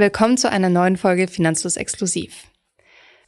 Willkommen 0.00 0.36
zu 0.36 0.48
einer 0.48 0.68
neuen 0.68 0.96
Folge 0.96 1.26
Finanzlos 1.26 1.76
Exklusiv. 1.76 2.44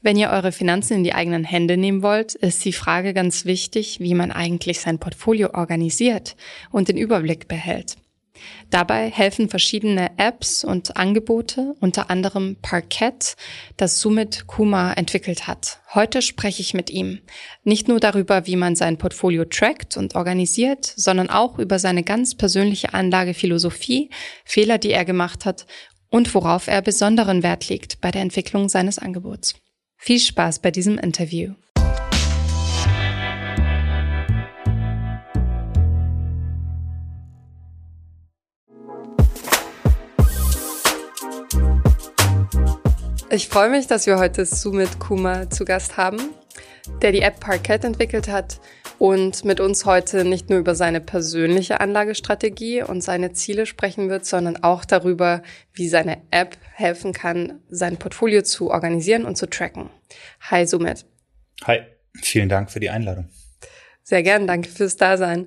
Wenn 0.03 0.17
ihr 0.17 0.31
eure 0.31 0.53
Finanzen 0.53 0.99
in 0.99 1.03
die 1.03 1.15
eigenen 1.15 1.43
Hände 1.43 1.77
nehmen 1.77 2.05
wollt, 2.05 2.37
ist 2.37 2.65
die 2.65 2.73
Frage 2.73 3.13
ganz 3.13 3.45
wichtig, 3.45 3.99
wie 3.99 4.15
man 4.15 4.31
eigentlich 4.31 4.79
sein 4.79 5.01
Portfolio 5.01 5.51
organisiert 5.53 6.37
und 6.71 6.87
den 6.87 6.97
Überblick 6.97 7.49
behält. 7.49 7.97
Dabei 8.71 9.11
helfen 9.11 9.49
verschiedene 9.49 10.13
Apps 10.17 10.63
und 10.63 10.97
Angebote, 10.97 11.75
unter 11.81 12.09
anderem 12.09 12.57
Parkett, 12.63 13.37
das 13.77 14.01
Sumit 14.01 14.47
Kuma 14.47 14.93
entwickelt 14.93 15.49
hat. 15.49 15.81
Heute 15.93 16.23
spreche 16.23 16.63
ich 16.63 16.73
mit 16.73 16.89
ihm 16.89 17.21
nicht 17.65 17.89
nur 17.89 17.99
darüber, 17.99 18.47
wie 18.47 18.55
man 18.57 18.77
sein 18.77 18.97
Portfolio 18.97 19.45
trackt 19.45 19.97
und 19.97 20.15
organisiert, 20.15 20.85
sondern 20.85 21.31
auch 21.31 21.59
über 21.59 21.81
seine 21.81 22.05
ganz 22.05 22.37
persönliche 22.37 22.95
Anlagephilosophie, 22.95 24.11
Fehler, 24.45 24.79
die 24.79 24.93
er 24.93 25.05
gemacht 25.05 25.45
hat 25.45 25.67
und 26.11 26.35
worauf 26.35 26.67
er 26.67 26.83
besonderen 26.83 27.43
Wert 27.43 27.69
legt 27.69 28.01
bei 28.01 28.11
der 28.11 28.23
Entwicklung 28.23 28.69
seines 28.69 28.99
Angebots. 28.99 29.55
Viel 29.97 30.19
Spaß 30.19 30.59
bei 30.59 30.71
diesem 30.71 30.99
Interview. 30.99 31.55
Ich 43.33 43.49
freue 43.49 43.71
mich, 43.71 43.87
dass 43.87 44.07
wir 44.07 44.19
heute 44.19 44.45
Sumit 44.45 44.99
Kuma 44.99 45.49
zu 45.49 45.65
Gast 45.65 45.97
haben, 45.97 46.19
der 47.01 47.13
die 47.13 47.21
App 47.21 47.39
Parkett 47.39 47.85
entwickelt 47.85 48.27
hat 48.27 48.61
und 49.01 49.47
mit 49.47 49.61
uns 49.61 49.87
heute 49.87 50.27
nicht 50.27 50.51
nur 50.51 50.59
über 50.59 50.75
seine 50.75 51.01
persönliche 51.01 51.81
Anlagestrategie 51.81 52.83
und 52.83 53.01
seine 53.01 53.33
Ziele 53.33 53.65
sprechen 53.65 54.11
wird, 54.11 54.27
sondern 54.27 54.63
auch 54.63 54.85
darüber, 54.85 55.43
wie 55.73 55.89
seine 55.89 56.19
App 56.31 56.59
helfen 56.75 57.15
kann, 57.15 57.61
sein 57.71 57.97
Portfolio 57.97 58.43
zu 58.43 58.71
organisieren 58.71 59.25
und 59.25 59.37
zu 59.37 59.49
tracken. 59.49 59.89
Hi 60.51 60.67
Sumit. 60.67 61.07
Hi, 61.65 61.81
vielen 62.21 62.51
Dank 62.51 62.71
für 62.71 62.79
die 62.79 62.91
Einladung. 62.91 63.31
Sehr 64.03 64.23
gern, 64.23 64.47
danke 64.47 64.69
fürs 64.69 64.99
Dasein. 64.99 65.47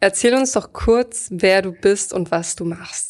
Erzähl 0.00 0.32
uns 0.32 0.52
doch 0.52 0.72
kurz, 0.72 1.28
wer 1.30 1.60
du 1.60 1.72
bist 1.72 2.14
und 2.14 2.30
was 2.30 2.56
du 2.56 2.64
machst. 2.64 3.07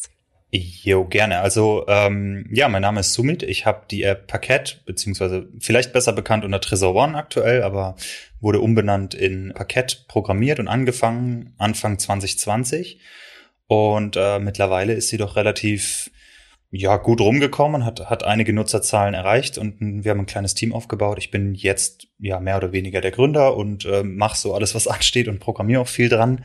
Jo, 0.51 1.05
gerne. 1.05 1.41
Also 1.41 1.85
ähm, 1.87 2.47
ja, 2.51 2.69
mein 2.69 2.81
Name 2.81 3.01
ist 3.01 3.13
Sumit. 3.13 3.43
Ich 3.43 3.67
habe 3.67 3.83
die 3.91 4.01
App 4.01 4.25
Parkett, 4.25 4.81
beziehungsweise 4.85 5.47
vielleicht 5.59 5.93
besser 5.93 6.11
bekannt 6.11 6.43
unter 6.43 6.59
Trezor 6.59 6.95
One 6.95 7.15
aktuell, 7.15 7.61
aber 7.61 7.95
wurde 8.41 8.59
umbenannt 8.59 9.13
in 9.13 9.53
Parkett 9.53 10.05
programmiert 10.07 10.59
und 10.59 10.67
angefangen 10.67 11.53
Anfang 11.59 11.99
2020. 11.99 12.99
Und 13.67 14.17
äh, 14.17 14.39
mittlerweile 14.39 14.93
ist 14.93 15.09
sie 15.09 15.17
doch 15.17 15.35
relativ 15.35 16.09
ja 16.71 16.97
gut 16.97 17.21
rumgekommen, 17.21 17.85
hat 17.85 18.09
hat 18.09 18.23
einige 18.23 18.53
Nutzerzahlen 18.53 19.15
erreicht 19.15 19.57
und 19.57 19.77
wir 19.79 20.11
haben 20.11 20.19
ein 20.19 20.25
kleines 20.27 20.53
Team 20.53 20.73
aufgebaut. 20.73 21.17
Ich 21.17 21.31
bin 21.31 21.55
jetzt 21.55 22.07
ja 22.19 22.39
mehr 22.39 22.57
oder 22.57 22.71
weniger 22.71 23.01
der 23.01 23.11
Gründer 23.11 23.55
und 23.57 23.85
äh, 23.85 24.03
mache 24.03 24.37
so 24.37 24.53
alles, 24.53 24.73
was 24.73 24.87
ansteht 24.87 25.27
und 25.27 25.39
programmiere 25.39 25.81
auch 25.81 25.87
viel 25.87 26.09
dran. 26.09 26.43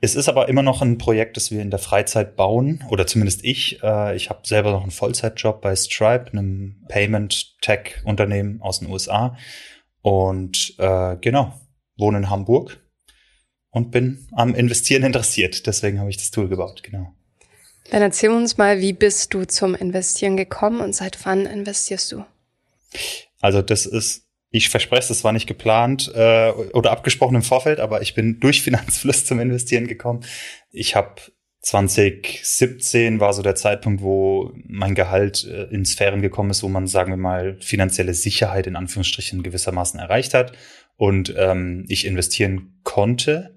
Es 0.00 0.14
ist 0.14 0.28
aber 0.28 0.48
immer 0.48 0.62
noch 0.62 0.80
ein 0.80 0.96
Projekt, 0.96 1.36
das 1.36 1.50
wir 1.50 1.60
in 1.60 1.70
der 1.70 1.80
Freizeit 1.80 2.36
bauen, 2.36 2.84
oder 2.88 3.06
zumindest 3.06 3.44
ich. 3.44 3.82
Äh, 3.82 4.14
ich 4.14 4.30
habe 4.30 4.46
selber 4.46 4.70
noch 4.70 4.82
einen 4.82 4.92
Vollzeitjob 4.92 5.60
bei 5.60 5.74
Stripe, 5.74 6.30
einem 6.32 6.84
Payment-Tech-Unternehmen 6.88 8.62
aus 8.62 8.78
den 8.78 8.90
USA. 8.90 9.36
Und 10.02 10.74
äh, 10.78 11.16
genau, 11.20 11.52
wohne 11.96 12.18
in 12.18 12.30
Hamburg 12.30 12.80
und 13.70 13.90
bin 13.90 14.28
am 14.32 14.54
Investieren 14.54 15.02
interessiert. 15.02 15.66
Deswegen 15.66 15.98
habe 15.98 16.10
ich 16.10 16.16
das 16.16 16.30
Tool 16.30 16.48
gebaut, 16.48 16.82
genau. 16.84 17.12
Dann 17.90 18.02
erzähl 18.02 18.30
uns 18.30 18.56
mal, 18.56 18.80
wie 18.80 18.92
bist 18.92 19.34
du 19.34 19.46
zum 19.46 19.74
Investieren 19.74 20.36
gekommen 20.36 20.80
und 20.80 20.94
seit 20.94 21.24
wann 21.24 21.46
investierst 21.46 22.12
du? 22.12 22.24
Also 23.40 23.62
das 23.62 23.86
ist 23.86 24.27
ich 24.50 24.68
verspreche 24.68 25.02
es, 25.02 25.08
das 25.08 25.24
war 25.24 25.32
nicht 25.32 25.46
geplant 25.46 26.10
äh, 26.14 26.50
oder 26.50 26.90
abgesprochen 26.90 27.36
im 27.36 27.42
Vorfeld, 27.42 27.80
aber 27.80 28.02
ich 28.02 28.14
bin 28.14 28.40
durch 28.40 28.62
Finanzfluss 28.62 29.24
zum 29.24 29.40
Investieren 29.40 29.86
gekommen. 29.86 30.24
Ich 30.70 30.96
habe 30.96 31.20
2017 31.60 33.20
war 33.20 33.32
so 33.32 33.42
der 33.42 33.56
Zeitpunkt, 33.56 34.00
wo 34.00 34.52
mein 34.66 34.94
Gehalt 34.94 35.44
äh, 35.44 35.64
in 35.64 35.84
Sphären 35.84 36.22
gekommen 36.22 36.50
ist, 36.50 36.62
wo 36.62 36.68
man, 36.68 36.86
sagen 36.86 37.12
wir 37.12 37.16
mal, 37.16 37.58
finanzielle 37.60 38.14
Sicherheit 38.14 38.66
in 38.66 38.76
Anführungsstrichen 38.76 39.42
gewissermaßen 39.42 39.98
erreicht 40.00 40.34
hat 40.34 40.52
und 40.96 41.34
ähm, 41.36 41.84
ich 41.88 42.06
investieren 42.06 42.80
konnte, 42.84 43.54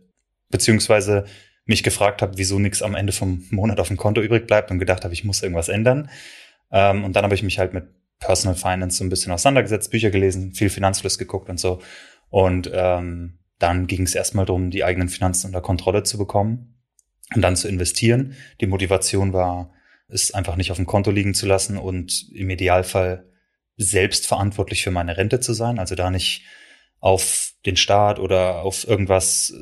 beziehungsweise 0.49 1.25
mich 1.65 1.83
gefragt 1.83 2.21
habe, 2.21 2.37
wieso 2.37 2.59
nichts 2.59 2.81
am 2.81 2.95
Ende 2.95 3.13
vom 3.13 3.45
Monat 3.51 3.79
auf 3.79 3.87
dem 3.87 3.97
Konto 3.97 4.21
übrig 4.21 4.47
bleibt 4.47 4.71
und 4.71 4.79
gedacht 4.79 5.03
habe, 5.03 5.13
ich 5.13 5.23
muss 5.23 5.41
irgendwas 5.41 5.69
ändern. 5.69 6.09
Ähm, 6.71 7.03
und 7.03 7.15
dann 7.15 7.23
habe 7.23 7.35
ich 7.35 7.43
mich 7.43 7.59
halt 7.59 7.73
mit 7.73 7.85
Personal 8.21 8.55
Finance 8.55 8.97
so 8.97 9.03
ein 9.03 9.09
bisschen 9.09 9.33
auseinandergesetzt, 9.33 9.91
Bücher 9.91 10.11
gelesen, 10.11 10.53
viel 10.53 10.69
Finanzfluss 10.69 11.17
geguckt 11.17 11.49
und 11.49 11.59
so. 11.59 11.81
Und 12.29 12.71
ähm, 12.73 13.39
dann 13.59 13.87
ging 13.87 14.03
es 14.03 14.15
erstmal 14.15 14.45
darum, 14.45 14.71
die 14.71 14.85
eigenen 14.85 15.09
Finanzen 15.09 15.47
unter 15.47 15.61
Kontrolle 15.61 16.03
zu 16.03 16.17
bekommen 16.17 16.81
und 17.35 17.41
dann 17.41 17.55
zu 17.55 17.67
investieren. 17.67 18.35
Die 18.61 18.67
Motivation 18.67 19.33
war, 19.33 19.73
es 20.07 20.33
einfach 20.33 20.55
nicht 20.55 20.71
auf 20.71 20.77
dem 20.77 20.85
Konto 20.85 21.11
liegen 21.11 21.33
zu 21.33 21.45
lassen 21.45 21.77
und 21.77 22.29
im 22.33 22.49
Idealfall 22.49 23.29
selbst 23.77 24.27
verantwortlich 24.27 24.83
für 24.83 24.91
meine 24.91 25.17
Rente 25.17 25.39
zu 25.39 25.53
sein, 25.53 25.79
also 25.79 25.95
da 25.95 26.11
nicht 26.11 26.43
auf 26.99 27.53
den 27.65 27.77
Staat 27.77 28.19
oder 28.19 28.61
auf 28.61 28.87
irgendwas 28.87 29.53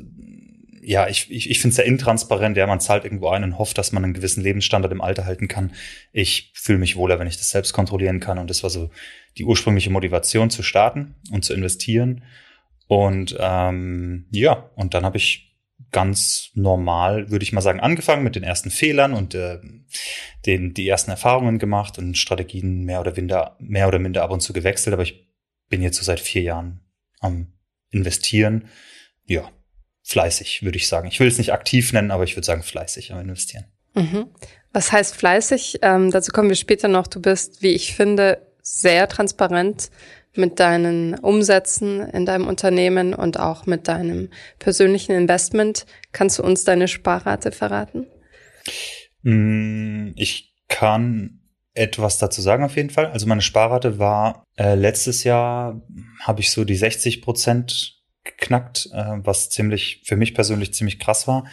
ja, 0.82 1.08
ich, 1.08 1.30
ich, 1.30 1.50
ich 1.50 1.60
finde 1.60 1.72
es 1.72 1.76
ja 1.76 1.84
intransparent, 1.84 2.56
ja, 2.56 2.66
man 2.66 2.80
zahlt 2.80 3.04
irgendwo 3.04 3.28
ein 3.28 3.44
und 3.44 3.58
hofft, 3.58 3.76
dass 3.78 3.92
man 3.92 4.04
einen 4.04 4.14
gewissen 4.14 4.42
Lebensstandard 4.42 4.92
im 4.92 5.00
Alter 5.00 5.26
halten 5.26 5.48
kann. 5.48 5.72
Ich 6.12 6.52
fühle 6.54 6.78
mich 6.78 6.96
wohler, 6.96 7.18
wenn 7.18 7.26
ich 7.26 7.36
das 7.36 7.50
selbst 7.50 7.72
kontrollieren 7.72 8.20
kann. 8.20 8.38
Und 8.38 8.48
das 8.48 8.62
war 8.62 8.70
so 8.70 8.90
die 9.36 9.44
ursprüngliche 9.44 9.90
Motivation 9.90 10.50
zu 10.50 10.62
starten 10.62 11.16
und 11.30 11.44
zu 11.44 11.54
investieren. 11.54 12.24
Und 12.86 13.36
ähm, 13.38 14.26
ja, 14.30 14.70
und 14.74 14.94
dann 14.94 15.04
habe 15.04 15.18
ich 15.18 15.50
ganz 15.92 16.50
normal, 16.54 17.30
würde 17.30 17.42
ich 17.42 17.52
mal 17.52 17.60
sagen, 17.60 17.80
angefangen 17.80 18.24
mit 18.24 18.36
den 18.36 18.42
ersten 18.42 18.70
Fehlern 18.70 19.12
und 19.12 19.34
äh, 19.34 19.58
den, 20.46 20.74
die 20.74 20.88
ersten 20.88 21.10
Erfahrungen 21.10 21.58
gemacht 21.58 21.98
und 21.98 22.16
Strategien 22.16 22.84
mehr 22.84 23.00
oder 23.00 23.12
minder, 23.14 23.56
mehr 23.58 23.88
oder 23.88 23.98
minder 23.98 24.22
ab 24.22 24.30
und 24.30 24.40
zu 24.40 24.52
gewechselt. 24.52 24.94
Aber 24.94 25.02
ich 25.02 25.28
bin 25.68 25.82
jetzt 25.82 25.98
so 25.98 26.04
seit 26.04 26.20
vier 26.20 26.42
Jahren 26.42 26.80
am 27.20 27.52
investieren. 27.90 28.68
Ja, 29.26 29.50
fleißig, 30.10 30.62
würde 30.62 30.76
ich 30.76 30.88
sagen. 30.88 31.08
Ich 31.08 31.20
will 31.20 31.28
es 31.28 31.38
nicht 31.38 31.52
aktiv 31.52 31.92
nennen, 31.92 32.10
aber 32.10 32.24
ich 32.24 32.36
würde 32.36 32.44
sagen 32.44 32.62
fleißig 32.62 33.12
am 33.12 33.20
Investieren. 33.20 33.64
Mhm. 33.94 34.26
Was 34.72 34.92
heißt 34.92 35.14
fleißig? 35.16 35.78
Ähm, 35.82 36.10
dazu 36.10 36.32
kommen 36.32 36.48
wir 36.48 36.56
später 36.56 36.88
noch. 36.88 37.06
Du 37.06 37.20
bist, 37.20 37.62
wie 37.62 37.70
ich 37.70 37.94
finde, 37.94 38.46
sehr 38.62 39.08
transparent 39.08 39.90
mit 40.34 40.60
deinen 40.60 41.14
Umsätzen 41.18 42.00
in 42.00 42.26
deinem 42.26 42.46
Unternehmen 42.46 43.14
und 43.14 43.38
auch 43.38 43.66
mit 43.66 43.88
deinem 43.88 44.30
persönlichen 44.58 45.12
Investment. 45.12 45.86
Kannst 46.12 46.38
du 46.38 46.42
uns 46.42 46.64
deine 46.64 46.88
Sparrate 46.88 47.52
verraten? 47.52 48.06
Mm, 49.22 50.10
ich 50.16 50.54
kann 50.68 51.40
etwas 51.74 52.18
dazu 52.18 52.40
sagen 52.42 52.64
auf 52.64 52.76
jeden 52.76 52.90
Fall. 52.90 53.06
Also 53.06 53.26
meine 53.26 53.42
Sparrate 53.42 53.98
war 53.98 54.44
äh, 54.56 54.74
letztes 54.74 55.24
Jahr 55.24 55.80
habe 56.20 56.40
ich 56.40 56.50
so 56.50 56.64
die 56.64 56.76
60 56.76 57.22
Prozent 57.22 57.99
geknackt, 58.24 58.88
äh, 58.92 59.16
was 59.24 59.50
ziemlich, 59.50 60.02
für 60.04 60.16
mich 60.16 60.34
persönlich 60.34 60.74
ziemlich 60.74 60.98
krass 60.98 61.26
war. 61.26 61.44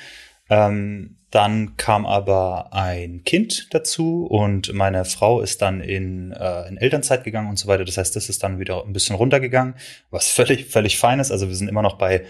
Ähm, 0.49 1.17
dann 1.29 1.75
kam 1.75 2.05
aber 2.05 2.73
ein 2.73 3.23
Kind 3.25 3.67
dazu 3.73 4.25
und 4.25 4.73
meine 4.73 5.03
Frau 5.03 5.41
ist 5.41 5.61
dann 5.61 5.81
in, 5.81 6.31
äh, 6.31 6.67
in 6.69 6.77
Elternzeit 6.77 7.25
gegangen 7.25 7.49
und 7.49 7.59
so 7.59 7.67
weiter. 7.67 7.83
Das 7.83 7.97
heißt, 7.97 8.15
das 8.15 8.29
ist 8.29 8.43
dann 8.43 8.59
wieder 8.59 8.83
ein 8.85 8.93
bisschen 8.93 9.15
runtergegangen, 9.15 9.75
was 10.09 10.27
völlig, 10.31 10.65
völlig 10.65 10.97
fein 10.97 11.19
ist. 11.19 11.31
Also 11.31 11.47
wir 11.47 11.55
sind 11.55 11.67
immer 11.67 11.81
noch 11.81 11.97
bei 11.97 12.25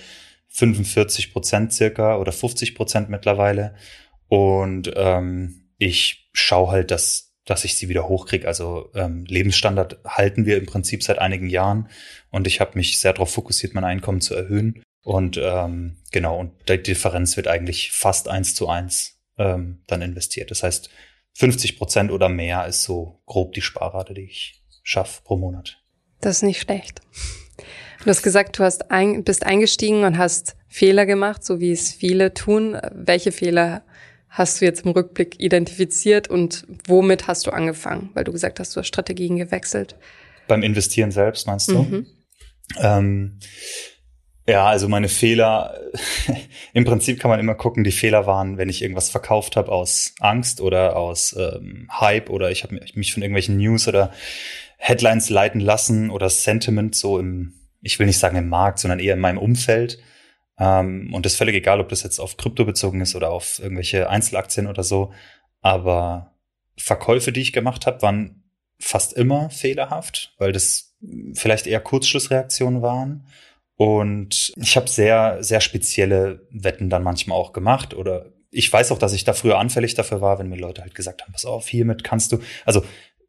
45 0.48 1.32
Prozent 1.32 1.74
circa 1.74 2.18
oder 2.18 2.32
50 2.32 2.74
Prozent 2.74 3.10
mittlerweile. 3.10 3.76
Und 4.28 4.92
ähm, 4.96 5.70
ich 5.78 6.30
schaue 6.34 6.72
halt, 6.72 6.92
dass 6.92 7.27
dass 7.48 7.64
ich 7.64 7.76
sie 7.76 7.90
wieder 7.90 8.08
hochkriege. 8.08 8.48
Also 8.48 8.92
ähm, 8.94 9.26
Lebensstandard 9.26 10.00
halten 10.06 10.46
wir 10.46 10.58
im 10.58 10.68
Prinzip 10.68 11.02
seit 11.02 11.18
einigen 11.18 11.50
Jahren 11.50 11.90
und 12.30 12.46
ich 12.46 12.60
habe 12.60 12.72
mich 12.76 13.00
sehr 13.00 13.14
darauf 13.14 13.32
fokussiert, 13.32 13.74
mein 13.74 13.86
Einkommen 13.86 14.22
zu 14.22 14.36
erhöhen. 14.36 14.84
Und 15.02 15.40
ähm, 15.42 15.96
genau, 16.12 16.38
und 16.38 16.52
die 16.68 16.84
Differenz 16.84 17.38
wird 17.38 17.48
eigentlich 17.48 17.92
fast 17.94 18.28
eins 18.28 18.54
zu 18.54 18.68
eins 18.68 19.18
ähm, 19.38 19.80
dann 19.88 20.02
investiert. 20.02 20.52
Das 20.52 20.64
heißt, 20.64 20.90
50 21.34 21.78
Prozent 21.78 22.12
oder 22.12 22.30
mehr 22.30 22.68
ist 22.68 22.84
so 22.84 23.22
grob 23.26 23.54
die 23.54 23.62
Sparrate, 23.62 24.14
die 24.14 24.26
ich 24.26 24.62
schaffe 24.84 25.22
pro 25.24 25.38
Monat. 25.38 25.78
Das 26.20 26.38
ist 26.38 26.44
nicht 26.44 26.62
schlecht. 26.62 27.02
Du 28.04 28.10
hast 28.10 28.24
gesagt, 28.24 28.60
du 28.60 28.64
hast 28.64 28.92
ein, 28.92 29.24
bist 29.24 29.46
eingestiegen 29.46 30.04
und 30.04 30.18
hast 30.18 30.56
Fehler 30.68 31.06
gemacht, 31.06 31.44
so 31.46 31.60
wie 31.60 31.72
es 31.72 31.94
viele 31.94 32.34
tun. 32.34 32.78
Welche 32.92 33.32
Fehler 33.32 33.84
hast 34.38 34.62
du 34.62 34.66
jetzt 34.66 34.86
im 34.86 34.92
Rückblick 34.92 35.40
identifiziert 35.40 36.28
und 36.28 36.66
womit 36.86 37.28
hast 37.28 37.48
du 37.48 37.52
angefangen? 37.52 38.12
Weil 38.14 38.24
du 38.24 38.32
gesagt 38.32 38.60
hast, 38.60 38.76
du 38.76 38.80
hast 38.80 38.88
Strategien 38.88 39.38
gewechselt. 39.38 39.96
Beim 40.48 40.64
Investieren 40.64 41.12
selbst, 41.12 41.48
meinst 41.48 41.70
du? 41.70 41.80
Mhm. 41.80 42.08
Ähm, 42.80 43.40
Ja, 44.50 44.66
also 44.68 44.88
meine 44.88 45.10
Fehler, 45.10 45.78
im 46.74 46.86
Prinzip 46.86 47.20
kann 47.20 47.30
man 47.30 47.40
immer 47.42 47.56
gucken, 47.56 47.84
die 47.84 47.92
Fehler 47.92 48.26
waren, 48.28 48.58
wenn 48.58 48.70
ich 48.70 48.82
irgendwas 48.82 49.10
verkauft 49.10 49.58
habe 49.58 49.72
aus 49.72 50.14
Angst 50.22 50.62
oder 50.62 50.96
aus 50.96 51.36
ähm, 51.38 51.90
Hype 51.92 52.30
oder 52.30 52.50
ich 52.50 52.64
habe 52.64 52.80
mich 52.94 53.14
von 53.14 53.24
irgendwelchen 53.24 53.58
News 53.58 53.90
oder 53.90 54.14
Headlines 54.78 55.30
leiten 55.30 55.60
lassen 55.60 56.10
oder 56.10 56.30
Sentiment 56.30 56.96
so 56.96 57.20
im, 57.20 57.56
ich 57.82 58.00
will 58.00 58.08
nicht 58.08 58.20
sagen 58.20 58.38
im 58.38 58.48
Markt, 58.48 58.80
sondern 58.80 59.00
eher 59.00 59.16
in 59.16 59.20
meinem 59.20 59.38
Umfeld. 59.38 60.00
Ähm, 60.60 61.14
und 61.14 61.26
das 61.26 61.34
ist 61.34 61.38
völlig 61.38 61.56
egal, 61.56 61.80
ob 61.80 61.90
das 61.90 62.04
jetzt 62.04 62.20
auf 62.20 62.38
Krypto 62.38 62.66
bezogen 62.66 63.02
ist 63.02 63.16
oder 63.16 63.32
auf 63.32 63.60
irgendwelche 63.60 64.10
Einzelaktien 64.10 64.68
oder 64.68 64.84
so. 64.84 65.14
Aber 65.62 66.34
Verkäufe, 66.78 67.32
die 67.32 67.42
ich 67.42 67.54
gemacht 67.54 67.86
habe, 67.86 68.02
waren 68.02 68.44
fast 68.80 69.14
immer 69.14 69.50
fehlerhaft, 69.50 70.36
weil 70.38 70.52
das 70.52 70.96
vielleicht 71.34 71.68
eher 71.68 71.80
Kurzschlussreaktionen 71.80 72.82
waren. 72.82 73.28
Und 73.76 74.54
ich 74.56 74.76
habe 74.76 74.90
sehr, 74.90 75.44
sehr 75.44 75.62
spezielle 75.62 76.48
Wetten 76.50 76.90
dann 76.90 77.04
manchmal 77.04 77.38
auch 77.38 77.54
gemacht. 77.54 77.94
Oder 77.94 78.34
ich 78.50 78.72
weiß 78.72 78.92
auch, 78.92 78.98
dass 78.98 79.14
ich 79.14 79.24
da 79.24 79.34
früher 79.34 79.60
anfällig 79.60 79.94
dafür 79.94 80.22
war, 80.22 80.40
wenn 80.40 80.50
mir 80.50 80.58
Leute 80.58 80.82
halt 80.82 80.96
gesagt 80.96 81.22
haben, 81.22 81.32
pass 81.32 81.46
auf, 81.46 81.68
hiermit 81.68 82.04
kannst 82.04 82.32
du. 82.32 82.40
Also 82.66 82.84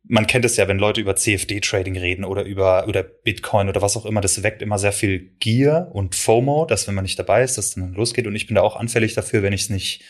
man 0.05 0.27
kennt 0.27 0.45
es 0.45 0.57
ja, 0.57 0.69
wenn 0.69 0.79
Leute 0.79 1.01
über 1.01 1.17
CFD-Trading 1.17 1.97
reden 1.97 2.25
oder 2.25 2.45
über 2.45 2.87
oder 2.89 3.03
Bitcoin 3.03 3.69
oder 3.69 3.83
was 3.83 3.97
auch 3.97 4.07
immer, 4.07 4.21
das 4.21 4.43
weckt 4.43 4.63
immer 4.63 4.79
sehr 4.79 4.93
viel 4.93 5.35
Gier 5.39 5.91
und 5.93 6.15
FOMO, 6.15 6.65
dass 6.65 6.87
wenn 6.87 6.95
man 6.95 7.05
nicht 7.05 7.19
dabei 7.19 7.43
ist, 7.43 7.59
dass 7.59 7.75
dann 7.75 7.93
losgeht. 7.93 8.27
Und 8.27 8.35
ich 8.35 8.47
bin 8.47 8.55
da 8.55 8.63
auch 8.63 8.77
anfällig 8.77 9.15
dafür, 9.15 9.43
wenn 9.43 9.53
ich 9.53 9.63
es 9.63 9.71
nicht 9.71 10.03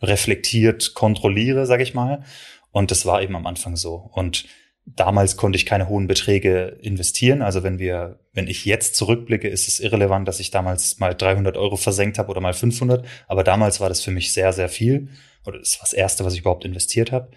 reflektiert 0.00 0.94
kontrolliere, 0.94 1.66
sage 1.66 1.82
ich 1.82 1.94
mal. 1.94 2.24
Und 2.70 2.90
das 2.90 3.04
war 3.04 3.22
eben 3.22 3.36
am 3.36 3.46
Anfang 3.46 3.76
so. 3.76 3.94
Und 4.12 4.46
damals 4.86 5.36
konnte 5.36 5.56
ich 5.56 5.66
keine 5.66 5.88
hohen 5.88 6.06
Beträge 6.06 6.78
investieren. 6.80 7.42
Also 7.42 7.62
wenn 7.62 7.78
wir, 7.78 8.18
wenn 8.32 8.48
ich 8.48 8.64
jetzt 8.64 8.96
zurückblicke, 8.96 9.48
ist 9.48 9.68
es 9.68 9.80
irrelevant, 9.80 10.26
dass 10.26 10.40
ich 10.40 10.50
damals 10.50 10.98
mal 10.98 11.14
300 11.14 11.56
Euro 11.56 11.76
versenkt 11.76 12.18
habe 12.18 12.30
oder 12.30 12.40
mal 12.40 12.54
500. 12.54 13.06
Aber 13.28 13.44
damals 13.44 13.80
war 13.80 13.88
das 13.88 14.00
für 14.00 14.10
mich 14.10 14.32
sehr, 14.32 14.52
sehr 14.52 14.68
viel. 14.68 15.08
Oder 15.44 15.58
das 15.58 15.78
war 15.78 15.82
das 15.82 15.92
erste, 15.92 16.24
was 16.24 16.34
ich 16.34 16.40
überhaupt 16.40 16.64
investiert 16.64 17.12
habe. 17.12 17.30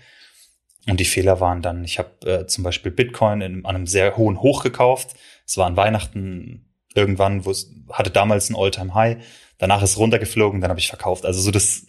Und 0.87 0.99
die 0.99 1.05
Fehler 1.05 1.39
waren 1.39 1.61
dann, 1.61 1.83
ich 1.83 1.97
habe 1.97 2.09
äh, 2.25 2.47
zum 2.47 2.63
Beispiel 2.63 2.91
Bitcoin 2.91 3.41
in, 3.41 3.65
an 3.65 3.75
einem 3.75 3.87
sehr 3.87 4.17
hohen 4.17 4.41
Hoch 4.41 4.63
gekauft. 4.63 5.15
Es 5.45 5.57
war 5.57 5.65
an 5.65 5.77
Weihnachten 5.77 6.69
irgendwann, 6.93 7.45
wo 7.45 7.51
es 7.51 7.71
hatte 7.91 8.11
damals 8.11 8.49
ein 8.49 8.55
All-Time-High. 8.55 9.17
Danach 9.57 9.81
ist 9.81 9.91
es 9.91 9.97
runtergeflogen, 9.97 10.61
dann 10.61 10.69
habe 10.69 10.79
ich 10.79 10.87
verkauft. 10.87 11.25
Also 11.25 11.41
so 11.41 11.51
das, 11.51 11.85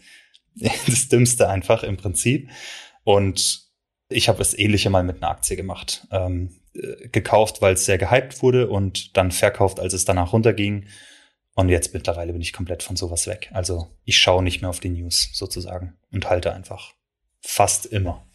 das 0.87 1.09
Dümmste 1.09 1.49
einfach 1.49 1.83
im 1.83 1.97
Prinzip. 1.97 2.49
Und 3.05 3.67
ich 4.09 4.29
habe 4.29 4.39
das 4.39 4.57
Ähnliche 4.57 4.89
mal 4.89 5.03
mit 5.03 5.17
einer 5.17 5.31
Aktie 5.31 5.57
gemacht. 5.57 6.07
Ähm, 6.11 6.61
äh, 6.77 7.09
gekauft, 7.09 7.63
weil 7.63 7.75
es 7.75 7.85
sehr 7.85 7.99
gehypt 7.99 8.43
wurde 8.43 8.69
und 8.69 9.17
dann 9.17 9.31
verkauft, 9.31 9.81
als 9.81 9.93
es 9.93 10.05
danach 10.05 10.33
runterging. 10.33 10.87
Und 11.55 11.69
jetzt 11.69 11.95
mittlerweile 11.95 12.33
bin 12.33 12.43
ich 12.43 12.53
komplett 12.53 12.83
von 12.83 12.97
sowas 12.97 13.27
weg. 13.27 13.51
Also 13.53 13.89
ich 14.05 14.19
schaue 14.19 14.43
nicht 14.43 14.61
mehr 14.61 14.71
auf 14.71 14.81
die 14.81 14.91
News 14.91 15.31
sozusagen 15.33 15.97
und 16.13 16.29
halte 16.29 16.53
einfach 16.53 16.93
fast 17.41 17.87
immer. 17.87 18.27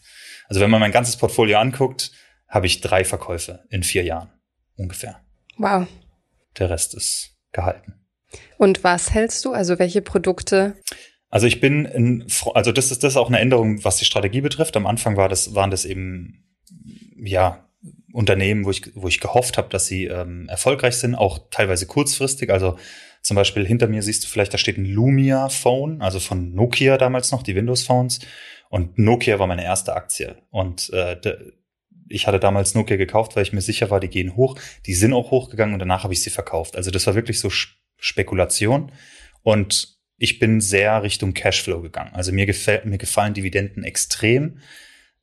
Also 0.51 0.59
wenn 0.59 0.69
man 0.69 0.81
mein 0.81 0.91
ganzes 0.91 1.15
Portfolio 1.15 1.59
anguckt, 1.59 2.11
habe 2.49 2.65
ich 2.65 2.81
drei 2.81 3.05
Verkäufe 3.05 3.63
in 3.69 3.83
vier 3.83 4.03
Jahren 4.03 4.33
ungefähr. 4.75 5.21
Wow. 5.55 5.87
Der 6.59 6.69
Rest 6.69 6.93
ist 6.93 7.37
gehalten. 7.53 7.93
Und 8.57 8.83
was 8.83 9.13
hältst 9.13 9.45
du? 9.45 9.53
Also 9.53 9.79
welche 9.79 10.01
Produkte? 10.01 10.75
Also 11.29 11.47
ich 11.47 11.61
bin 11.61 11.85
in, 11.85 12.27
also 12.53 12.73
das 12.73 12.91
ist 12.91 13.01
das 13.01 13.13
ist 13.13 13.17
auch 13.17 13.29
eine 13.29 13.39
Änderung, 13.39 13.85
was 13.85 13.95
die 13.95 14.03
Strategie 14.03 14.41
betrifft. 14.41 14.75
Am 14.75 14.87
Anfang 14.87 15.15
war 15.15 15.29
das, 15.29 15.55
waren 15.55 15.71
das 15.71 15.85
eben, 15.85 16.43
ja, 17.15 17.65
Unternehmen, 18.11 18.65
wo 18.65 18.71
ich, 18.71 18.91
wo 18.93 19.07
ich 19.07 19.21
gehofft 19.21 19.57
habe, 19.57 19.69
dass 19.69 19.85
sie 19.85 20.07
ähm, 20.07 20.49
erfolgreich 20.49 20.97
sind, 20.97 21.15
auch 21.15 21.47
teilweise 21.49 21.85
kurzfristig. 21.85 22.49
Also 22.49 22.77
zum 23.21 23.35
Beispiel 23.35 23.65
hinter 23.65 23.87
mir 23.87 24.03
siehst 24.03 24.25
du 24.25 24.27
vielleicht, 24.27 24.53
da 24.53 24.57
steht 24.57 24.77
ein 24.77 24.83
Lumia 24.83 25.47
Phone, 25.47 26.01
also 26.01 26.19
von 26.19 26.53
Nokia 26.53 26.97
damals 26.97 27.31
noch, 27.31 27.41
die 27.41 27.55
Windows 27.55 27.83
Phones. 27.83 28.19
Und 28.71 28.97
Nokia 28.97 29.37
war 29.37 29.47
meine 29.47 29.65
erste 29.65 29.93
Aktie. 29.93 30.37
Und 30.49 30.91
äh, 30.93 31.17
ich 32.07 32.25
hatte 32.25 32.39
damals 32.39 32.73
Nokia 32.73 32.95
gekauft, 32.95 33.35
weil 33.35 33.43
ich 33.43 33.51
mir 33.51 33.59
sicher 33.59 33.89
war, 33.89 33.99
die 33.99 34.07
gehen 34.07 34.37
hoch. 34.37 34.57
Die 34.85 34.93
sind 34.93 35.11
auch 35.11 35.29
hochgegangen 35.29 35.73
und 35.73 35.79
danach 35.79 36.05
habe 36.05 36.13
ich 36.13 36.21
sie 36.21 36.29
verkauft. 36.29 36.77
Also 36.77 36.89
das 36.89 37.05
war 37.05 37.13
wirklich 37.13 37.41
so 37.41 37.49
Spekulation. 37.97 38.93
Und 39.43 39.97
ich 40.17 40.39
bin 40.39 40.61
sehr 40.61 41.03
Richtung 41.03 41.33
Cashflow 41.33 41.81
gegangen. 41.81 42.11
Also 42.13 42.31
mir, 42.31 42.45
gefällt, 42.45 42.85
mir 42.85 42.97
gefallen 42.97 43.33
Dividenden 43.33 43.83
extrem. 43.83 44.59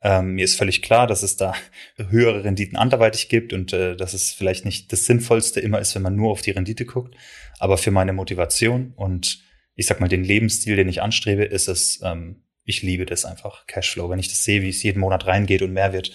Ähm, 0.02 0.34
mir 0.34 0.44
ist 0.44 0.56
völlig 0.58 0.82
klar, 0.82 1.06
dass 1.06 1.22
es 1.22 1.38
da 1.38 1.54
höhere 1.96 2.44
Renditen 2.44 2.76
anderweitig 2.76 3.30
gibt 3.30 3.54
und 3.54 3.72
äh, 3.72 3.96
dass 3.96 4.12
es 4.12 4.30
vielleicht 4.30 4.66
nicht 4.66 4.92
das 4.92 5.06
Sinnvollste 5.06 5.60
immer 5.60 5.78
ist, 5.78 5.94
wenn 5.94 6.02
man 6.02 6.16
nur 6.16 6.30
auf 6.30 6.42
die 6.42 6.50
Rendite 6.50 6.84
guckt. 6.84 7.16
Aber 7.58 7.78
für 7.78 7.92
meine 7.92 8.12
Motivation 8.12 8.92
und 8.94 9.42
ich 9.74 9.86
sag 9.86 10.00
mal 10.00 10.08
den 10.08 10.22
Lebensstil, 10.22 10.76
den 10.76 10.88
ich 10.90 11.00
anstrebe, 11.00 11.44
ist 11.44 11.68
es 11.68 12.02
ähm, 12.04 12.42
ich 12.68 12.82
liebe 12.82 13.06
das 13.06 13.24
einfach, 13.24 13.66
Cashflow. 13.66 14.10
Wenn 14.10 14.18
ich 14.18 14.28
das 14.28 14.44
sehe, 14.44 14.60
wie 14.60 14.68
es 14.68 14.82
jeden 14.82 15.00
Monat 15.00 15.26
reingeht 15.26 15.62
und 15.62 15.72
mehr 15.72 15.94
wird, 15.94 16.12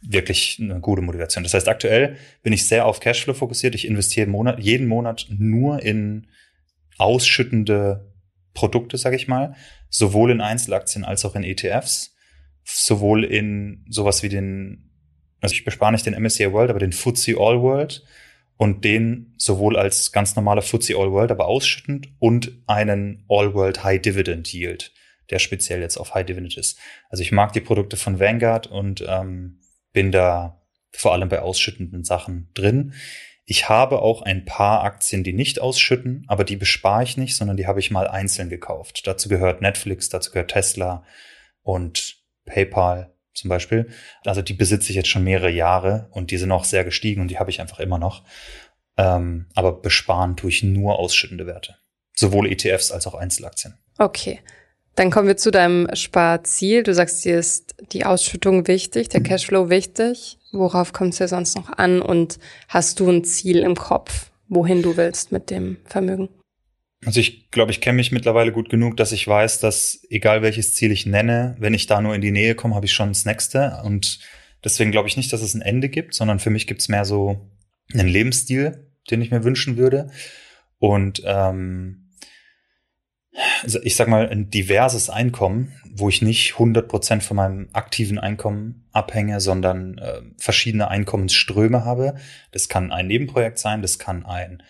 wirklich 0.00 0.58
eine 0.58 0.80
gute 0.80 1.02
Motivation. 1.02 1.44
Das 1.44 1.52
heißt, 1.52 1.68
aktuell 1.68 2.16
bin 2.42 2.54
ich 2.54 2.66
sehr 2.66 2.86
auf 2.86 3.00
Cashflow 3.00 3.34
fokussiert. 3.34 3.74
Ich 3.74 3.86
investiere 3.86 4.24
jeden 4.24 4.32
Monat, 4.32 4.60
jeden 4.60 4.86
Monat 4.86 5.26
nur 5.28 5.82
in 5.82 6.28
ausschüttende 6.96 8.10
Produkte, 8.54 8.96
sage 8.96 9.16
ich 9.16 9.28
mal, 9.28 9.56
sowohl 9.90 10.30
in 10.30 10.40
Einzelaktien 10.40 11.04
als 11.04 11.26
auch 11.26 11.34
in 11.34 11.44
ETFs, 11.44 12.16
sowohl 12.64 13.24
in 13.24 13.84
sowas 13.90 14.22
wie 14.22 14.30
den, 14.30 14.90
also 15.42 15.52
ich 15.52 15.66
bespare 15.66 15.92
nicht 15.92 16.06
den 16.06 16.18
MSCI 16.18 16.50
World, 16.50 16.70
aber 16.70 16.78
den 16.78 16.92
FTSE 16.92 17.36
All 17.38 17.60
World 17.60 18.02
und 18.56 18.84
den 18.84 19.34
sowohl 19.36 19.76
als 19.76 20.12
ganz 20.12 20.34
normaler 20.34 20.62
FTSE 20.62 20.96
All 20.96 21.12
World, 21.12 21.30
aber 21.30 21.46
ausschüttend 21.46 22.08
und 22.18 22.52
einen 22.66 23.26
All 23.28 23.52
World 23.52 23.84
High 23.84 24.00
Dividend 24.00 24.50
Yield 24.54 24.94
der 25.30 25.38
speziell 25.38 25.80
jetzt 25.80 25.96
auf 25.96 26.14
High 26.14 26.26
Dividend 26.26 26.56
ist. 26.56 26.78
Also 27.10 27.22
ich 27.22 27.32
mag 27.32 27.52
die 27.52 27.60
Produkte 27.60 27.96
von 27.96 28.18
Vanguard 28.20 28.66
und 28.66 29.04
ähm, 29.06 29.60
bin 29.92 30.12
da 30.12 30.62
vor 30.92 31.12
allem 31.12 31.28
bei 31.28 31.40
ausschüttenden 31.40 32.04
Sachen 32.04 32.50
drin. 32.54 32.94
Ich 33.44 33.68
habe 33.68 34.02
auch 34.02 34.22
ein 34.22 34.44
paar 34.44 34.84
Aktien, 34.84 35.24
die 35.24 35.32
nicht 35.32 35.60
ausschütten, 35.60 36.24
aber 36.28 36.44
die 36.44 36.56
bespare 36.56 37.02
ich 37.02 37.16
nicht, 37.16 37.34
sondern 37.34 37.56
die 37.56 37.66
habe 37.66 37.80
ich 37.80 37.90
mal 37.90 38.06
einzeln 38.06 38.50
gekauft. 38.50 39.06
Dazu 39.06 39.28
gehört 39.28 39.62
Netflix, 39.62 40.10
dazu 40.10 40.30
gehört 40.32 40.50
Tesla 40.50 41.02
und 41.62 42.16
PayPal 42.44 43.14
zum 43.32 43.48
Beispiel. 43.48 43.88
Also 44.24 44.42
die 44.42 44.52
besitze 44.52 44.90
ich 44.90 44.96
jetzt 44.96 45.08
schon 45.08 45.24
mehrere 45.24 45.50
Jahre 45.50 46.08
und 46.10 46.30
die 46.30 46.36
sind 46.36 46.52
auch 46.52 46.64
sehr 46.64 46.84
gestiegen 46.84 47.22
und 47.22 47.28
die 47.28 47.38
habe 47.38 47.50
ich 47.50 47.60
einfach 47.60 47.78
immer 47.78 47.98
noch. 47.98 48.24
Ähm, 48.98 49.46
aber 49.54 49.72
besparen 49.80 50.36
tue 50.36 50.50
ich 50.50 50.62
nur 50.62 50.98
ausschüttende 50.98 51.46
Werte. 51.46 51.76
Sowohl 52.14 52.50
ETFs 52.50 52.90
als 52.90 53.06
auch 53.06 53.14
Einzelaktien. 53.14 53.78
Okay. 53.96 54.40
Dann 54.98 55.12
kommen 55.12 55.28
wir 55.28 55.36
zu 55.36 55.52
deinem 55.52 55.86
Sparziel. 55.92 56.82
Du 56.82 56.92
sagst, 56.92 57.24
dir 57.24 57.38
ist 57.38 57.76
die 57.92 58.04
Ausschüttung 58.04 58.66
wichtig, 58.66 59.08
der 59.08 59.22
Cashflow 59.22 59.70
wichtig. 59.70 60.38
Worauf 60.50 60.92
kommt 60.92 61.12
es 61.12 61.18
dir 61.18 61.28
sonst 61.28 61.54
noch 61.54 61.70
an? 61.70 62.02
Und 62.02 62.40
hast 62.66 62.98
du 62.98 63.08
ein 63.08 63.22
Ziel 63.22 63.58
im 63.58 63.76
Kopf, 63.76 64.32
wohin 64.48 64.82
du 64.82 64.96
willst 64.96 65.30
mit 65.30 65.50
dem 65.50 65.76
Vermögen? 65.84 66.28
Also 67.06 67.20
ich 67.20 67.52
glaube, 67.52 67.70
ich 67.70 67.80
kenne 67.80 67.94
mich 67.94 68.10
mittlerweile 68.10 68.50
gut 68.50 68.70
genug, 68.70 68.96
dass 68.96 69.12
ich 69.12 69.28
weiß, 69.28 69.60
dass 69.60 70.04
egal 70.10 70.42
welches 70.42 70.74
Ziel 70.74 70.90
ich 70.90 71.06
nenne, 71.06 71.54
wenn 71.60 71.74
ich 71.74 71.86
da 71.86 72.00
nur 72.00 72.16
in 72.16 72.20
die 72.20 72.32
Nähe 72.32 72.56
komme, 72.56 72.74
habe 72.74 72.86
ich 72.86 72.92
schon 72.92 73.10
das 73.10 73.24
nächste. 73.24 73.80
Und 73.84 74.18
deswegen 74.64 74.90
glaube 74.90 75.06
ich 75.06 75.16
nicht, 75.16 75.32
dass 75.32 75.42
es 75.42 75.54
ein 75.54 75.62
Ende 75.62 75.90
gibt, 75.90 76.12
sondern 76.14 76.40
für 76.40 76.50
mich 76.50 76.66
gibt 76.66 76.80
es 76.80 76.88
mehr 76.88 77.04
so 77.04 77.48
einen 77.94 78.08
Lebensstil, 78.08 78.90
den 79.12 79.22
ich 79.22 79.30
mir 79.30 79.44
wünschen 79.44 79.76
würde. 79.76 80.10
Und 80.80 81.22
ähm, 81.24 82.07
ich 83.82 83.96
sag 83.96 84.08
mal, 84.08 84.28
ein 84.28 84.50
diverses 84.50 85.10
Einkommen, 85.10 85.72
wo 85.90 86.08
ich 86.08 86.22
nicht 86.22 86.54
100 86.54 86.88
Prozent 86.88 87.22
von 87.22 87.36
meinem 87.36 87.68
aktiven 87.72 88.18
Einkommen 88.18 88.88
abhänge, 88.92 89.40
sondern 89.40 89.98
äh, 89.98 90.22
verschiedene 90.36 90.88
Einkommensströme 90.88 91.84
habe. 91.84 92.14
Das 92.52 92.68
kann 92.68 92.92
ein 92.92 93.06
Nebenprojekt 93.06 93.58
sein, 93.58 93.82
das 93.82 93.98
kann 93.98 94.24
ein 94.26 94.62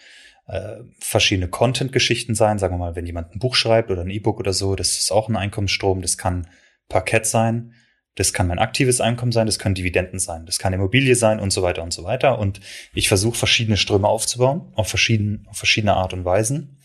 äh, 0.46 0.76
verschiedene 0.98 1.48
Content-Geschichten 1.48 2.34
sein. 2.34 2.58
Sagen 2.58 2.74
wir 2.74 2.78
mal, 2.78 2.96
wenn 2.96 3.06
jemand 3.06 3.34
ein 3.34 3.38
Buch 3.38 3.54
schreibt 3.54 3.90
oder 3.90 4.02
ein 4.02 4.10
E-Book 4.10 4.38
oder 4.38 4.52
so, 4.52 4.74
das 4.74 4.98
ist 4.98 5.12
auch 5.12 5.28
ein 5.28 5.36
Einkommensstrom. 5.36 6.02
Das 6.02 6.18
kann 6.18 6.46
Parkett 6.88 7.26
sein, 7.26 7.74
das 8.14 8.32
kann 8.32 8.48
mein 8.48 8.58
aktives 8.58 9.00
Einkommen 9.00 9.30
sein, 9.30 9.46
das 9.46 9.58
können 9.58 9.74
Dividenden 9.74 10.18
sein, 10.18 10.46
das 10.46 10.58
kann 10.58 10.72
Immobilie 10.72 11.14
sein 11.14 11.38
und 11.38 11.52
so 11.52 11.62
weiter 11.62 11.82
und 11.82 11.92
so 11.92 12.02
weiter. 12.02 12.38
Und 12.38 12.60
ich 12.94 13.08
versuche 13.08 13.36
verschiedene 13.36 13.76
Ströme 13.76 14.08
aufzubauen, 14.08 14.72
auf, 14.74 14.88
verschieden, 14.88 15.46
auf 15.48 15.58
verschiedene 15.58 15.94
Art 15.94 16.14
und 16.14 16.24
Weisen. 16.24 16.77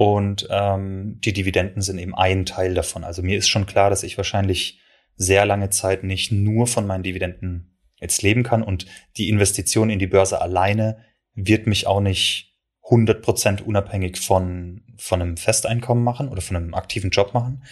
Und 0.00 0.48
ähm, 0.50 1.20
die 1.20 1.34
Dividenden 1.34 1.82
sind 1.82 1.98
eben 1.98 2.14
ein 2.14 2.46
Teil 2.46 2.72
davon. 2.72 3.04
Also 3.04 3.20
mir 3.20 3.36
ist 3.36 3.50
schon 3.50 3.66
klar, 3.66 3.90
dass 3.90 4.02
ich 4.02 4.16
wahrscheinlich 4.16 4.80
sehr 5.16 5.44
lange 5.44 5.68
Zeit 5.68 6.04
nicht 6.04 6.32
nur 6.32 6.66
von 6.66 6.86
meinen 6.86 7.02
Dividenden 7.02 7.76
jetzt 8.00 8.22
leben 8.22 8.42
kann. 8.42 8.62
Und 8.62 8.86
die 9.18 9.28
Investition 9.28 9.90
in 9.90 9.98
die 9.98 10.06
Börse 10.06 10.40
alleine 10.40 11.04
wird 11.34 11.66
mich 11.66 11.86
auch 11.86 12.00
nicht 12.00 12.56
100 12.84 13.20
Prozent 13.20 13.60
unabhängig 13.60 14.18
von, 14.18 14.84
von 14.96 15.20
einem 15.20 15.36
Festeinkommen 15.36 16.02
machen 16.02 16.28
oder 16.28 16.40
von 16.40 16.56
einem 16.56 16.72
aktiven 16.72 17.10
Job 17.10 17.34
machen. 17.34 17.62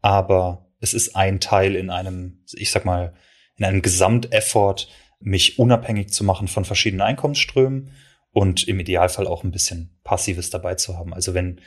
Aber 0.00 0.70
es 0.78 0.94
ist 0.94 1.16
ein 1.16 1.40
Teil 1.40 1.74
in 1.74 1.90
einem, 1.90 2.44
ich 2.52 2.70
sag 2.70 2.84
mal, 2.84 3.14
in 3.56 3.64
einem 3.64 3.82
Gesamteffort, 3.82 4.88
mich 5.18 5.58
unabhängig 5.58 6.12
zu 6.12 6.22
machen 6.22 6.46
von 6.46 6.64
verschiedenen 6.64 7.02
Einkommensströmen 7.02 7.90
und 8.34 8.66
im 8.66 8.80
Idealfall 8.80 9.26
auch 9.26 9.44
ein 9.44 9.52
bisschen 9.52 9.96
Passives 10.02 10.50
dabei 10.50 10.74
zu 10.74 10.98
haben. 10.98 11.14
Also 11.14 11.32
wenn 11.32 11.60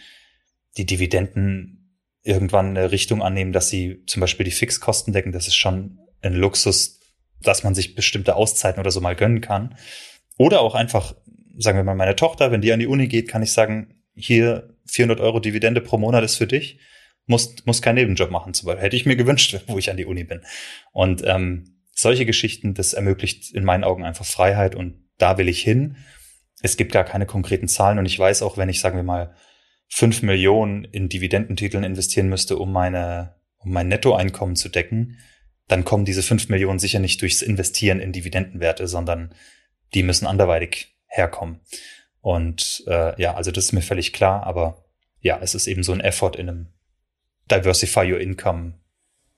die 0.76 0.86
Dividenden 0.86 1.98
irgendwann 2.24 2.78
eine 2.78 2.92
Richtung 2.92 3.24
annehmen, 3.24 3.54
dass 3.54 3.70
sie 3.70 4.04
zum 4.06 4.20
Beispiel 4.20 4.44
die 4.44 4.52
Fixkosten 4.52 5.14
decken, 5.14 5.32
das 5.32 5.48
ist 5.48 5.56
schon 5.56 5.98
ein 6.22 6.34
Luxus, 6.34 7.00
dass 7.42 7.64
man 7.64 7.74
sich 7.74 7.96
bestimmte 7.96 8.36
Auszeiten 8.36 8.82
oder 8.82 8.92
so 8.92 9.00
mal 9.00 9.16
gönnen 9.16 9.40
kann. 9.40 9.78
Oder 10.38 10.60
auch 10.60 10.76
einfach, 10.76 11.16
sagen 11.58 11.78
wir 11.78 11.86
mal, 11.86 11.96
meine 11.96 12.18
Tochter, 12.18 12.52
wenn 12.52 12.62
die 12.62 12.74
an 12.74 12.82
die 12.82 12.88
Uni 12.88 13.08
geht, 13.08 13.30
kann 13.30 13.42
ich 13.42 13.54
sagen, 13.54 14.04
hier 14.14 14.76
400 14.88 15.22
Euro 15.22 15.40
Dividende 15.40 15.80
pro 15.80 15.98
Monat 15.98 16.26
ist 16.26 16.36
für 16.36 16.48
dich, 16.48 16.80
muss, 17.28 17.66
muss 17.66 17.82
keinen 17.82 17.96
Nebenjob 17.96 18.30
machen 18.30 18.54
zum 18.54 18.66
Beispiel. 18.66 18.84
Hätte 18.84 18.98
ich 18.98 19.06
mir 19.06 19.16
gewünscht, 19.16 19.58
wo 19.68 19.78
ich 19.78 19.90
an 19.90 19.98
die 19.98 20.06
Uni 20.06 20.26
bin. 20.26 20.42
Und 20.92 21.24
ähm, 21.26 21.78
solche 21.94 22.26
Geschichten, 22.26 22.74
das 22.74 22.92
ermöglicht 22.92 23.54
in 23.54 23.64
meinen 23.64 23.86
Augen 23.86 24.04
einfach 24.04 24.26
Freiheit 24.26 24.76
und 24.76 24.96
da 25.18 25.38
will 25.38 25.48
ich 25.48 25.62
hin. 25.62 25.96
Es 26.62 26.78
gibt 26.78 26.92
gar 26.92 27.04
keine 27.04 27.26
konkreten 27.26 27.68
Zahlen 27.68 28.00
und 28.00 28.06
ich 28.06 28.18
weiß 28.18 28.42
auch, 28.42 28.58
wenn 28.58 28.70
ich, 28.70 28.80
sagen 28.80 28.98
wir 28.98 29.04
mal, 29.04 29.36
fünf 29.88 30.22
Millionen 30.22 30.84
in 30.84 31.10
Dividendentiteln 31.10 31.84
investieren 31.84 32.30
müsste, 32.30 32.58
um 32.58 32.72
meine, 32.72 33.36
um 33.58 33.72
mein 33.72 33.88
Nettoeinkommen 33.88 34.56
zu 34.56 34.70
decken, 34.70 35.18
dann 35.68 35.86
kommen 35.86 36.06
diese 36.06 36.24
fünf 36.24 36.50
Millionen 36.50 36.80
sicher 36.80 37.00
nicht 37.00 37.22
durchs 37.22 37.42
Investieren 37.42 38.00
in 38.00 38.12
Dividendenwerte, 38.12 38.88
sondern 38.88 39.34
die 39.94 40.04
müssen 40.04 40.26
anderweitig 40.26 40.98
herkommen. 41.08 41.60
Und 42.22 42.84
äh, 42.88 43.22
ja, 43.22 43.36
also 43.36 43.52
das 43.52 43.66
ist 43.66 43.72
mir 43.74 43.82
völlig 43.82 44.14
klar, 44.14 44.44
aber 44.44 44.86
ja, 45.20 45.40
es 45.42 45.56
ist 45.56 45.68
eben 45.68 45.84
so 45.84 45.94
ein 45.94 46.02
Effort 46.02 46.34
in 46.36 46.50
einem 46.50 46.68
Diversify 47.50 48.12
Your 48.12 48.20
Income 48.20 48.74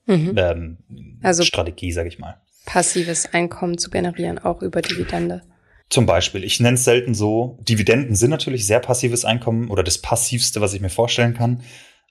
mhm. 0.06 0.34
ähm, 0.36 0.78
also 1.22 1.44
Strategie, 1.44 1.92
sage 1.92 2.08
ich 2.08 2.18
mal. 2.18 2.40
Passives 2.66 3.32
Einkommen 3.32 3.78
zu 3.78 3.90
generieren, 3.90 4.38
auch 4.38 4.62
über 4.62 4.82
Dividende. 4.82 5.42
Zum 5.90 6.06
Beispiel, 6.06 6.44
ich 6.44 6.60
nenne 6.60 6.76
es 6.76 6.84
selten 6.84 7.14
so, 7.14 7.58
Dividenden 7.68 8.14
sind 8.14 8.30
natürlich 8.30 8.64
sehr 8.64 8.78
passives 8.78 9.24
Einkommen 9.24 9.68
oder 9.68 9.82
das 9.82 9.98
passivste, 9.98 10.60
was 10.60 10.72
ich 10.72 10.80
mir 10.80 10.88
vorstellen 10.88 11.34
kann. 11.34 11.62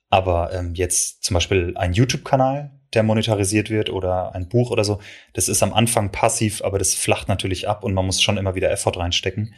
Aber 0.10 0.52
ähm, 0.54 0.76
jetzt 0.76 1.24
zum 1.24 1.36
Beispiel 1.36 1.74
ein 1.76 1.94
YouTube-Kanal, 1.94 2.72
der 2.94 3.04
monetarisiert 3.04 3.70
wird 3.70 3.90
oder 3.90 4.36
ein 4.36 4.50
Buch 4.50 4.72
oder 4.72 4.84
so, 4.84 5.00
das 5.34 5.48
ist 5.48 5.64
am 5.64 5.74
Anfang 5.74 6.12
passiv, 6.12 6.62
aber 6.62 6.78
das 6.78 6.94
flacht 6.94 7.30
natürlich 7.30 7.70
ab 7.70 7.86
und 7.86 7.94
man 7.94 8.06
muss 8.06 8.22
schon 8.22 8.38
immer 8.38 8.54
wieder 8.54 8.70
Effort 8.70 8.98
reinstecken. 8.98 9.54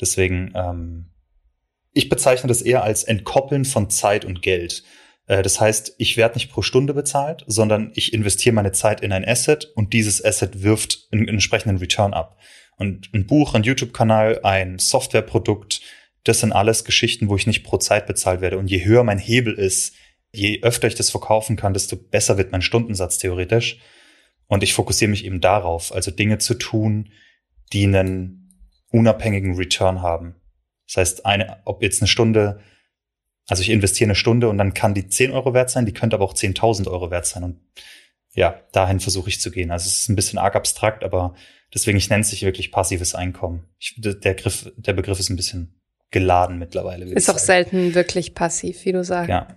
Deswegen, 0.00 0.52
ähm, 0.56 1.10
ich 1.92 2.08
bezeichne 2.08 2.48
das 2.48 2.62
eher 2.62 2.82
als 2.82 3.04
Entkoppeln 3.04 3.64
von 3.64 3.88
Zeit 3.88 4.24
und 4.24 4.42
Geld. 4.42 4.82
Äh, 5.26 5.42
das 5.42 5.60
heißt, 5.60 5.94
ich 5.98 6.16
werde 6.16 6.34
nicht 6.34 6.50
pro 6.50 6.62
Stunde 6.62 6.92
bezahlt, 6.92 7.44
sondern 7.46 7.92
ich 7.94 8.12
investiere 8.12 8.54
meine 8.54 8.72
Zeit 8.72 9.00
in 9.00 9.12
ein 9.12 9.24
Asset 9.24 9.70
und 9.76 9.92
dieses 9.92 10.24
Asset 10.24 10.64
wirft 10.64 11.06
einen 11.12 11.28
entsprechenden 11.28 11.76
Return 11.76 12.14
ab. 12.14 12.36
Und 12.80 13.10
ein 13.12 13.26
Buch, 13.26 13.52
ein 13.52 13.62
YouTube-Kanal, 13.62 14.40
ein 14.42 14.78
Softwareprodukt, 14.78 15.82
das 16.24 16.40
sind 16.40 16.52
alles 16.52 16.86
Geschichten, 16.86 17.28
wo 17.28 17.36
ich 17.36 17.46
nicht 17.46 17.62
pro 17.62 17.76
Zeit 17.76 18.06
bezahlt 18.06 18.40
werde. 18.40 18.56
Und 18.56 18.70
je 18.70 18.82
höher 18.82 19.04
mein 19.04 19.18
Hebel 19.18 19.52
ist, 19.52 19.94
je 20.32 20.62
öfter 20.62 20.88
ich 20.88 20.94
das 20.94 21.10
verkaufen 21.10 21.56
kann, 21.56 21.74
desto 21.74 21.96
besser 21.96 22.38
wird 22.38 22.52
mein 22.52 22.62
Stundensatz 22.62 23.18
theoretisch. 23.18 23.80
Und 24.46 24.62
ich 24.62 24.72
fokussiere 24.72 25.10
mich 25.10 25.26
eben 25.26 25.42
darauf, 25.42 25.94
also 25.94 26.10
Dinge 26.10 26.38
zu 26.38 26.54
tun, 26.54 27.10
die 27.74 27.84
einen 27.84 28.58
unabhängigen 28.90 29.56
Return 29.56 30.00
haben. 30.00 30.36
Das 30.86 30.96
heißt, 30.96 31.26
eine, 31.26 31.58
ob 31.66 31.82
jetzt 31.82 32.00
eine 32.00 32.08
Stunde, 32.08 32.60
also 33.46 33.60
ich 33.60 33.68
investiere 33.68 34.06
eine 34.06 34.14
Stunde 34.14 34.48
und 34.48 34.56
dann 34.56 34.72
kann 34.72 34.94
die 34.94 35.06
10 35.06 35.32
Euro 35.32 35.52
wert 35.52 35.68
sein, 35.68 35.84
die 35.84 35.92
könnte 35.92 36.16
aber 36.16 36.24
auch 36.24 36.34
10.000 36.34 36.90
Euro 36.90 37.10
wert 37.10 37.26
sein. 37.26 37.44
Und 37.44 37.60
ja, 38.32 38.58
dahin 38.72 39.00
versuche 39.00 39.28
ich 39.28 39.38
zu 39.38 39.50
gehen. 39.50 39.70
Also 39.70 39.86
es 39.86 39.98
ist 39.98 40.08
ein 40.08 40.16
bisschen 40.16 40.38
arg 40.38 40.56
abstrakt, 40.56 41.04
aber 41.04 41.34
deswegen, 41.74 41.98
ich 41.98 42.10
nenne 42.10 42.22
es 42.22 42.30
sich 42.30 42.42
wirklich 42.42 42.72
passives 42.72 43.14
Einkommen. 43.14 43.64
Ich, 43.78 43.94
der, 43.98 44.34
Griff, 44.34 44.72
der 44.76 44.92
Begriff 44.92 45.18
ist 45.18 45.30
ein 45.30 45.36
bisschen 45.36 45.80
geladen 46.10 46.58
mittlerweile. 46.58 47.04
Ist 47.06 47.30
auch 47.30 47.38
selten 47.38 47.94
wirklich 47.94 48.34
passiv, 48.34 48.84
wie 48.84 48.92
du 48.92 49.04
sagst. 49.04 49.30
Ja. 49.30 49.48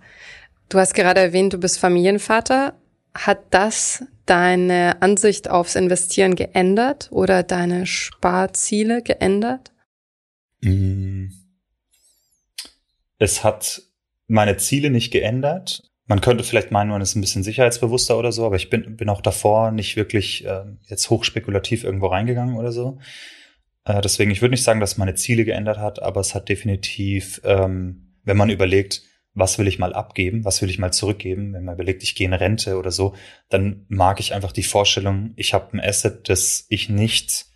Du 0.68 0.78
hast 0.78 0.94
gerade 0.94 1.20
erwähnt, 1.20 1.52
du 1.52 1.58
bist 1.58 1.78
Familienvater. 1.78 2.74
Hat 3.14 3.38
das 3.50 4.04
deine 4.26 5.00
Ansicht 5.02 5.48
aufs 5.48 5.76
Investieren 5.76 6.34
geändert 6.34 7.08
oder 7.12 7.42
deine 7.42 7.86
Sparziele 7.86 9.02
geändert? 9.02 9.72
Mm. 10.62 11.26
Es 13.18 13.44
hat 13.44 13.82
meine 14.26 14.56
Ziele 14.56 14.90
nicht 14.90 15.12
geändert. 15.12 15.82
Man 16.06 16.20
könnte 16.20 16.44
vielleicht 16.44 16.70
meinen, 16.70 16.90
man 16.90 17.00
ist 17.00 17.14
ein 17.14 17.22
bisschen 17.22 17.42
sicherheitsbewusster 17.42 18.18
oder 18.18 18.30
so, 18.30 18.44
aber 18.44 18.56
ich 18.56 18.68
bin, 18.68 18.96
bin 18.96 19.08
auch 19.08 19.22
davor 19.22 19.70
nicht 19.70 19.96
wirklich 19.96 20.44
äh, 20.44 20.64
jetzt 20.86 21.08
hochspekulativ 21.08 21.82
irgendwo 21.82 22.08
reingegangen 22.08 22.56
oder 22.56 22.72
so. 22.72 22.98
Äh, 23.84 24.02
deswegen, 24.02 24.30
ich 24.30 24.42
würde 24.42 24.52
nicht 24.52 24.64
sagen, 24.64 24.80
dass 24.80 24.98
meine 24.98 25.14
Ziele 25.14 25.44
geändert 25.44 25.78
hat, 25.78 26.02
aber 26.02 26.20
es 26.20 26.34
hat 26.34 26.48
definitiv, 26.48 27.40
ähm, 27.44 28.14
wenn 28.22 28.36
man 28.36 28.50
überlegt, 28.50 29.02
was 29.32 29.58
will 29.58 29.66
ich 29.66 29.78
mal 29.78 29.94
abgeben, 29.94 30.44
was 30.44 30.62
will 30.62 30.70
ich 30.70 30.78
mal 30.78 30.92
zurückgeben, 30.92 31.54
wenn 31.54 31.64
man 31.64 31.74
überlegt, 31.74 32.02
ich 32.02 32.14
gehe 32.14 32.26
in 32.26 32.34
Rente 32.34 32.78
oder 32.78 32.90
so, 32.90 33.14
dann 33.48 33.84
mag 33.88 34.20
ich 34.20 34.32
einfach 34.32 34.52
die 34.52 34.62
Vorstellung, 34.62 35.32
ich 35.36 35.54
habe 35.54 35.76
ein 35.76 35.80
Asset, 35.80 36.28
das 36.28 36.66
ich 36.68 36.88
nicht 36.88 37.46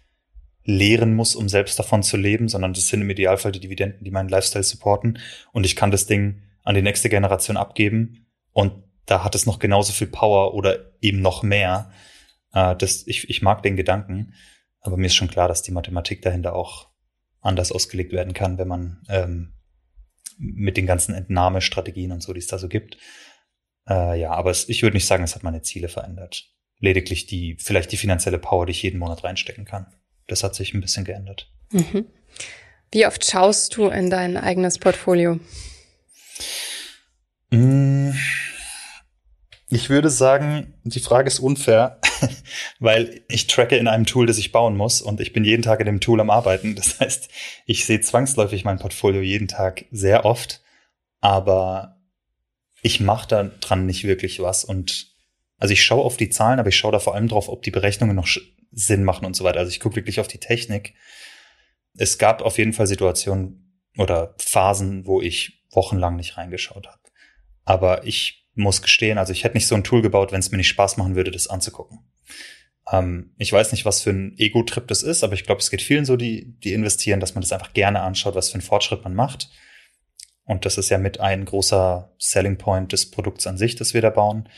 lehren 0.64 1.14
muss, 1.14 1.36
um 1.36 1.48
selbst 1.48 1.78
davon 1.78 2.02
zu 2.02 2.16
leben, 2.16 2.48
sondern 2.48 2.72
das 2.72 2.88
sind 2.88 3.00
im 3.00 3.10
Idealfall 3.10 3.52
die 3.52 3.60
Dividenden, 3.60 4.04
die 4.04 4.10
meinen 4.10 4.28
Lifestyle 4.28 4.64
supporten 4.64 5.18
und 5.52 5.64
ich 5.64 5.76
kann 5.76 5.90
das 5.90 6.06
Ding 6.06 6.42
an 6.64 6.74
die 6.74 6.82
nächste 6.82 7.08
Generation 7.08 7.56
abgeben 7.56 8.26
und 8.58 8.82
da 9.06 9.22
hat 9.22 9.36
es 9.36 9.46
noch 9.46 9.60
genauso 9.60 9.92
viel 9.92 10.08
Power 10.08 10.52
oder 10.52 10.90
eben 11.00 11.20
noch 11.20 11.44
mehr. 11.44 11.92
Äh, 12.52 12.74
das, 12.74 13.06
ich, 13.06 13.30
ich 13.30 13.40
mag 13.40 13.62
den 13.62 13.76
Gedanken, 13.76 14.34
aber 14.80 14.96
mir 14.96 15.06
ist 15.06 15.14
schon 15.14 15.30
klar, 15.30 15.46
dass 15.46 15.62
die 15.62 15.70
Mathematik 15.70 16.22
dahinter 16.22 16.56
auch 16.56 16.88
anders 17.40 17.70
ausgelegt 17.70 18.10
werden 18.10 18.34
kann, 18.34 18.58
wenn 18.58 18.66
man 18.66 19.00
ähm, 19.08 19.52
mit 20.38 20.76
den 20.76 20.86
ganzen 20.86 21.14
Entnahmestrategien 21.14 22.10
und 22.10 22.20
so, 22.20 22.32
die 22.32 22.40
es 22.40 22.48
da 22.48 22.58
so 22.58 22.66
gibt. 22.66 22.98
Äh, 23.88 24.18
ja, 24.20 24.32
aber 24.32 24.50
es, 24.50 24.68
ich 24.68 24.82
würde 24.82 24.96
nicht 24.96 25.06
sagen, 25.06 25.22
es 25.22 25.36
hat 25.36 25.44
meine 25.44 25.62
Ziele 25.62 25.88
verändert. 25.88 26.50
Lediglich 26.80 27.26
die, 27.26 27.56
vielleicht 27.60 27.92
die 27.92 27.96
finanzielle 27.96 28.40
Power, 28.40 28.66
die 28.66 28.72
ich 28.72 28.82
jeden 28.82 28.98
Monat 28.98 29.22
reinstecken 29.22 29.66
kann. 29.66 29.86
Das 30.26 30.42
hat 30.42 30.56
sich 30.56 30.74
ein 30.74 30.80
bisschen 30.80 31.04
geändert. 31.04 31.48
Mhm. 31.70 32.06
Wie 32.90 33.06
oft 33.06 33.24
schaust 33.24 33.76
du 33.76 33.86
in 33.86 34.10
dein 34.10 34.36
eigenes 34.36 34.80
Portfolio? 34.80 35.38
Mmh. 37.50 38.14
Ich 39.70 39.90
würde 39.90 40.08
sagen, 40.08 40.74
die 40.84 41.00
Frage 41.00 41.28
ist 41.28 41.40
unfair, 41.40 42.00
weil 42.78 43.20
ich 43.28 43.48
tracke 43.48 43.76
in 43.76 43.86
einem 43.86 44.06
Tool, 44.06 44.26
das 44.26 44.38
ich 44.38 44.50
bauen 44.50 44.76
muss 44.76 45.02
und 45.02 45.20
ich 45.20 45.34
bin 45.34 45.44
jeden 45.44 45.62
Tag 45.62 45.80
in 45.80 45.86
dem 45.86 46.00
Tool 46.00 46.20
am 46.20 46.30
Arbeiten. 46.30 46.74
Das 46.74 47.00
heißt, 47.00 47.28
ich 47.66 47.84
sehe 47.84 48.00
zwangsläufig 48.00 48.64
mein 48.64 48.78
Portfolio 48.78 49.20
jeden 49.20 49.48
Tag 49.48 49.84
sehr 49.90 50.24
oft, 50.24 50.62
aber 51.20 52.00
ich 52.82 53.00
mache 53.00 53.28
da 53.28 53.44
dran 53.44 53.84
nicht 53.84 54.04
wirklich 54.04 54.40
was 54.40 54.64
und 54.64 55.08
also 55.58 55.72
ich 55.72 55.84
schaue 55.84 56.04
auf 56.04 56.16
die 56.16 56.30
Zahlen, 56.30 56.60
aber 56.60 56.68
ich 56.68 56.76
schaue 56.76 56.92
da 56.92 57.00
vor 57.00 57.14
allem 57.14 57.28
drauf, 57.28 57.48
ob 57.48 57.62
die 57.62 57.72
Berechnungen 57.72 58.14
noch 58.14 58.28
Sinn 58.70 59.04
machen 59.04 59.26
und 59.26 59.34
so 59.34 59.44
weiter. 59.44 59.58
Also 59.58 59.70
ich 59.70 59.80
gucke 59.80 59.96
wirklich 59.96 60.20
auf 60.20 60.28
die 60.28 60.38
Technik. 60.38 60.94
Es 61.96 62.16
gab 62.16 62.42
auf 62.42 62.58
jeden 62.58 62.72
Fall 62.72 62.86
Situationen 62.86 63.82
oder 63.96 64.34
Phasen, 64.38 65.06
wo 65.06 65.20
ich 65.20 65.64
wochenlang 65.72 66.16
nicht 66.16 66.36
reingeschaut 66.36 66.86
habe. 66.86 66.97
Aber 67.68 68.06
ich 68.06 68.46
muss 68.54 68.80
gestehen, 68.80 69.18
also 69.18 69.30
ich 69.30 69.44
hätte 69.44 69.54
nicht 69.54 69.66
so 69.66 69.74
ein 69.74 69.84
Tool 69.84 70.00
gebaut, 70.00 70.32
wenn 70.32 70.40
es 70.40 70.50
mir 70.50 70.56
nicht 70.56 70.68
Spaß 70.68 70.96
machen 70.96 71.16
würde, 71.16 71.30
das 71.30 71.48
anzugucken. 71.48 71.98
Ähm, 72.90 73.34
ich 73.36 73.52
weiß 73.52 73.72
nicht, 73.72 73.84
was 73.84 74.00
für 74.00 74.08
ein 74.08 74.38
Ego-Trip 74.38 74.88
das 74.88 75.02
ist, 75.02 75.22
aber 75.22 75.34
ich 75.34 75.44
glaube, 75.44 75.60
es 75.60 75.68
geht 75.68 75.82
vielen 75.82 76.06
so, 76.06 76.16
die, 76.16 76.58
die 76.64 76.72
investieren, 76.72 77.20
dass 77.20 77.34
man 77.34 77.42
das 77.42 77.52
einfach 77.52 77.74
gerne 77.74 78.00
anschaut, 78.00 78.34
was 78.34 78.48
für 78.48 78.54
einen 78.54 78.62
Fortschritt 78.62 79.04
man 79.04 79.14
macht. 79.14 79.50
Und 80.44 80.64
das 80.64 80.78
ist 80.78 80.88
ja 80.88 80.96
mit 80.96 81.20
ein 81.20 81.44
großer 81.44 82.14
Selling 82.16 82.56
Point 82.56 82.94
des 82.94 83.10
Produkts 83.10 83.46
an 83.46 83.58
sich, 83.58 83.76
das 83.76 83.92
wir 83.92 84.00
da 84.00 84.08
bauen. 84.08 84.48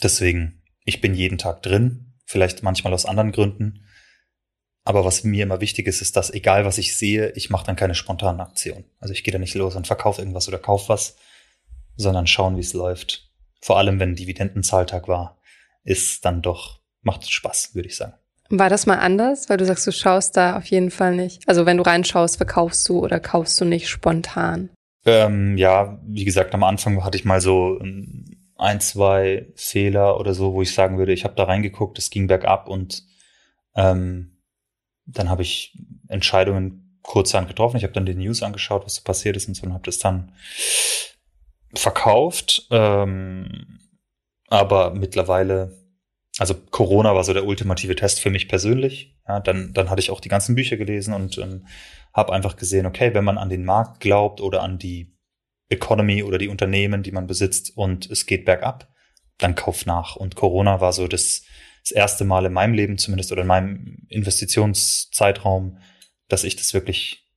Deswegen, 0.00 0.62
ich 0.84 1.00
bin 1.00 1.14
jeden 1.14 1.38
Tag 1.38 1.64
drin, 1.64 2.14
vielleicht 2.24 2.62
manchmal 2.62 2.94
aus 2.94 3.04
anderen 3.04 3.32
Gründen. 3.32 3.84
Aber 4.84 5.04
was 5.04 5.24
mir 5.24 5.42
immer 5.42 5.60
wichtig 5.60 5.88
ist, 5.88 6.02
ist, 6.02 6.16
dass 6.16 6.30
egal 6.30 6.64
was 6.64 6.78
ich 6.78 6.96
sehe, 6.96 7.32
ich 7.32 7.50
mache 7.50 7.66
dann 7.66 7.74
keine 7.74 7.96
spontanen 7.96 8.40
Aktionen. 8.40 8.84
Also 9.00 9.12
ich 9.12 9.24
gehe 9.24 9.32
da 9.32 9.40
nicht 9.40 9.56
los 9.56 9.74
und 9.74 9.88
verkaufe 9.88 10.22
irgendwas 10.22 10.46
oder 10.46 10.58
kaufe 10.58 10.88
was, 10.90 11.16
sondern 11.98 12.26
schauen, 12.26 12.56
wie 12.56 12.60
es 12.60 12.72
läuft. 12.72 13.28
Vor 13.60 13.76
allem, 13.76 14.00
wenn 14.00 14.14
Dividendenzahltag 14.14 15.08
war, 15.08 15.36
ist 15.84 16.24
dann 16.24 16.40
doch, 16.40 16.80
macht 17.02 17.30
Spaß, 17.30 17.74
würde 17.74 17.88
ich 17.88 17.96
sagen. 17.96 18.14
War 18.50 18.70
das 18.70 18.86
mal 18.86 18.98
anders? 18.98 19.50
Weil 19.50 19.58
du 19.58 19.66
sagst, 19.66 19.86
du 19.86 19.92
schaust 19.92 20.36
da 20.36 20.56
auf 20.56 20.64
jeden 20.66 20.90
Fall 20.90 21.14
nicht. 21.14 21.46
Also 21.46 21.66
wenn 21.66 21.76
du 21.76 21.82
reinschaust, 21.82 22.38
verkaufst 22.38 22.88
du 22.88 23.00
oder 23.00 23.20
kaufst 23.20 23.60
du 23.60 23.66
nicht 23.66 23.88
spontan? 23.88 24.70
Ähm, 25.04 25.58
ja, 25.58 26.00
wie 26.06 26.24
gesagt, 26.24 26.54
am 26.54 26.64
Anfang 26.64 27.04
hatte 27.04 27.18
ich 27.18 27.24
mal 27.24 27.40
so 27.40 27.78
ähm, 27.80 28.24
ein, 28.56 28.80
zwei 28.80 29.46
Fehler 29.54 30.18
oder 30.18 30.34
so, 30.34 30.54
wo 30.54 30.62
ich 30.62 30.72
sagen 30.72 30.98
würde, 30.98 31.12
ich 31.12 31.24
habe 31.24 31.34
da 31.34 31.44
reingeguckt, 31.44 31.98
es 31.98 32.10
ging 32.10 32.26
bergab 32.26 32.68
und 32.68 33.04
ähm, 33.74 34.38
dann 35.04 35.28
habe 35.28 35.42
ich 35.42 35.76
Entscheidungen 36.08 36.98
kurzerhand 37.02 37.48
getroffen. 37.48 37.76
Ich 37.76 37.84
habe 37.84 37.92
dann 37.92 38.06
die 38.06 38.14
News 38.14 38.42
angeschaut, 38.42 38.84
was 38.84 38.96
so 38.96 39.02
passiert 39.02 39.36
ist 39.36 39.48
und 39.48 39.54
so 39.54 39.66
und 39.66 39.72
habe 39.72 39.84
das 39.84 39.98
dann 39.98 40.32
verkauft. 41.74 42.66
Ähm, 42.70 43.80
aber 44.48 44.94
mittlerweile, 44.94 45.76
also 46.38 46.54
Corona 46.54 47.14
war 47.14 47.24
so 47.24 47.34
der 47.34 47.46
ultimative 47.46 47.96
Test 47.96 48.20
für 48.20 48.30
mich 48.30 48.48
persönlich. 48.48 49.16
Ja, 49.26 49.40
dann, 49.40 49.72
dann 49.74 49.90
hatte 49.90 50.00
ich 50.00 50.10
auch 50.10 50.20
die 50.20 50.30
ganzen 50.30 50.54
Bücher 50.54 50.76
gelesen 50.76 51.14
und 51.14 51.38
ähm, 51.38 51.66
habe 52.14 52.32
einfach 52.32 52.56
gesehen, 52.56 52.86
okay, 52.86 53.12
wenn 53.14 53.24
man 53.24 53.38
an 53.38 53.50
den 53.50 53.64
Markt 53.64 54.00
glaubt 54.00 54.40
oder 54.40 54.62
an 54.62 54.78
die 54.78 55.14
Economy 55.68 56.22
oder 56.22 56.38
die 56.38 56.48
Unternehmen, 56.48 57.02
die 57.02 57.12
man 57.12 57.26
besitzt 57.26 57.76
und 57.76 58.10
es 58.10 58.24
geht 58.24 58.44
bergab, 58.46 58.88
dann 59.36 59.54
kauf 59.54 59.86
nach. 59.86 60.16
Und 60.16 60.34
Corona 60.34 60.80
war 60.80 60.92
so 60.92 61.06
das, 61.06 61.44
das 61.82 61.92
erste 61.92 62.24
Mal 62.24 62.46
in 62.46 62.52
meinem 62.52 62.74
Leben 62.74 62.98
zumindest 62.98 63.32
oder 63.32 63.42
in 63.42 63.48
meinem 63.48 64.06
Investitionszeitraum, 64.08 65.78
dass 66.28 66.44
ich 66.44 66.56
das 66.56 66.74
wirklich 66.74 67.27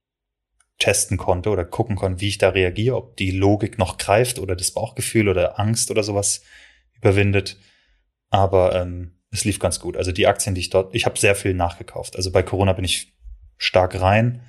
testen 0.82 1.18
konnte 1.18 1.50
oder 1.50 1.64
gucken 1.64 1.96
konnte, 1.96 2.22
wie 2.22 2.28
ich 2.28 2.40
da 2.40 2.50
reagiere, 2.50 2.98
ob 2.98 3.16
die 3.16 3.32
Logik 3.32 3.78
noch 3.78 3.98
greift 3.98 4.40
oder 4.40 4.56
das 4.56 4.72
Bauchgefühl 4.72 5.30
oder 5.30 5.60
Angst 5.60 5.92
oder 5.92 6.04
sowas 6.04 6.42
überwindet. 6.98 7.58
Aber 8.32 8.76
ähm, 8.76 9.12
es 9.30 9.46
lief 9.46 9.60
ganz 9.60 9.80
gut. 9.80 9.96
Also 9.96 10.12
die 10.12 10.26
Aktien, 10.26 10.56
die 10.56 10.62
ich 10.62 10.72
dort, 10.72 10.96
ich 10.96 11.06
habe 11.06 11.20
sehr 11.20 11.36
viel 11.36 11.54
nachgekauft. 11.54 12.16
Also 12.16 12.32
bei 12.32 12.42
Corona 12.42 12.74
bin 12.74 12.84
ich 12.84 13.14
stark 13.58 14.02
rein 14.02 14.42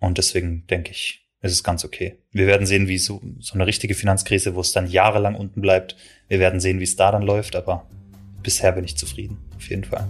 und 0.00 0.16
deswegen 0.16 0.66
denke 0.68 0.90
ich, 0.90 1.28
ist 1.42 1.52
es 1.52 1.62
ganz 1.62 1.84
okay. 1.84 2.18
Wir 2.32 2.46
werden 2.46 2.66
sehen, 2.66 2.88
wie 2.88 2.98
so, 2.98 3.20
so 3.38 3.54
eine 3.54 3.66
richtige 3.66 3.94
Finanzkrise, 3.94 4.54
wo 4.54 4.60
es 4.60 4.72
dann 4.72 4.90
jahrelang 4.90 5.34
unten 5.34 5.60
bleibt. 5.60 5.96
Wir 6.28 6.40
werden 6.40 6.60
sehen, 6.60 6.80
wie 6.80 6.84
es 6.84 6.96
da 6.96 7.12
dann 7.12 7.22
läuft, 7.22 7.54
aber 7.54 7.86
bisher 8.42 8.72
bin 8.72 8.84
ich 8.84 8.96
zufrieden, 8.96 9.38
auf 9.56 9.68
jeden 9.68 9.84
Fall. 9.84 10.08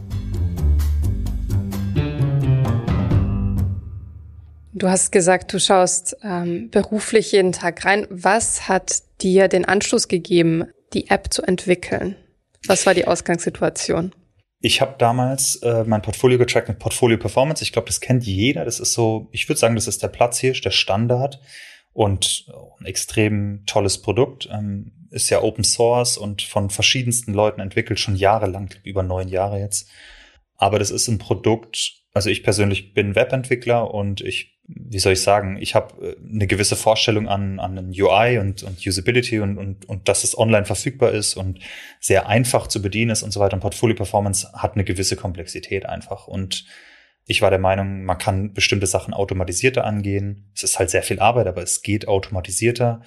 Du 4.79 4.89
hast 4.89 5.11
gesagt, 5.11 5.53
du 5.53 5.59
schaust 5.59 6.17
ähm, 6.23 6.71
beruflich 6.71 7.33
jeden 7.33 7.51
Tag 7.51 7.85
rein. 7.85 8.07
Was 8.11 8.69
hat 8.69 9.03
dir 9.21 9.49
den 9.49 9.65
Anschluss 9.65 10.07
gegeben, 10.07 10.67
die 10.95 11.11
App 11.11 11.33
zu 11.33 11.43
entwickeln? 11.43 12.15
Was 12.67 12.87
war 12.87 12.95
die 12.95 13.07
Ausgangssituation? 13.07 14.15
Ich 14.61 14.81
habe 14.81 14.95
damals 14.97 15.57
äh, 15.57 15.83
mein 15.85 16.03
Portfolio 16.03 16.39
getrackt 16.39 16.69
mit 16.69 16.79
Portfolio 16.79 17.19
Performance. 17.19 17.63
Ich 17.65 17.73
glaube, 17.73 17.87
das 17.87 18.01
kennt 18.01 18.25
jeder. 18.25 18.65
Das 18.65 18.79
ist 18.79 18.93
so, 18.93 19.29
ich 19.33 19.49
würde 19.49 19.59
sagen, 19.59 19.75
das 19.75 19.89
ist 19.89 20.03
der 20.03 20.09
Platz 20.09 20.39
hier, 20.39 20.53
der 20.53 20.71
Standard 20.71 21.41
und 21.93 22.47
ein 22.79 22.87
extrem 22.87 23.65
tolles 23.67 24.01
Produkt. 24.01 24.49
Ähm, 24.53 24.93
ist 25.11 25.31
ja 25.31 25.43
Open 25.43 25.65
Source 25.65 26.19
und 26.19 26.43
von 26.43 26.71
verschiedensten 26.71 27.33
Leuten 27.33 27.61
entwickelt, 27.61 27.99
schon 27.99 28.15
jahrelang, 28.15 28.75
über 28.85 29.03
neun 29.03 29.29
Jahre 29.29 29.59
jetzt. 29.59 29.89
Aber 30.55 30.79
das 30.79 30.91
ist 30.91 31.09
ein 31.09 31.19
Produkt, 31.19 31.99
also 32.13 32.31
ich 32.31 32.43
persönlich 32.43 32.95
bin 32.95 33.15
Webentwickler 33.15 33.93
und 33.95 34.21
ich, 34.21 34.58
wie 34.69 34.99
soll 34.99 35.15
ich 35.15 35.23
sagen, 35.23 35.57
ich 35.61 35.75
habe 35.75 36.07
äh, 36.07 36.17
eine 36.33 36.47
gewisse 36.47 36.77
Vorstellung 36.77 37.27
an, 37.27 37.59
an 37.59 37.79
einen 37.79 37.91
UI 37.91 38.39
und, 38.39 38.63
und 38.63 38.87
Usability 38.87 39.41
und, 39.41 39.57
und, 39.57 39.89
und 39.89 40.09
dass 40.09 40.25
es 40.25 40.37
online 40.37 40.67
verfügbar 40.67 41.13
ist 41.13 41.37
und 41.37 41.61
sehr 42.01 42.29
einfach 42.29 42.67
zu 42.67 42.83
bedienen 42.83 43.11
ist 43.11 43.23
und 43.23 43.33
so 43.33 43.41
weiter. 43.41 43.55
Und 43.55 43.61
Portfolio 43.61 43.97
Performance 43.97 44.53
hat 44.53 44.75
eine 44.75 44.85
gewisse 44.85 45.17
Komplexität 45.17 45.87
einfach. 45.87 46.29
Und 46.29 46.67
ich 47.25 47.41
war 47.41 47.51
der 47.51 47.59
Meinung, 47.59 48.05
man 48.05 48.19
kann 48.19 48.53
bestimmte 48.53 48.87
Sachen 48.87 49.15
automatisierter 49.15 49.85
angehen. 49.85 50.51
Es 50.55 50.63
ist 50.63 50.79
halt 50.79 50.91
sehr 50.91 51.03
viel 51.03 51.19
Arbeit, 51.19 51.47
aber 51.47 51.63
es 51.63 51.83
geht 51.83 52.07
automatisierter. 52.07 53.01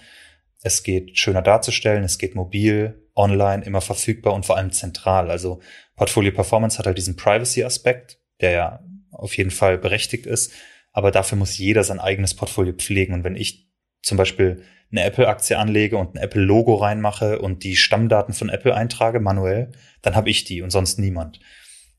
Es 0.64 0.84
geht 0.84 1.18
schöner 1.18 1.42
darzustellen, 1.42 2.04
es 2.04 2.18
geht 2.18 2.36
mobil, 2.36 3.08
online, 3.16 3.64
immer 3.64 3.82
verfügbar 3.82 4.34
und 4.34 4.46
vor 4.46 4.58
allem 4.58 4.72
zentral. 4.72 5.30
Also 5.30 5.60
Portfolio 5.96 6.32
Performance 6.32 6.78
hat 6.78 6.86
halt 6.86 6.98
diesen 6.98 7.16
Privacy-Aspekt, 7.16 8.20
der 8.42 8.52
ja 8.52 8.80
auf 9.12 9.38
jeden 9.38 9.52
Fall 9.52 9.78
berechtigt 9.78 10.26
ist. 10.26 10.54
Aber 10.92 11.12
dafür 11.12 11.38
muss 11.38 11.58
jeder 11.58 11.84
sein 11.84 12.00
eigenes 12.00 12.36
Portfolio 12.36 12.74
pflegen. 12.74 13.14
Und 13.14 13.24
wenn 13.24 13.36
ich 13.36 13.70
zum 14.02 14.18
Beispiel 14.18 14.64
eine 14.92 15.04
Apple-Aktie 15.04 15.58
anlege 15.58 15.98
und 15.98 16.16
ein 16.16 16.22
Apple-Logo 16.22 16.76
reinmache 16.76 17.40
und 17.40 17.64
die 17.64 17.76
Stammdaten 17.76 18.34
von 18.34 18.50
Apple 18.50 18.76
eintrage 18.76 19.20
manuell, 19.20 19.72
dann 20.02 20.16
habe 20.16 20.30
ich 20.30 20.44
die 20.44 20.62
und 20.62 20.70
sonst 20.70 21.00
niemand. 21.00 21.40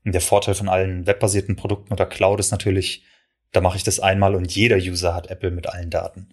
Und 0.05 0.13
der 0.13 0.21
Vorteil 0.21 0.53
von 0.53 0.69
allen 0.69 1.07
webbasierten 1.07 1.55
Produkten 1.55 1.93
oder 1.93 2.05
Cloud 2.05 2.39
ist 2.39 2.51
natürlich, 2.51 3.03
da 3.51 3.61
mache 3.61 3.77
ich 3.77 3.83
das 3.83 3.99
einmal 3.99 4.35
und 4.35 4.53
jeder 4.53 4.77
User 4.77 5.15
hat 5.15 5.27
Apple 5.27 5.51
mit 5.51 5.67
allen 5.67 5.89
Daten. 5.89 6.29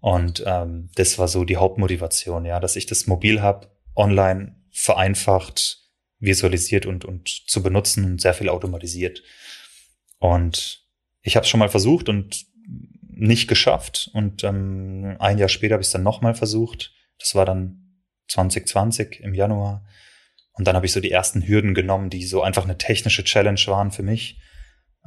Und 0.00 0.44
ähm, 0.46 0.90
das 0.94 1.18
war 1.18 1.26
so 1.26 1.44
die 1.44 1.56
Hauptmotivation, 1.56 2.44
ja, 2.44 2.60
dass 2.60 2.76
ich 2.76 2.86
das 2.86 3.06
mobil 3.06 3.40
habe, 3.42 3.68
online 3.96 4.54
vereinfacht, 4.70 5.80
visualisiert 6.18 6.86
und, 6.86 7.04
und 7.04 7.28
zu 7.28 7.62
benutzen 7.62 8.04
und 8.04 8.20
sehr 8.20 8.34
viel 8.34 8.48
automatisiert. 8.48 9.22
Und 10.18 10.85
ich 11.26 11.34
habe 11.34 11.42
es 11.42 11.50
schon 11.50 11.58
mal 11.58 11.68
versucht 11.68 12.08
und 12.08 12.46
nicht 13.08 13.48
geschafft. 13.48 14.10
Und 14.14 14.44
ähm, 14.44 15.16
ein 15.18 15.38
Jahr 15.38 15.48
später 15.48 15.74
habe 15.74 15.82
ich 15.82 15.88
es 15.88 15.92
dann 15.92 16.04
nochmal 16.04 16.34
versucht. 16.34 16.94
Das 17.18 17.34
war 17.34 17.44
dann 17.44 18.00
2020 18.28 19.20
im 19.20 19.34
Januar. 19.34 19.84
Und 20.52 20.68
dann 20.68 20.76
habe 20.76 20.86
ich 20.86 20.92
so 20.92 21.00
die 21.00 21.10
ersten 21.10 21.46
Hürden 21.46 21.74
genommen, 21.74 22.10
die 22.10 22.24
so 22.24 22.42
einfach 22.42 22.62
eine 22.62 22.78
technische 22.78 23.24
Challenge 23.24 23.60
waren 23.66 23.90
für 23.90 24.04
mich. 24.04 24.40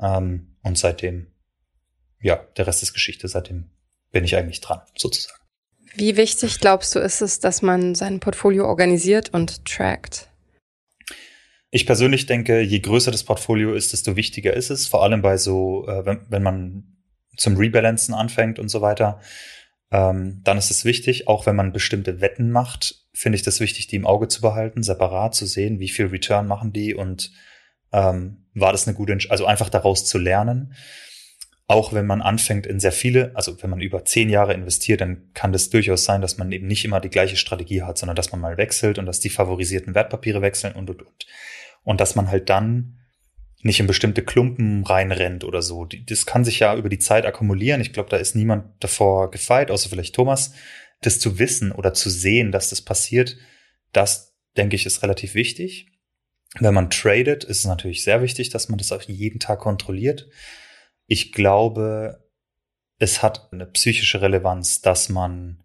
Ähm, 0.02 0.58
und 0.62 0.78
seitdem, 0.78 1.28
ja, 2.22 2.36
der 2.58 2.68
Rest 2.68 2.84
ist 2.84 2.94
Geschichte. 2.94 3.30
Seitdem 3.30 3.72
bin 4.12 4.26
ich 4.26 4.36
eigentlich 4.36 4.60
dran, 4.60 4.82
sozusagen. 4.98 5.40
Wie 5.96 6.18
wichtig 6.18 6.60
glaubst 6.60 6.96
du 6.96 7.00
ist 7.00 7.22
es, 7.22 7.40
dass 7.40 7.62
man 7.62 7.96
sein 7.96 8.20
Portfolio 8.20 8.66
organisiert 8.66 9.30
und 9.34 9.64
trackt? 9.64 10.30
Ich 11.72 11.86
persönlich 11.86 12.26
denke, 12.26 12.62
je 12.62 12.80
größer 12.80 13.12
das 13.12 13.24
Portfolio 13.24 13.74
ist, 13.74 13.94
desto 13.94 14.16
wichtiger 14.16 14.54
ist 14.54 14.72
es. 14.72 14.88
Vor 14.88 15.04
allem 15.04 15.22
bei 15.22 15.38
so, 15.38 15.88
äh, 15.88 16.06
wenn, 16.06 16.26
wenn 16.30 16.44
man 16.44 16.98
zum 17.38 17.58
Rebalancen 17.58 18.14
anfängt 18.14 18.60
und 18.60 18.70
so 18.70 18.82
weiter, 18.82 19.20
ähm, 19.92 20.42
dann 20.44 20.58
ist 20.58 20.72
es 20.72 20.86
wichtig, 20.86 21.28
auch 21.28 21.46
wenn 21.46 21.56
man 21.56 21.72
bestimmte 21.72 22.22
Wetten 22.22 22.52
macht, 22.52 23.06
finde 23.14 23.38
ich 23.38 23.42
das 23.42 23.60
wichtig, 23.60 23.88
die 23.88 23.96
im 23.96 24.06
Auge 24.06 24.28
zu 24.28 24.42
behalten, 24.42 24.84
separat 24.84 25.36
zu 25.36 25.46
sehen, 25.46 25.80
wie 25.80 25.90
viel 25.90 26.08
Return 26.08 26.48
machen 26.48 26.74
die 26.74 26.94
und 26.94 27.32
ähm, 27.92 28.46
war 28.54 28.72
das 28.72 28.88
eine 28.88 28.96
gute, 28.96 29.14
Entsch 29.14 29.32
also 29.32 29.46
einfach 29.46 29.70
daraus 29.70 30.06
zu 30.06 30.18
lernen. 30.18 30.74
Auch 31.68 31.94
wenn 31.94 32.08
man 32.08 32.22
anfängt 32.22 32.66
in 32.66 32.80
sehr 32.80 32.92
viele, 32.92 33.32
also 33.36 33.62
wenn 33.62 33.70
man 33.70 33.82
über 33.82 34.04
zehn 34.04 34.30
Jahre 34.30 34.54
investiert, 34.54 35.02
dann 35.02 35.30
kann 35.34 35.54
das 35.54 35.70
durchaus 35.70 36.04
sein, 36.04 36.22
dass 36.22 36.38
man 36.38 36.52
eben 36.52 36.66
nicht 36.66 36.84
immer 36.84 37.00
die 37.00 37.10
gleiche 37.10 37.36
Strategie 37.36 37.84
hat, 37.84 37.98
sondern 37.98 38.16
dass 38.16 38.32
man 38.32 38.42
mal 38.42 38.58
wechselt 38.58 38.98
und 38.98 39.06
dass 39.06 39.20
die 39.20 39.30
favorisierten 39.30 39.94
Wertpapiere 39.94 40.42
wechseln 40.42 40.74
und, 40.74 40.90
und, 40.90 41.04
und 41.04 41.26
und 41.84 42.02
dass 42.02 42.16
man 42.16 42.30
halt 42.30 42.50
dann 42.50 43.00
nicht 43.62 43.80
in 43.80 43.88
bestimmte 43.88 44.24
Klumpen 44.24 44.86
reinrennt 44.86 45.44
oder 45.44 45.62
so. 45.62 45.86
Das 45.86 46.26
kann 46.26 46.46
sich 46.46 46.60
ja 46.60 46.76
über 46.76 46.90
die 46.90 47.00
Zeit 47.00 47.26
akkumulieren. 47.26 47.82
Ich 47.82 47.92
glaube, 47.92 48.10
da 48.10 48.18
ist 48.18 48.36
niemand 48.36 48.72
davor 48.80 49.32
gefeit, 49.32 49.70
außer 49.70 49.90
vielleicht 49.90 50.16
Thomas. 50.16 50.54
Das 51.02 51.20
zu 51.20 51.40
wissen 51.40 51.72
oder 51.72 51.94
zu 51.94 52.10
sehen, 52.10 52.52
dass 52.52 52.70
das 52.70 52.82
passiert, 52.82 53.38
das 53.92 54.36
denke 54.58 54.76
ich 54.76 54.86
ist 54.86 55.04
relativ 55.04 55.34
wichtig. 55.34 55.88
Wenn 56.60 56.74
man 56.74 56.90
tradet, 56.90 57.44
ist 57.44 57.60
es 57.60 57.66
natürlich 57.66 58.04
sehr 58.04 58.22
wichtig, 58.22 58.50
dass 58.50 58.70
man 58.70 58.78
das 58.78 58.92
auch 58.92 59.02
jeden 59.04 59.40
Tag 59.40 59.60
kontrolliert. 59.60 60.28
Ich 61.06 61.32
glaube, 61.32 62.28
es 62.98 63.22
hat 63.22 63.52
eine 63.54 63.66
psychische 63.68 64.22
Relevanz, 64.22 64.82
dass 64.82 65.10
man 65.10 65.64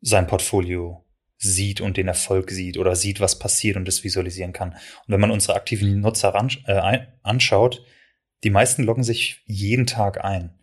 sein 0.00 0.26
Portfolio 0.26 1.01
sieht 1.42 1.80
und 1.80 1.96
den 1.96 2.08
Erfolg 2.08 2.50
sieht 2.50 2.78
oder 2.78 2.94
sieht, 2.94 3.20
was 3.20 3.38
passiert 3.38 3.76
und 3.76 3.86
das 3.86 4.04
visualisieren 4.04 4.52
kann. 4.52 4.70
Und 4.70 5.08
wenn 5.08 5.20
man 5.20 5.30
unsere 5.30 5.56
aktiven 5.56 6.00
Nutzer 6.00 6.34
äh, 6.66 6.98
anschaut, 7.22 7.84
die 8.44 8.50
meisten 8.50 8.84
loggen 8.84 9.04
sich 9.04 9.42
jeden 9.46 9.86
Tag 9.86 10.24
ein. 10.24 10.54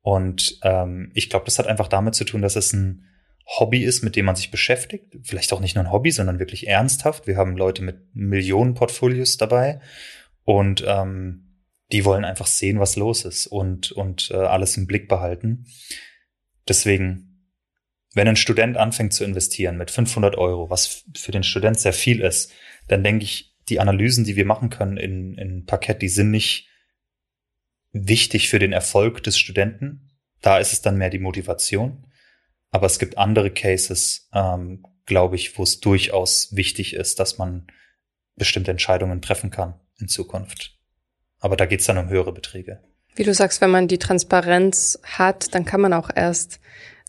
Und 0.00 0.58
ähm, 0.62 1.10
ich 1.14 1.30
glaube, 1.30 1.44
das 1.44 1.58
hat 1.58 1.66
einfach 1.66 1.88
damit 1.88 2.14
zu 2.14 2.24
tun, 2.24 2.42
dass 2.42 2.56
es 2.56 2.72
ein 2.72 3.08
Hobby 3.46 3.82
ist, 3.82 4.02
mit 4.02 4.16
dem 4.16 4.24
man 4.24 4.36
sich 4.36 4.50
beschäftigt. 4.50 5.16
Vielleicht 5.22 5.52
auch 5.52 5.60
nicht 5.60 5.74
nur 5.74 5.84
ein 5.84 5.92
Hobby, 5.92 6.10
sondern 6.10 6.38
wirklich 6.38 6.66
ernsthaft. 6.66 7.26
Wir 7.26 7.36
haben 7.36 7.56
Leute 7.56 7.82
mit 7.82 8.14
Millionen 8.14 8.74
Portfolios 8.74 9.36
dabei 9.36 9.80
und 10.44 10.84
ähm, 10.86 11.60
die 11.92 12.04
wollen 12.04 12.24
einfach 12.24 12.46
sehen, 12.46 12.80
was 12.80 12.96
los 12.96 13.24
ist 13.24 13.46
und, 13.46 13.92
und 13.92 14.30
äh, 14.30 14.36
alles 14.36 14.76
im 14.76 14.86
Blick 14.86 15.08
behalten. 15.08 15.66
Deswegen 16.68 17.31
wenn 18.14 18.28
ein 18.28 18.36
Student 18.36 18.76
anfängt 18.76 19.12
zu 19.12 19.24
investieren 19.24 19.78
mit 19.78 19.90
500 19.90 20.36
Euro, 20.36 20.70
was 20.70 21.04
für 21.16 21.32
den 21.32 21.42
Student 21.42 21.80
sehr 21.80 21.92
viel 21.92 22.20
ist, 22.20 22.52
dann 22.88 23.02
denke 23.02 23.24
ich, 23.24 23.54
die 23.68 23.80
Analysen, 23.80 24.24
die 24.24 24.36
wir 24.36 24.44
machen 24.44 24.70
können 24.70 24.96
in, 24.96 25.34
in 25.38 25.66
Parkett, 25.66 26.02
die 26.02 26.08
sind 26.08 26.30
nicht 26.30 26.68
wichtig 27.92 28.48
für 28.48 28.58
den 28.58 28.72
Erfolg 28.72 29.22
des 29.22 29.38
Studenten. 29.38 30.10
Da 30.40 30.58
ist 30.58 30.72
es 30.72 30.82
dann 30.82 30.98
mehr 30.98 31.10
die 31.10 31.18
Motivation. 31.18 32.06
Aber 32.70 32.86
es 32.86 32.98
gibt 32.98 33.18
andere 33.18 33.50
Cases, 33.50 34.28
ähm, 34.34 34.84
glaube 35.06 35.36
ich, 35.36 35.58
wo 35.58 35.62
es 35.62 35.80
durchaus 35.80 36.54
wichtig 36.56 36.94
ist, 36.94 37.20
dass 37.20 37.38
man 37.38 37.66
bestimmte 38.36 38.70
Entscheidungen 38.70 39.20
treffen 39.22 39.50
kann 39.50 39.74
in 39.98 40.08
Zukunft. 40.08 40.78
Aber 41.38 41.56
da 41.56 41.66
geht 41.66 41.80
es 41.80 41.86
dann 41.86 41.98
um 41.98 42.08
höhere 42.08 42.32
Beträge. 42.32 42.80
Wie 43.14 43.24
du 43.24 43.34
sagst, 43.34 43.60
wenn 43.60 43.70
man 43.70 43.88
die 43.88 43.98
Transparenz 43.98 44.98
hat, 45.02 45.54
dann 45.54 45.66
kann 45.66 45.82
man 45.82 45.92
auch 45.92 46.08
erst 46.14 46.60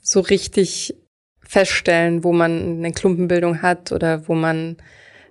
so 0.04 0.20
richtig 0.20 0.94
feststellen, 1.42 2.24
wo 2.24 2.34
man 2.34 2.78
eine 2.78 2.92
Klumpenbildung 2.92 3.62
hat 3.62 3.92
oder 3.92 4.28
wo 4.28 4.36
man 4.36 4.78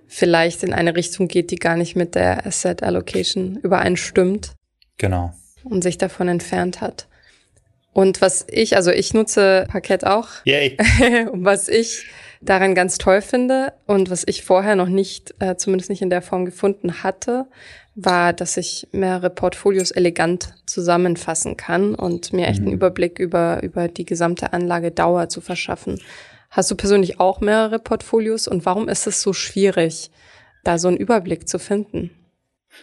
vielleicht 0.07 0.63
in 0.63 0.73
eine 0.73 0.95
Richtung 0.95 1.27
geht, 1.27 1.51
die 1.51 1.55
gar 1.55 1.77
nicht 1.77 1.95
mit 1.95 2.15
der 2.15 2.45
Asset 2.45 2.83
Allocation 2.83 3.57
übereinstimmt. 3.57 4.53
Genau. 4.97 5.33
Und 5.63 5.83
sich 5.83 5.97
davon 5.97 6.27
entfernt 6.27 6.81
hat. 6.81 7.07
Und 7.93 8.21
was 8.21 8.45
ich, 8.49 8.75
also 8.75 8.91
ich 8.91 9.13
nutze 9.13 9.65
Parkett 9.69 10.05
auch. 10.05 10.27
Yay. 10.45 10.77
und 11.31 11.45
was 11.45 11.69
ich 11.69 12.05
daran 12.45 12.75
ganz 12.75 12.97
toll 12.97 13.21
finde 13.21 13.73
und 13.85 14.09
was 14.09 14.23
ich 14.27 14.43
vorher 14.43 14.75
noch 14.75 14.89
nicht, 14.89 15.33
äh, 15.39 15.55
zumindest 15.55 15.89
nicht 15.89 16.01
in 16.01 16.09
der 16.09 16.21
Form 16.21 16.45
gefunden 16.45 17.03
hatte, 17.03 17.45
war, 17.95 18.33
dass 18.33 18.57
ich 18.57 18.87
mehrere 18.91 19.29
Portfolios 19.29 19.91
elegant 19.91 20.55
zusammenfassen 20.65 21.57
kann 21.57 21.95
und 21.95 22.33
mir 22.33 22.47
echt 22.47 22.59
einen 22.59 22.69
mhm. 22.69 22.73
Überblick 22.73 23.19
über, 23.19 23.61
über 23.61 23.87
die 23.87 24.05
gesamte 24.05 24.51
Anlage 24.53 24.91
Dauer 24.91 25.29
zu 25.29 25.41
verschaffen. 25.41 25.99
Hast 26.49 26.69
du 26.71 26.75
persönlich 26.75 27.19
auch 27.19 27.39
mehrere 27.39 27.79
Portfolios 27.79 28.47
und 28.47 28.65
warum 28.65 28.87
ist 28.87 29.07
es 29.07 29.21
so 29.21 29.33
schwierig, 29.33 30.11
da 30.63 30.77
so 30.77 30.87
einen 30.87 30.97
Überblick 30.97 31.47
zu 31.47 31.59
finden? 31.59 32.11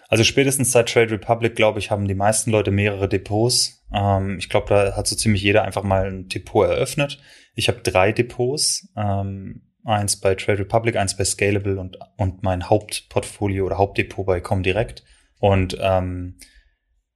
Also 0.09 0.25
spätestens 0.25 0.73
seit 0.73 0.89
Trade 0.89 1.11
Republic, 1.11 1.57
glaube 1.57 1.81
ich, 1.81 1.91
haben 1.91 2.07
die 2.07 2.15
meisten 2.15 2.51
Leute 2.51 2.71
mehrere 2.71 3.09
Depots. 3.09 3.85
Ähm, 3.93 4.39
ich 4.39 4.49
glaube, 4.49 4.69
da 4.69 4.97
hat 4.97 5.07
so 5.07 5.17
ziemlich 5.17 5.43
jeder 5.43 5.63
einfach 5.63 5.83
mal 5.83 6.07
ein 6.07 6.29
Depot 6.29 6.67
eröffnet. 6.67 7.21
Ich 7.55 7.69
habe 7.69 7.81
drei 7.81 8.13
Depots. 8.13 8.89
Ähm, 8.97 9.63
eins 9.85 10.17
bei 10.17 10.35
Trade 10.35 10.61
Republic, 10.61 10.97
eins 10.97 11.17
bei 11.17 11.25
Scalable 11.25 11.79
und, 11.79 11.99
und 12.17 12.43
mein 12.43 12.69
Hauptportfolio 12.69 13.67
oder 13.67 13.79
Hauptdepot 13.79 14.27
bei 14.27 14.41
Comdirect. 14.41 15.05
Und 15.39 15.77
ähm, 15.81 16.37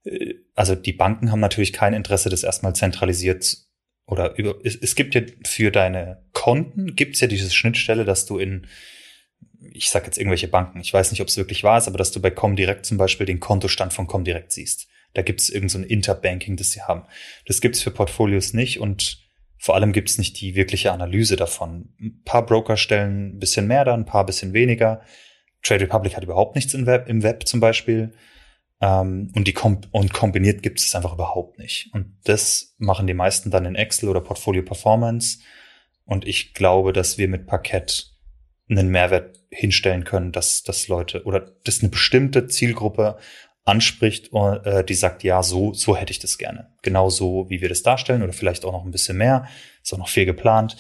äh, 0.05 0.35
also 0.55 0.75
die 0.75 0.93
Banken 0.93 1.31
haben 1.31 1.41
natürlich 1.41 1.73
kein 1.73 1.95
Interesse, 1.95 2.31
das 2.31 2.43
erstmal 2.43 2.75
zentralisiert 2.75 3.59
oder 4.07 4.37
über. 4.37 4.57
Es, 4.65 4.77
es 4.77 4.95
gibt 4.95 5.15
ja 5.15 5.23
für 5.47 5.71
deine 5.71 6.25
Konten 6.33 6.95
gibt's 6.95 7.21
ja 7.21 7.27
diese 7.27 7.51
Schnittstelle, 7.51 8.05
dass 8.05 8.27
du 8.27 8.39
in 8.39 8.67
ich 9.73 9.89
sage 9.89 10.05
jetzt 10.05 10.19
irgendwelche 10.19 10.49
Banken, 10.49 10.81
ich 10.81 10.93
weiß 10.93 11.11
nicht, 11.11 11.23
ob 11.23 11.29
es 11.29 11.39
wirklich 11.39 11.65
wahr 11.65 11.79
ist, 11.79 11.89
aber 11.89 11.97
dass 11.97 12.13
du 12.13 12.21
bei 12.21 12.31
Comdirect 12.31 12.85
zum 12.85 12.99
Beispiel 12.99 13.25
den 13.25 13.41
Kontostand 13.41 13.95
von 13.95 14.07
Comdirect 14.07 14.53
siehst. 14.53 14.89
Da 15.15 15.23
gibt 15.23 15.41
es 15.41 15.49
irgendein 15.49 15.83
so 15.83 15.89
Interbanking, 15.89 16.57
das 16.57 16.73
sie 16.73 16.83
haben. 16.83 17.05
Das 17.47 17.63
gibt's 17.63 17.83
für 17.83 17.91
Portfolios 17.91 18.53
nicht 18.53 18.79
und 18.79 19.24
vor 19.65 19.77
allem 19.77 19.93
gibt 19.93 20.11
es 20.11 20.19
nicht 20.19 20.39
die 20.43 20.57
wirkliche 20.57 20.93
Analyse 20.93 21.37
davon. 21.37 21.89
Ein 21.99 22.21
paar 22.27 22.45
Broker 22.45 22.77
stellen 22.77 23.29
ein 23.29 23.39
bisschen 23.39 23.67
mehr 23.67 23.87
da, 23.87 23.95
ein 23.95 24.05
paar 24.05 24.27
bisschen 24.27 24.53
weniger. 24.53 25.01
Trade 25.63 25.85
Republic 25.85 26.19
hat 26.19 26.23
überhaupt 26.23 26.55
nichts 26.55 26.75
im 26.75 26.85
Web, 26.85 27.09
im 27.09 27.23
Web 27.23 27.49
zum 27.49 27.61
Beispiel. 27.61 28.13
Ähm, 28.83 29.33
und, 29.35 29.49
die 29.49 29.55
kom 29.55 29.81
und 29.91 30.13
kombiniert 30.13 30.63
gibt 30.63 30.81
es 30.81 30.95
einfach 30.95 31.15
überhaupt 31.15 31.59
nicht. 31.59 31.89
Und 31.95 32.15
das 32.25 32.75
machen 32.77 33.07
die 33.07 33.15
meisten 33.15 33.51
dann 33.51 33.65
in 33.65 33.75
Excel 33.75 34.11
oder 34.11 34.21
Portfolio 34.21 34.63
Performance. 34.63 35.39
Und 36.05 36.27
ich 36.27 36.53
glaube, 36.53 36.93
dass 36.93 37.17
wir 37.17 37.29
mit 37.29 37.47
Parkett 37.47 38.13
einen 38.69 38.91
Mehrwert 38.91 39.41
hinstellen 39.51 40.05
können, 40.05 40.31
dass, 40.31 40.63
dass 40.63 40.89
Leute 40.89 41.25
oder 41.25 41.41
dass 41.65 41.81
eine 41.81 41.89
bestimmte 41.89 42.49
Zielgruppe 42.49 43.17
anspricht, 43.65 44.31
äh, 44.33 44.85
die 44.85 44.95
sagt, 44.95 45.23
ja, 45.23 45.43
so, 45.43 45.73
so 45.73 45.97
hätte 45.97 46.13
ich 46.13 46.19
das 46.19 46.39
gerne. 46.39 46.73
Genau 46.83 47.09
so, 47.09 47.47
wie 47.49 47.61
wir 47.61 47.69
das 47.69 47.83
darstellen 47.83 48.23
oder 48.23 48.33
vielleicht 48.33 48.65
auch 48.65 48.73
noch 48.73 48.85
ein 48.85 48.91
bisschen 48.91 49.17
mehr. 49.17 49.47
Ist 49.83 49.93
auch 49.95 49.99
noch 49.99 50.09
viel 50.09 50.27
geplant. 50.27 50.77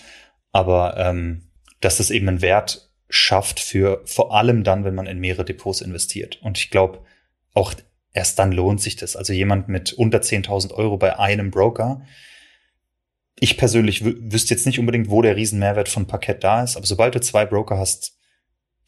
Aber 0.53 0.97
ähm, 0.99 1.51
dass 1.81 1.97
das 1.97 2.11
eben 2.11 2.29
einen 2.29 2.43
Wert 2.43 2.91
schafft 3.09 3.61
für 3.61 4.03
vor 4.05 4.35
allem 4.35 4.65
dann, 4.65 4.85
wenn 4.85 4.95
man 4.95 5.07
in 5.07 5.19
mehrere 5.19 5.45
Depots 5.45 5.81
investiert. 5.81 6.41
Und 6.43 6.59
ich 6.59 6.71
glaube, 6.71 7.01
auch 7.55 7.75
erst 8.13 8.39
dann 8.39 8.53
lohnt 8.53 8.81
sich 8.81 8.97
das. 8.97 9.17
Also 9.17 9.33
jemand 9.33 9.69
mit 9.69 9.93
unter 9.93 10.19
10.000 10.19 10.73
Euro 10.73 10.97
bei 10.97 11.19
einem 11.19 11.51
Broker. 11.51 12.03
Ich 13.39 13.57
persönlich 13.57 14.05
wüsste 14.05 14.55
jetzt 14.55 14.67
nicht 14.67 14.79
unbedingt, 14.79 15.11
wo 15.11 15.23
der 15.23 15.37
Riesenmehrwert 15.37 15.89
von 15.89 16.07
Parkett 16.07 16.45
da 16.45 16.63
ist, 16.63 16.77
aber 16.77 16.87
sobald 16.87 17.15
du 17.15 17.21
zwei 17.21 17.45
Broker 17.45 17.79
hast, 17.79 18.17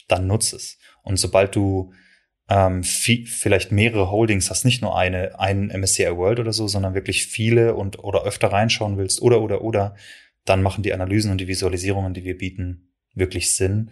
dann 0.06 0.26
nutze 0.26 0.56
es. 0.56 0.78
Und 1.02 1.18
sobald 1.18 1.56
du 1.56 1.92
ähm, 2.48 2.84
viel, 2.84 3.26
vielleicht 3.26 3.72
mehrere 3.72 4.10
Holdings 4.10 4.50
hast, 4.50 4.64
nicht 4.64 4.82
nur 4.82 4.96
eine, 4.96 5.38
einen 5.40 5.68
MSCI 5.68 6.16
World 6.16 6.38
oder 6.38 6.52
so, 6.52 6.68
sondern 6.68 6.94
wirklich 6.94 7.26
viele 7.26 7.74
und 7.74 7.98
oder 7.98 8.24
öfter 8.24 8.48
reinschauen 8.48 8.98
willst 8.98 9.20
oder 9.20 9.40
oder 9.42 9.62
oder, 9.62 9.96
dann 10.44 10.62
machen 10.62 10.82
die 10.82 10.92
Analysen 10.92 11.32
und 11.32 11.38
die 11.38 11.48
Visualisierungen, 11.48 12.14
die 12.14 12.24
wir 12.24 12.38
bieten, 12.38 12.92
wirklich 13.14 13.52
Sinn. 13.54 13.90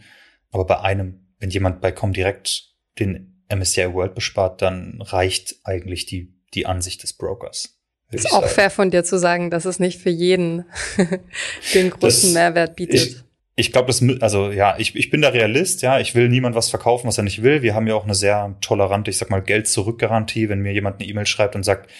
Aber 0.51 0.67
bei 0.67 0.81
einem, 0.81 1.27
wenn 1.41 1.51
jemand 1.51 1.81
bei 1.81 1.91
Comdirect 1.91 2.75
den 2.99 3.43
MSCI 3.53 3.93
World 3.93 4.15
bespart, 4.15 4.63
dann 4.63 5.03
reicht 5.03 5.57
eigentlich 5.65 6.07
die, 6.07 6.33
die 6.55 6.67
Ansicht 6.67 7.03
des 7.03 7.13
Brokers. 7.13 7.77
Ist 8.11 8.33
auch 8.33 8.47
fair 8.47 8.71
von 8.71 8.91
dir 8.91 9.03
zu 9.03 9.19
sagen, 9.19 9.51
dass 9.51 9.65
es 9.65 9.81
nicht 9.81 10.01
für 10.01 10.11
jeden 10.11 10.67
den 11.75 11.91
großen 11.91 12.29
das, 12.29 12.33
Mehrwert 12.33 12.77
bietet. 12.77 12.95
Ich, 12.95 13.25
ich 13.57 13.71
glaube, 13.71 13.87
das, 13.87 14.03
also 14.21 14.51
ja, 14.51 14.77
ich, 14.79 14.97
ich 14.97 15.11
bin 15.11 15.21
der 15.21 15.33
Realist, 15.33 15.83
ja, 15.83 16.01
ich 16.01 16.15
will 16.15 16.29
niemand 16.29 16.57
was 16.57 16.71
verkaufen, 16.71 17.07
was 17.07 17.19
er 17.19 17.25
nicht 17.25 17.43
will. 17.43 17.63
Wir 17.63 17.75
haben 17.75 17.87
ja 17.87 17.95
auch 17.95 18.05
eine 18.05 18.15
sehr 18.15 18.57
tolerante, 18.61 19.11
ich 19.11 19.19
sag 19.19 19.31
mal, 19.31 19.43
Geld-Zurück-Garantie. 19.43 20.49
Wenn 20.49 20.61
mir 20.61 20.73
jemand 20.73 21.01
eine 21.01 21.09
E-Mail 21.09 21.27
schreibt 21.27 21.55
und 21.55 21.63
sagt, 21.63 21.91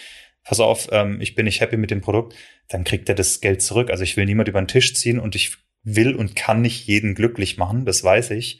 pass 0.43 0.59
auf, 0.59 0.89
ähm, 0.91 1.21
ich 1.21 1.33
bin 1.33 1.45
nicht 1.45 1.61
happy 1.61 1.77
mit 1.77 1.91
dem 1.91 2.01
Produkt, 2.01 2.35
dann 2.67 2.83
kriegt 2.83 3.07
er 3.07 3.15
das 3.15 3.39
Geld 3.39 3.61
zurück. 3.61 3.89
Also 3.89 4.03
ich 4.03 4.17
will 4.17 4.25
niemand 4.25 4.49
über 4.49 4.61
den 4.61 4.67
Tisch 4.67 4.93
ziehen 4.95 5.19
und 5.19 5.35
ich 5.35 5.57
will 5.83 6.15
und 6.15 6.35
kann 6.35 6.61
nicht 6.61 6.87
jeden 6.87 7.15
glücklich 7.15 7.57
machen, 7.57 7.85
das 7.85 8.03
weiß 8.03 8.31
ich. 8.31 8.59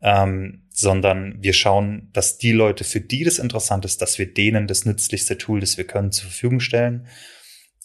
Ähm, 0.00 0.66
sondern 0.70 1.40
wir 1.40 1.52
schauen, 1.52 2.10
dass 2.12 2.38
die 2.38 2.50
Leute, 2.50 2.82
für 2.82 3.00
die 3.00 3.22
das 3.22 3.38
interessant 3.38 3.84
ist, 3.84 4.02
dass 4.02 4.18
wir 4.18 4.32
denen 4.32 4.66
das 4.66 4.84
nützlichste 4.84 5.38
Tool, 5.38 5.60
das 5.60 5.76
wir 5.76 5.86
können, 5.86 6.10
zur 6.10 6.24
Verfügung 6.24 6.58
stellen. 6.58 7.06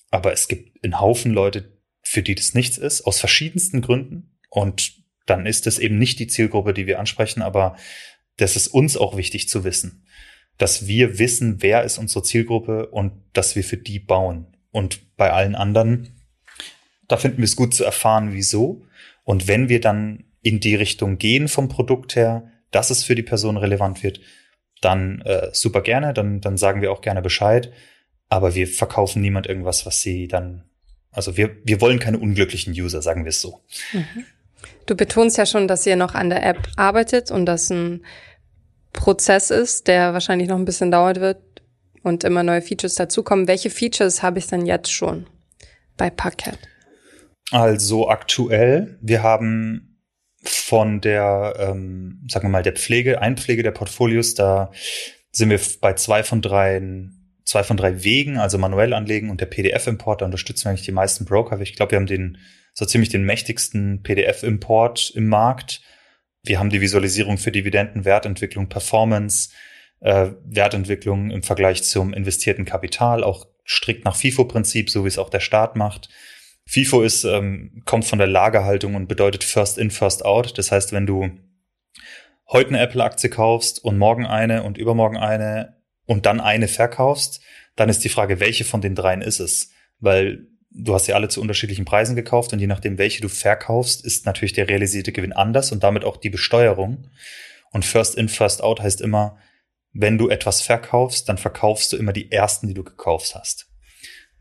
Aber 0.10 0.34
es 0.34 0.48
gibt 0.48 0.84
einen 0.84 1.00
Haufen 1.00 1.32
Leute, 1.32 1.78
für 2.02 2.24
die 2.24 2.34
das 2.34 2.56
nichts 2.56 2.80
ist, 2.80 3.02
aus 3.02 3.20
verschiedensten 3.20 3.82
Gründen. 3.82 4.37
Und 4.50 4.94
dann 5.26 5.46
ist 5.46 5.68
es 5.68 5.80
eben 5.80 5.98
nicht 5.98 6.20
die 6.20 6.28
Zielgruppe, 6.28 6.74
die 6.74 6.88
wir 6.88 7.00
ansprechen, 7.00 7.42
aber 7.42 7.76
das 8.38 8.56
ist 8.56 8.68
uns 8.68 8.98
auch 8.98 9.18
wichtig 9.18 9.50
zu 9.50 9.64
wissen, 9.64 10.06
dass 10.58 10.88
wir 10.88 11.20
wissen, 11.20 11.62
wer 11.62 11.84
ist 11.84 11.98
unsere 11.98 12.24
Zielgruppe 12.24 12.88
und 12.88 13.12
dass 13.34 13.56
wir 13.56 13.64
für 13.64 13.78
die 13.78 14.00
bauen. 14.00 14.48
Und 14.72 15.16
bei 15.18 15.32
allen 15.32 15.56
anderen, 15.56 16.16
da 17.08 17.18
finden 17.18 17.38
wir 17.38 17.46
es 17.46 17.56
gut 17.56 17.74
zu 17.74 17.84
erfahren, 17.84 18.34
wieso. 18.34 18.84
Und 19.24 19.48
wenn 19.48 19.70
wir 19.70 19.82
dann 19.82 20.26
in 20.42 20.60
die 20.60 20.76
Richtung 20.76 21.18
gehen 21.18 21.48
vom 21.48 21.68
Produkt 21.68 22.16
her, 22.16 22.52
dass 22.72 22.90
es 22.90 23.04
für 23.04 23.16
die 23.16 23.24
Person 23.24 23.58
relevant 23.58 24.04
wird, 24.04 24.22
dann 24.82 25.22
äh, 25.22 25.50
super 25.52 25.82
gerne, 25.82 26.14
dann, 26.14 26.42
dann 26.42 26.58
sagen 26.58 26.82
wir 26.82 26.92
auch 26.92 27.02
gerne 27.02 27.22
Bescheid. 27.22 27.72
Aber 28.30 28.56
wir 28.56 28.68
verkaufen 28.68 29.22
niemand 29.22 29.48
irgendwas, 29.48 29.86
was 29.86 30.02
sie 30.02 30.28
dann, 30.28 30.64
also 31.12 31.38
wir, 31.38 31.58
wir 31.64 31.82
wollen 31.82 32.00
keine 32.00 32.20
unglücklichen 32.20 32.74
User, 32.74 33.02
sagen 33.02 33.24
wir 33.24 33.30
es 33.30 33.42
so. 33.42 33.64
Mhm. 33.94 34.26
Du 34.86 34.96
betonst 34.96 35.38
ja 35.38 35.46
schon, 35.46 35.68
dass 35.68 35.86
ihr 35.86 35.96
noch 35.96 36.16
an 36.16 36.30
der 36.30 36.46
App 36.46 36.68
arbeitet 36.78 37.32
und 37.32 37.46
das 37.46 37.70
ein 37.70 38.06
Prozess 38.94 39.52
ist, 39.52 39.88
der 39.88 40.14
wahrscheinlich 40.14 40.48
noch 40.48 40.58
ein 40.58 40.66
bisschen 40.66 40.92
dauert 40.92 41.20
wird 41.20 41.42
und 42.04 42.24
immer 42.24 42.44
neue 42.44 42.62
Features 42.62 42.96
dazukommen. 42.96 43.48
Welche 43.48 43.70
Features 43.70 44.24
habe 44.24 44.40
ich 44.40 44.48
denn 44.48 44.66
jetzt 44.66 44.92
schon 44.92 45.28
bei 45.98 46.10
Parkett? 46.10 46.60
Also 47.52 48.10
aktuell, 48.10 48.98
wir 49.02 49.24
haben 49.24 50.00
von 50.44 51.02
der, 51.02 51.56
ähm, 51.60 52.26
sagen 52.30 52.48
wir 52.48 52.52
mal, 52.52 52.64
der 52.64 52.74
Pflege, 52.74 53.22
Einpflege 53.22 53.64
der 53.64 53.72
Portfolios, 53.72 54.34
da 54.34 54.72
sind 55.32 55.50
wir 55.50 55.60
bei 55.82 55.94
zwei 55.94 56.24
von 56.24 56.42
drei, 56.42 56.82
zwei 57.46 57.64
von 57.64 57.78
drei 57.78 58.04
Wegen, 58.04 58.38
also 58.38 58.58
manuell 58.58 58.94
anlegen 58.94 59.30
und 59.30 59.42
der 59.42 59.46
PDF-Import, 59.46 60.22
da 60.22 60.26
unterstützen 60.26 60.66
wir 60.66 60.70
eigentlich 60.72 60.86
die 60.86 60.92
meisten 60.92 61.26
Broker. 61.26 61.60
Ich 61.62 61.76
glaube, 61.76 61.92
wir 61.92 61.98
haben 61.98 62.08
den 62.08 62.38
so 62.78 62.86
ziemlich 62.86 63.10
den 63.10 63.24
mächtigsten 63.24 64.04
PDF-Import 64.04 65.10
im 65.16 65.28
Markt. 65.28 65.82
Wir 66.44 66.60
haben 66.60 66.70
die 66.70 66.80
Visualisierung 66.80 67.40
für 67.40 67.52
Dividenden, 67.52 68.06
Wertentwicklung, 68.06 68.70
Performance, 68.70 69.50
äh, 70.00 70.28
Wertentwicklung 70.46 71.32
im 71.32 71.42
Vergleich 71.42 71.84
zum 71.84 72.14
investierten 72.14 72.66
Kapital, 72.66 73.24
auch 73.24 73.48
strikt 73.66 74.06
nach 74.06 74.16
FIFO-Prinzip, 74.16 74.92
so 74.92 75.04
wie 75.04 75.08
es 75.08 75.18
auch 75.18 75.32
der 75.32 75.40
Staat 75.40 75.76
macht. 75.76 76.10
FIFO 76.68 77.02
ist, 77.02 77.24
ähm, 77.24 77.82
kommt 77.86 78.06
von 78.06 78.20
der 78.20 78.28
Lagerhaltung 78.28 78.94
und 78.94 79.08
bedeutet 79.08 79.44
First 79.44 79.80
in, 79.80 79.90
First 79.90 80.24
out. 80.24 80.56
Das 80.60 80.72
heißt, 80.72 80.94
wenn 80.94 81.08
du 81.08 81.32
heute 82.48 82.70
eine 82.70 82.80
Apple-Aktie 82.80 83.32
kaufst 83.32 83.84
und 83.84 83.98
morgen 83.98 84.28
eine 84.28 84.62
und 84.62 84.78
übermorgen 84.78 85.18
eine 85.18 85.82
und 86.06 86.28
dann 86.28 86.40
eine 86.40 86.68
verkaufst, 86.68 87.42
dann 87.76 87.90
ist 87.90 88.04
die 88.04 88.10
Frage, 88.10 88.40
welche 88.40 88.66
von 88.66 88.82
den 88.82 88.94
dreien 88.94 89.24
ist 89.24 89.40
es? 89.40 89.72
Weil 90.00 90.46
du 90.70 90.94
hast 90.94 91.06
sie 91.06 91.14
alle 91.14 91.30
zu 91.30 91.42
unterschiedlichen 91.42 91.86
Preisen 91.86 92.16
gekauft 92.16 92.54
und 92.54 92.60
je 92.60 92.68
nachdem, 92.68 92.98
welche 92.98 93.22
du 93.22 93.30
verkaufst, 93.30 94.06
ist 94.06 94.26
natürlich 94.26 94.54
der 94.54 94.70
realisierte 94.70 95.12
Gewinn 95.12 95.34
anders 95.34 95.72
und 95.72 95.84
damit 95.84 96.04
auch 96.04 96.18
die 96.18 96.30
Besteuerung. 96.30 97.10
Und 97.72 97.86
First 97.86 98.16
in, 98.16 98.30
First 98.30 98.62
out 98.62 98.80
heißt 98.80 99.02
immer, 99.02 99.38
wenn 99.94 100.18
du 100.18 100.30
etwas 100.30 100.62
verkaufst, 100.62 101.28
dann 101.28 101.38
verkaufst 101.38 101.92
du 101.94 101.98
immer 101.98 102.14
die 102.14 102.32
ersten, 102.32 102.68
die 102.68 102.74
du 102.74 102.84
gekauft 102.84 103.36
hast. 103.36 103.68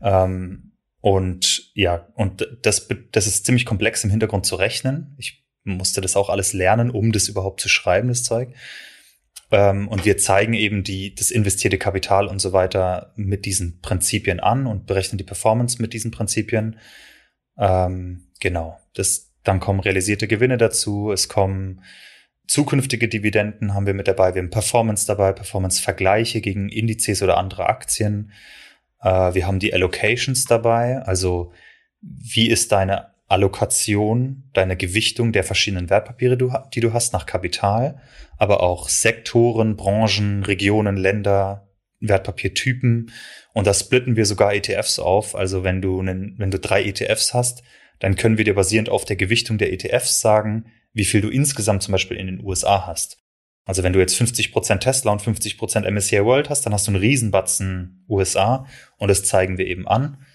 Ähm, 0.01 0.73
und 1.01 1.71
ja, 1.73 2.07
und 2.15 2.47
das, 2.61 2.87
das 3.11 3.27
ist 3.27 3.45
ziemlich 3.45 3.65
komplex 3.65 4.03
im 4.03 4.09
Hintergrund 4.09 4.45
zu 4.45 4.55
rechnen. 4.55 5.15
Ich 5.17 5.45
musste 5.63 6.01
das 6.01 6.15
auch 6.15 6.29
alles 6.29 6.53
lernen, 6.53 6.89
um 6.89 7.11
das 7.11 7.27
überhaupt 7.27 7.61
zu 7.61 7.69
schreiben, 7.69 8.07
das 8.07 8.23
Zeug. 8.23 8.53
Ähm, 9.51 9.87
und 9.87 10.05
wir 10.05 10.17
zeigen 10.17 10.53
eben 10.53 10.83
die, 10.83 11.15
das 11.15 11.31
investierte 11.31 11.77
Kapital 11.77 12.27
und 12.27 12.39
so 12.39 12.53
weiter 12.53 13.13
mit 13.15 13.45
diesen 13.45 13.81
Prinzipien 13.81 14.39
an 14.39 14.67
und 14.67 14.85
berechnen 14.85 15.17
die 15.17 15.23
Performance 15.23 15.81
mit 15.81 15.93
diesen 15.93 16.11
Prinzipien. 16.11 16.77
Ähm, 17.57 18.27
genau. 18.39 18.79
Das, 18.93 19.31
dann 19.43 19.59
kommen 19.59 19.79
realisierte 19.79 20.27
Gewinne 20.27 20.57
dazu. 20.57 21.11
Es 21.11 21.29
kommen 21.29 21.81
zukünftige 22.47 23.07
Dividenden 23.07 23.73
haben 23.73 23.85
wir 23.85 23.93
mit 23.93 24.07
dabei. 24.07 24.33
Wir 24.33 24.41
haben 24.41 24.49
Performance 24.49 25.05
dabei, 25.05 25.33
Performance-Vergleiche 25.33 26.41
gegen 26.41 26.69
Indizes 26.69 27.21
oder 27.21 27.37
andere 27.37 27.67
Aktien. 27.67 28.31
Äh, 29.01 29.33
wir 29.33 29.47
haben 29.47 29.59
die 29.59 29.73
Allocations 29.73 30.45
dabei. 30.45 30.99
Also, 30.99 31.51
wie 32.01 32.49
ist 32.49 32.71
deine 32.71 33.16
Allokation, 33.27 34.43
deine 34.53 34.77
Gewichtung 34.77 35.33
der 35.33 35.43
verschiedenen 35.43 35.89
Wertpapiere, 35.89 36.37
die 36.73 36.79
du 36.79 36.93
hast, 36.93 37.13
nach 37.13 37.25
Kapital, 37.25 38.01
aber 38.37 38.61
auch 38.61 38.87
Sektoren, 38.89 39.75
Branchen, 39.75 40.43
Regionen, 40.43 40.95
Länder, 40.95 41.67
Wertpapiertypen. 41.99 43.11
Und 43.53 43.67
da 43.67 43.73
splitten 43.73 44.15
wir 44.15 44.25
sogar 44.25 44.53
ETFs 44.53 44.99
auf. 44.99 45.35
Also 45.35 45.63
wenn 45.63 45.81
du, 45.81 45.99
einen, 45.99 46.35
wenn 46.37 46.51
du 46.51 46.59
drei 46.59 46.83
ETFs 46.83 47.33
hast, 47.33 47.63
dann 47.99 48.15
können 48.15 48.37
wir 48.37 48.45
dir 48.45 48.55
basierend 48.55 48.89
auf 48.89 49.05
der 49.05 49.15
Gewichtung 49.15 49.57
der 49.57 49.73
ETFs 49.73 50.21
sagen, 50.21 50.65
wie 50.93 51.05
viel 51.05 51.21
du 51.21 51.29
insgesamt 51.29 51.83
zum 51.83 51.91
Beispiel 51.91 52.17
in 52.17 52.27
den 52.27 52.43
USA 52.43 52.85
hast. 52.87 53.17
Also 53.65 53.83
wenn 53.83 53.91
du 53.91 53.99
jetzt 53.99 54.19
50% 54.19 54.79
Tesla 54.79 55.11
und 55.11 55.21
50% 55.21 55.89
MSCI 55.91 56.23
World 56.23 56.49
hast, 56.49 56.65
dann 56.65 56.73
hast 56.73 56.87
du 56.87 56.91
einen 56.91 57.01
Riesenbatzen 57.01 58.05
USA 58.07 58.65
und 58.97 59.09
das 59.09 59.23
zeigen 59.23 59.57
wir 59.57 59.67
eben 59.67 59.87
an. 59.87 60.25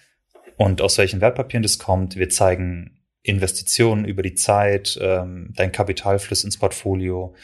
Und 0.56 0.80
aus 0.80 0.98
welchen 0.98 1.20
Wertpapieren 1.20 1.62
das 1.62 1.78
kommt, 1.78 2.16
wir 2.16 2.28
zeigen 2.28 2.98
Investitionen 3.22 4.04
über 4.04 4.22
die 4.22 4.34
Zeit, 4.34 4.98
ähm, 5.00 5.52
dein 5.56 5.72
Kapitalfluss 5.72 6.44
ins 6.44 6.58
Portfolio, 6.58 7.34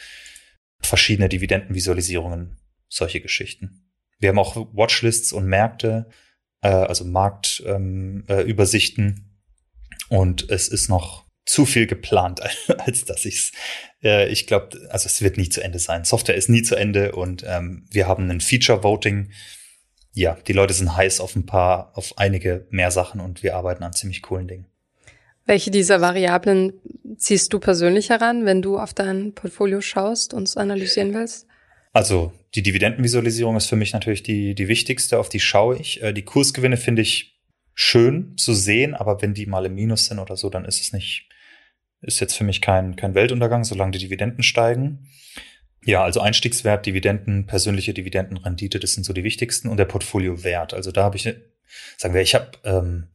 verschiedene 0.81 1.29
Dividendenvisualisierungen, 1.29 2.57
solche 2.89 3.21
Geschichten. 3.21 3.85
Wir 4.19 4.29
haben 4.29 4.39
auch 4.39 4.55
Watchlists 4.73 5.33
und 5.33 5.45
Märkte, 5.45 6.09
äh, 6.61 6.69
also 6.69 7.05
Marktübersichten. 7.05 9.05
Ähm, 9.05 9.25
äh, 10.09 10.13
und 10.15 10.49
es 10.49 10.67
ist 10.67 10.89
noch 10.89 11.25
zu 11.45 11.65
viel 11.65 11.87
geplant, 11.87 12.41
als 12.77 13.05
dass 13.05 13.25
ich's. 13.25 13.51
Äh, 14.03 14.27
ich 14.29 14.47
glaube, 14.47 14.89
also 14.89 15.07
es 15.07 15.21
wird 15.21 15.37
nie 15.37 15.49
zu 15.49 15.61
Ende 15.61 15.79
sein. 15.79 16.03
Software 16.03 16.35
ist 16.35 16.49
nie 16.49 16.63
zu 16.63 16.75
Ende 16.75 17.13
und 17.13 17.45
ähm, 17.47 17.85
wir 17.89 18.07
haben 18.07 18.29
ein 18.29 18.41
Feature 18.41 18.83
Voting. 18.83 19.31
Ja, 20.13 20.37
die 20.47 20.53
Leute 20.53 20.73
sind 20.73 20.95
heiß 20.95 21.19
auf 21.19 21.35
ein 21.35 21.45
paar, 21.45 21.91
auf 21.95 22.17
einige 22.17 22.67
mehr 22.69 22.91
Sachen 22.91 23.21
und 23.21 23.43
wir 23.43 23.55
arbeiten 23.55 23.83
an 23.83 23.93
ziemlich 23.93 24.21
coolen 24.21 24.47
Dingen. 24.47 24.65
Welche 25.45 25.71
dieser 25.71 26.01
Variablen 26.01 26.73
ziehst 27.17 27.53
du 27.53 27.59
persönlich 27.59 28.09
heran, 28.09 28.45
wenn 28.45 28.61
du 28.61 28.77
auf 28.77 28.93
dein 28.93 29.33
Portfolio 29.33 29.81
schaust 29.81 30.33
und 30.33 30.43
es 30.43 30.57
analysieren 30.57 31.13
willst? 31.13 31.47
Also 31.91 32.33
die 32.55 32.63
Dividendenvisualisierung 32.63 33.55
ist 33.57 33.67
für 33.67 33.75
mich 33.75 33.93
natürlich 33.93 34.23
die, 34.23 34.53
die 34.55 34.67
wichtigste, 34.67 35.19
auf 35.19 35.29
die 35.29 35.39
schaue 35.39 35.77
ich. 35.77 36.01
Äh, 36.03 36.13
die 36.13 36.23
Kursgewinne 36.23 36.77
finde 36.77 37.01
ich 37.01 37.39
schön 37.73 38.37
zu 38.37 38.53
sehen, 38.53 38.93
aber 38.93 39.21
wenn 39.21 39.33
die 39.33 39.45
mal 39.45 39.65
im 39.65 39.75
Minus 39.75 40.05
sind 40.05 40.19
oder 40.19 40.37
so, 40.37 40.49
dann 40.49 40.65
ist 40.65 40.81
es 40.81 40.93
nicht, 40.93 41.29
ist 42.01 42.19
jetzt 42.19 42.35
für 42.35 42.43
mich 42.43 42.61
kein, 42.61 42.95
kein 42.95 43.15
Weltuntergang, 43.15 43.63
solange 43.63 43.91
die 43.91 43.99
Dividenden 43.99 44.43
steigen. 44.43 45.07
Ja, 45.85 46.03
also 46.03 46.19
Einstiegswert, 46.19 46.85
Dividenden, 46.85 47.45
persönliche 47.45 47.93
Dividendenrendite, 47.93 48.79
das 48.79 48.93
sind 48.93 49.05
so 49.05 49.13
die 49.13 49.23
wichtigsten 49.23 49.69
und 49.69 49.77
der 49.77 49.85
Portfoliowert. 49.85 50.73
Also 50.73 50.91
da 50.91 51.03
habe 51.03 51.15
ich, 51.15 51.23
sagen 51.97 52.13
wir, 52.13 52.21
ich 52.21 52.35
habe 52.35 52.51
ähm, 52.65 53.07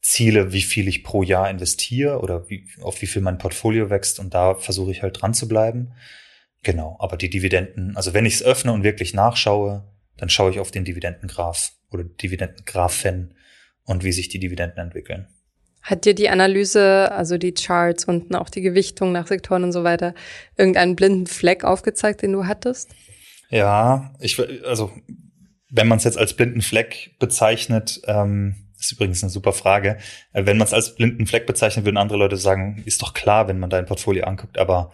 Ziele, 0.00 0.52
wie 0.52 0.62
viel 0.62 0.86
ich 0.88 1.02
pro 1.02 1.22
Jahr 1.22 1.50
investiere 1.50 2.20
oder 2.20 2.48
wie, 2.48 2.66
auf 2.80 3.02
wie 3.02 3.06
viel 3.06 3.22
mein 3.22 3.38
Portfolio 3.38 3.90
wächst 3.90 4.20
und 4.20 4.32
da 4.32 4.54
versuche 4.54 4.92
ich 4.92 5.02
halt 5.02 5.20
dran 5.20 5.34
zu 5.34 5.48
bleiben. 5.48 5.92
Genau, 6.62 6.96
aber 7.00 7.16
die 7.16 7.30
Dividenden, 7.30 7.96
also 7.96 8.14
wenn 8.14 8.26
ich 8.26 8.34
es 8.34 8.42
öffne 8.42 8.72
und 8.72 8.84
wirklich 8.84 9.14
nachschaue, 9.14 9.84
dann 10.16 10.28
schaue 10.28 10.50
ich 10.50 10.60
auf 10.60 10.70
den 10.70 10.84
Dividendengraph 10.84 11.72
oder 11.90 12.04
Dividendengraphen 12.04 13.34
und 13.84 14.04
wie 14.04 14.12
sich 14.12 14.28
die 14.28 14.40
Dividenden 14.40 14.78
entwickeln. 14.78 15.28
Hat 15.88 16.04
dir 16.04 16.14
die 16.14 16.28
Analyse, 16.28 17.10
also 17.12 17.38
die 17.38 17.52
Charts 17.52 18.04
und 18.04 18.34
auch 18.34 18.50
die 18.50 18.60
Gewichtung 18.60 19.12
nach 19.12 19.26
Sektoren 19.26 19.64
und 19.64 19.72
so 19.72 19.84
weiter, 19.84 20.14
irgendeinen 20.56 20.96
blinden 20.96 21.26
Fleck 21.26 21.64
aufgezeigt, 21.64 22.22
den 22.22 22.32
du 22.32 22.46
hattest? 22.46 22.90
Ja, 23.50 24.12
ich 24.20 24.38
also 24.66 24.92
wenn 25.70 25.88
man 25.88 25.98
es 25.98 26.04
jetzt 26.04 26.18
als 26.18 26.34
blinden 26.34 26.62
Fleck 26.62 27.16
bezeichnet, 27.18 28.00
ähm, 28.06 28.54
ist 28.78 28.92
übrigens 28.92 29.22
eine 29.22 29.30
super 29.30 29.52
Frage. 29.52 29.98
Äh, 30.32 30.46
wenn 30.46 30.56
man 30.56 30.66
es 30.66 30.72
als 30.72 30.94
blinden 30.94 31.26
Fleck 31.26 31.46
bezeichnet, 31.46 31.84
würden 31.84 31.96
andere 31.96 32.18
Leute 32.18 32.36
sagen, 32.36 32.82
ist 32.84 33.02
doch 33.02 33.14
klar, 33.14 33.48
wenn 33.48 33.58
man 33.58 33.70
dein 33.70 33.86
Portfolio 33.86 34.24
anguckt, 34.24 34.58
aber 34.58 34.92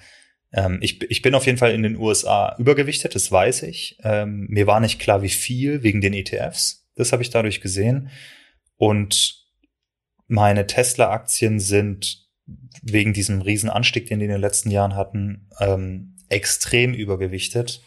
ähm, 0.53 0.79
ich, 0.81 1.03
ich 1.11 1.23
bin 1.23 1.35
auf 1.35 1.47
jeden 1.47 1.59
Fall 1.59 1.73
in 1.73 1.83
den 1.83 1.97
USA 1.97 2.55
übergewichtet, 2.59 3.15
das 3.15 3.31
weiß 3.31 3.65
ich. 3.65 3.99
Ähm, 4.03 4.47
mir 4.49 4.67
war 4.67 4.81
nicht 4.81 5.01
klar, 5.01 5.23
wie 5.23 5.29
viel 5.29 5.83
wegen 5.83 6.01
den 6.01 6.15
ETFs. 6.15 6.87
Das 6.97 7.13
habe 7.13 7.23
ich 7.23 7.31
dadurch 7.31 7.61
gesehen. 7.61 8.11
Und 8.77 9.44
meine 10.27 10.67
Tesla-Aktien 10.67 11.61
sind 11.61 12.25
wegen 12.83 13.13
diesem 13.13 13.41
riesen 13.41 13.71
Anstieg, 13.71 14.07
den 14.07 14.19
die 14.19 14.27
in 14.27 14.33
den 14.33 14.41
letzten 14.41 14.71
Jahren 14.71 14.95
hatten, 14.95 15.49
ähm, 15.61 16.17
extrem 16.29 16.95
übergewichtet. 16.95 17.83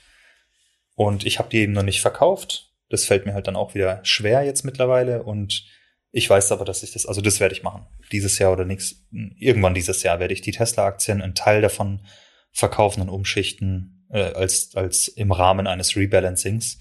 Und 0.95 1.25
ich 1.25 1.39
habe 1.39 1.49
die 1.49 1.59
eben 1.59 1.73
noch 1.73 1.83
nicht 1.83 2.01
verkauft. 2.01 2.73
Das 2.89 3.05
fällt 3.05 3.25
mir 3.25 3.33
halt 3.33 3.47
dann 3.47 3.55
auch 3.55 3.75
wieder 3.75 3.99
schwer 4.03 4.43
jetzt 4.43 4.63
mittlerweile. 4.63 5.23
Und 5.23 5.65
ich 6.11 6.29
weiß 6.29 6.51
aber, 6.51 6.65
dass 6.65 6.83
ich 6.83 6.91
das, 6.91 7.05
also 7.05 7.21
das 7.21 7.39
werde 7.39 7.53
ich 7.53 7.63
machen. 7.63 7.85
Dieses 8.11 8.39
Jahr 8.39 8.51
oder 8.51 8.65
nichts. 8.65 9.07
Irgendwann 9.11 9.73
dieses 9.73 10.01
Jahr 10.03 10.19
werde 10.19 10.33
ich 10.33 10.41
die 10.41 10.51
Tesla-Aktien, 10.51 11.21
einen 11.21 11.35
Teil 11.35 11.61
davon 11.61 12.01
verkaufen 12.51 13.01
und 13.01 13.09
umschichten, 13.09 14.07
äh, 14.09 14.31
als, 14.33 14.75
als 14.75 15.07
im 15.07 15.31
Rahmen 15.31 15.67
eines 15.67 15.95
Rebalancings. 15.95 16.79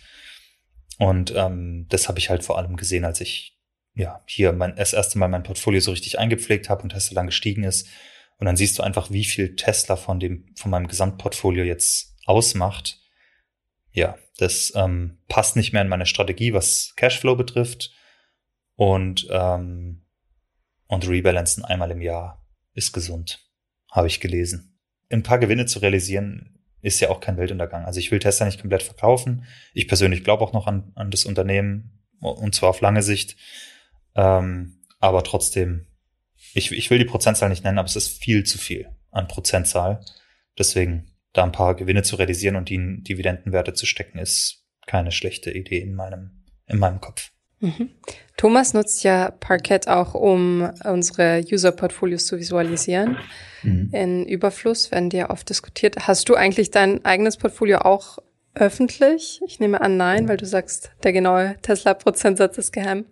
Und 0.98 1.34
ähm, 1.36 1.86
das 1.90 2.08
habe 2.08 2.18
ich 2.18 2.30
halt 2.30 2.42
vor 2.42 2.56
allem 2.56 2.76
gesehen, 2.76 3.04
als 3.04 3.20
ich 3.20 3.55
ja, 3.96 4.22
hier 4.26 4.52
mein, 4.52 4.76
das 4.76 4.92
erste 4.92 5.18
Mal 5.18 5.28
mein 5.28 5.42
Portfolio 5.42 5.80
so 5.80 5.90
richtig 5.90 6.18
eingepflegt 6.18 6.68
habe 6.68 6.82
und 6.82 6.90
Tesla 6.90 7.14
dann 7.14 7.26
gestiegen 7.26 7.64
ist. 7.64 7.88
Und 8.38 8.44
dann 8.44 8.56
siehst 8.56 8.78
du 8.78 8.82
einfach, 8.82 9.10
wie 9.10 9.24
viel 9.24 9.56
Tesla 9.56 9.96
von 9.96 10.20
dem, 10.20 10.54
von 10.56 10.70
meinem 10.70 10.86
Gesamtportfolio 10.86 11.64
jetzt 11.64 12.14
ausmacht. 12.26 13.00
Ja, 13.92 14.18
das 14.36 14.74
ähm, 14.76 15.18
passt 15.28 15.56
nicht 15.56 15.72
mehr 15.72 15.80
in 15.80 15.88
meine 15.88 16.04
Strategie, 16.04 16.52
was 16.52 16.92
Cashflow 16.96 17.36
betrifft. 17.36 17.92
Und, 18.74 19.26
ähm, 19.30 20.04
und 20.86 21.08
rebalancen 21.08 21.64
einmal 21.64 21.90
im 21.90 22.02
Jahr 22.02 22.46
ist 22.74 22.92
gesund, 22.92 23.48
habe 23.90 24.08
ich 24.08 24.20
gelesen. 24.20 24.78
Ein 25.10 25.22
paar 25.22 25.38
Gewinne 25.38 25.64
zu 25.64 25.78
realisieren, 25.78 26.58
ist 26.82 27.00
ja 27.00 27.08
auch 27.08 27.20
kein 27.20 27.38
Weltuntergang. 27.38 27.86
Also 27.86 27.98
ich 27.98 28.10
will 28.10 28.18
Tesla 28.18 28.44
nicht 28.44 28.60
komplett 28.60 28.82
verkaufen. 28.82 29.46
Ich 29.72 29.88
persönlich 29.88 30.22
glaube 30.22 30.44
auch 30.44 30.52
noch 30.52 30.66
an, 30.66 30.92
an 30.94 31.10
das 31.10 31.24
Unternehmen, 31.24 32.04
und 32.20 32.54
zwar 32.54 32.68
auf 32.68 32.82
lange 32.82 33.02
Sicht. 33.02 33.36
Ähm, 34.16 34.80
aber 34.98 35.22
trotzdem, 35.22 35.86
ich, 36.54 36.72
ich 36.72 36.90
will 36.90 36.98
die 36.98 37.04
Prozentzahl 37.04 37.48
nicht 37.48 37.64
nennen, 37.64 37.78
aber 37.78 37.86
es 37.86 37.96
ist 37.96 38.08
viel 38.08 38.44
zu 38.44 38.58
viel 38.58 38.88
an 39.10 39.28
Prozentzahl. 39.28 40.04
Deswegen 40.58 41.12
da 41.32 41.44
ein 41.44 41.52
paar 41.52 41.74
Gewinne 41.74 42.02
zu 42.02 42.16
realisieren 42.16 42.56
und 42.56 42.70
die 42.70 42.76
in 42.76 43.04
Dividendenwerte 43.04 43.74
zu 43.74 43.86
stecken, 43.86 44.18
ist 44.18 44.64
keine 44.86 45.12
schlechte 45.12 45.50
Idee 45.50 45.80
in 45.80 45.94
meinem, 45.94 46.44
in 46.66 46.78
meinem 46.78 47.00
Kopf. 47.00 47.30
Mhm. 47.60 47.90
Thomas 48.36 48.74
nutzt 48.74 49.02
ja 49.02 49.30
Parquet 49.30 49.88
auch, 49.88 50.14
um 50.14 50.70
unsere 50.84 51.42
User-Portfolios 51.50 52.26
zu 52.26 52.38
visualisieren. 52.38 53.16
Mhm. 53.62 53.90
In 53.92 54.26
Überfluss 54.26 54.90
werden 54.90 55.10
die 55.10 55.18
ja 55.18 55.30
oft 55.30 55.48
diskutiert. 55.48 56.06
Hast 56.06 56.28
du 56.28 56.34
eigentlich 56.34 56.70
dein 56.70 57.04
eigenes 57.04 57.36
Portfolio 57.38 57.78
auch 57.78 58.18
öffentlich? 58.54 59.40
Ich 59.46 59.58
nehme 59.58 59.80
an, 59.80 59.96
nein, 59.96 60.28
weil 60.28 60.36
du 60.36 60.46
sagst, 60.46 60.90
der 61.02 61.12
genaue 61.12 61.56
Tesla-Prozentsatz 61.62 62.58
ist 62.58 62.72
geheim. 62.72 63.06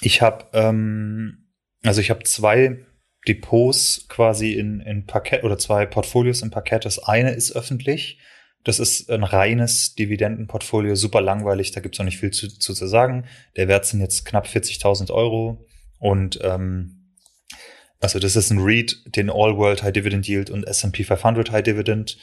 Ich 0.00 0.22
habe 0.22 0.46
ähm, 0.52 1.46
also 1.82 2.00
ich 2.00 2.10
habe 2.10 2.24
zwei 2.24 2.78
Depots 3.26 4.06
quasi 4.08 4.52
in, 4.52 4.80
in 4.80 5.06
Parkett 5.06 5.44
oder 5.44 5.58
zwei 5.58 5.86
Portfolios 5.86 6.42
in 6.42 6.50
Parkett. 6.50 6.84
Das 6.84 6.98
eine 6.98 7.32
ist 7.32 7.52
öffentlich. 7.52 8.18
Das 8.64 8.80
ist 8.80 9.10
ein 9.10 9.22
reines 9.22 9.94
Dividendenportfolio, 9.94 10.96
super 10.96 11.20
langweilig, 11.20 11.70
da 11.70 11.80
gibt's 11.80 12.00
auch 12.00 12.04
nicht 12.04 12.18
viel 12.18 12.32
zu, 12.32 12.48
zu, 12.48 12.74
zu 12.74 12.86
sagen. 12.88 13.24
Der 13.54 13.68
Wert 13.68 13.86
sind 13.86 14.00
jetzt 14.00 14.24
knapp 14.24 14.46
40.000 14.46 15.12
Euro 15.12 15.64
und 16.00 16.40
ähm, 16.42 17.12
also 18.00 18.18
das 18.18 18.34
ist 18.34 18.50
ein 18.50 18.58
REIT, 18.58 19.16
den 19.16 19.30
All 19.30 19.56
World 19.56 19.84
High 19.84 19.92
Dividend 19.92 20.26
Yield 20.26 20.50
und 20.50 20.64
S&P 20.64 21.04
500 21.04 21.52
High 21.52 21.62
Dividend 21.62 22.18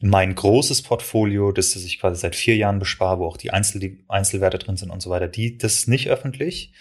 mein 0.00 0.34
großes 0.34 0.82
Portfolio, 0.82 1.52
das 1.52 1.74
ich 1.76 1.98
quasi 1.98 2.20
seit 2.20 2.36
vier 2.36 2.56
Jahren 2.56 2.78
bespare, 2.78 3.18
wo 3.18 3.26
auch 3.26 3.36
die, 3.36 3.50
Einzel 3.50 3.80
die 3.80 4.04
Einzelwerte 4.08 4.58
drin 4.58 4.76
sind 4.76 4.90
und 4.90 5.00
so 5.00 5.10
weiter, 5.10 5.28
die, 5.28 5.56
das 5.56 5.74
ist 5.74 5.88
nicht 5.88 6.08
öffentlich. 6.08 6.72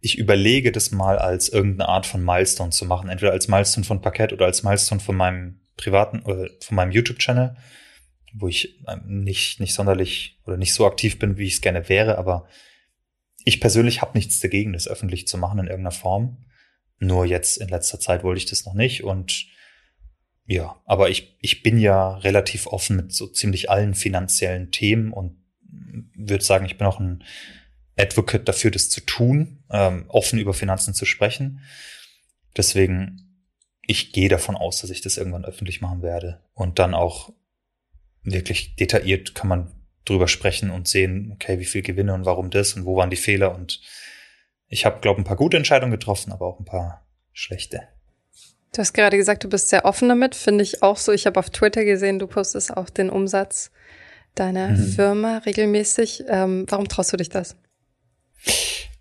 Ich 0.00 0.18
überlege 0.18 0.72
das 0.72 0.90
mal 0.90 1.18
als 1.18 1.48
irgendeine 1.48 1.88
Art 1.88 2.06
von 2.06 2.24
Milestone 2.24 2.70
zu 2.70 2.86
machen, 2.86 3.08
entweder 3.08 3.32
als 3.32 3.48
Milestone 3.48 3.84
von 3.84 4.00
Parkett 4.00 4.32
oder 4.32 4.46
als 4.46 4.62
Milestone 4.62 5.00
von 5.00 5.16
meinem 5.16 5.60
privaten 5.76 6.20
oder 6.20 6.48
von 6.60 6.76
meinem 6.76 6.92
YouTube-Channel, 6.92 7.56
wo 8.34 8.48
ich 8.48 8.80
ähm, 8.88 9.22
nicht, 9.22 9.60
nicht 9.60 9.74
sonderlich 9.74 10.40
oder 10.46 10.56
nicht 10.56 10.74
so 10.74 10.86
aktiv 10.86 11.18
bin, 11.18 11.36
wie 11.36 11.46
ich 11.46 11.54
es 11.54 11.60
gerne 11.60 11.88
wäre, 11.88 12.18
aber 12.18 12.46
ich 13.44 13.60
persönlich 13.60 14.02
habe 14.02 14.16
nichts 14.16 14.40
dagegen, 14.40 14.72
das 14.72 14.88
öffentlich 14.88 15.26
zu 15.26 15.36
machen 15.36 15.58
in 15.58 15.66
irgendeiner 15.66 15.92
Form. 15.92 16.38
Nur 16.98 17.26
jetzt 17.26 17.58
in 17.58 17.68
letzter 17.68 17.98
Zeit 17.98 18.22
wollte 18.22 18.38
ich 18.38 18.46
das 18.46 18.64
noch 18.64 18.74
nicht 18.74 19.02
und 19.02 19.46
ja, 20.46 20.80
aber 20.84 21.10
ich, 21.10 21.36
ich 21.40 21.62
bin 21.62 21.78
ja 21.78 22.16
relativ 22.16 22.66
offen 22.66 22.96
mit 22.96 23.12
so 23.12 23.26
ziemlich 23.26 23.70
allen 23.70 23.94
finanziellen 23.94 24.70
Themen 24.70 25.12
und 25.12 25.36
würde 26.14 26.44
sagen, 26.44 26.66
ich 26.66 26.78
bin 26.78 26.86
auch 26.86 27.00
ein 27.00 27.24
Advocate 27.96 28.48
dafür, 28.48 28.70
das 28.70 28.90
zu 28.90 29.00
tun, 29.00 29.62
ähm, 29.70 30.04
offen 30.08 30.38
über 30.38 30.54
Finanzen 30.54 30.94
zu 30.94 31.04
sprechen. 31.04 31.60
Deswegen, 32.56 33.46
ich 33.86 34.12
gehe 34.12 34.28
davon 34.28 34.56
aus, 34.56 34.80
dass 34.80 34.90
ich 34.90 35.00
das 35.00 35.16
irgendwann 35.16 35.44
öffentlich 35.44 35.80
machen 35.80 36.02
werde 36.02 36.40
und 36.54 36.78
dann 36.78 36.94
auch 36.94 37.32
wirklich 38.22 38.76
detailliert 38.76 39.34
kann 39.34 39.48
man 39.48 39.72
drüber 40.04 40.28
sprechen 40.28 40.70
und 40.70 40.88
sehen, 40.88 41.30
okay, 41.32 41.58
wie 41.58 41.64
viel 41.64 41.82
Gewinne 41.82 42.14
und 42.14 42.24
warum 42.24 42.50
das 42.50 42.74
und 42.74 42.84
wo 42.84 42.96
waren 42.96 43.10
die 43.10 43.16
Fehler 43.16 43.54
und 43.54 43.80
ich 44.66 44.84
habe, 44.84 45.00
glaube 45.00 45.20
ein 45.20 45.24
paar 45.24 45.36
gute 45.36 45.56
Entscheidungen 45.56 45.92
getroffen, 45.92 46.32
aber 46.32 46.46
auch 46.46 46.58
ein 46.58 46.64
paar 46.64 47.06
schlechte. 47.32 47.88
Du 48.74 48.78
hast 48.78 48.94
gerade 48.94 49.18
gesagt, 49.18 49.44
du 49.44 49.48
bist 49.48 49.68
sehr 49.68 49.84
offen 49.84 50.08
damit, 50.08 50.34
finde 50.34 50.64
ich 50.64 50.82
auch 50.82 50.96
so. 50.96 51.12
Ich 51.12 51.26
habe 51.26 51.38
auf 51.38 51.50
Twitter 51.50 51.84
gesehen, 51.84 52.18
du 52.18 52.26
postest 52.26 52.74
auch 52.74 52.88
den 52.88 53.10
Umsatz 53.10 53.70
deiner 54.34 54.68
mhm. 54.68 54.88
Firma 54.92 55.38
regelmäßig. 55.38 56.24
Ähm, 56.28 56.64
warum 56.68 56.88
traust 56.88 57.12
du 57.12 57.18
dich 57.18 57.28
das? 57.28 57.56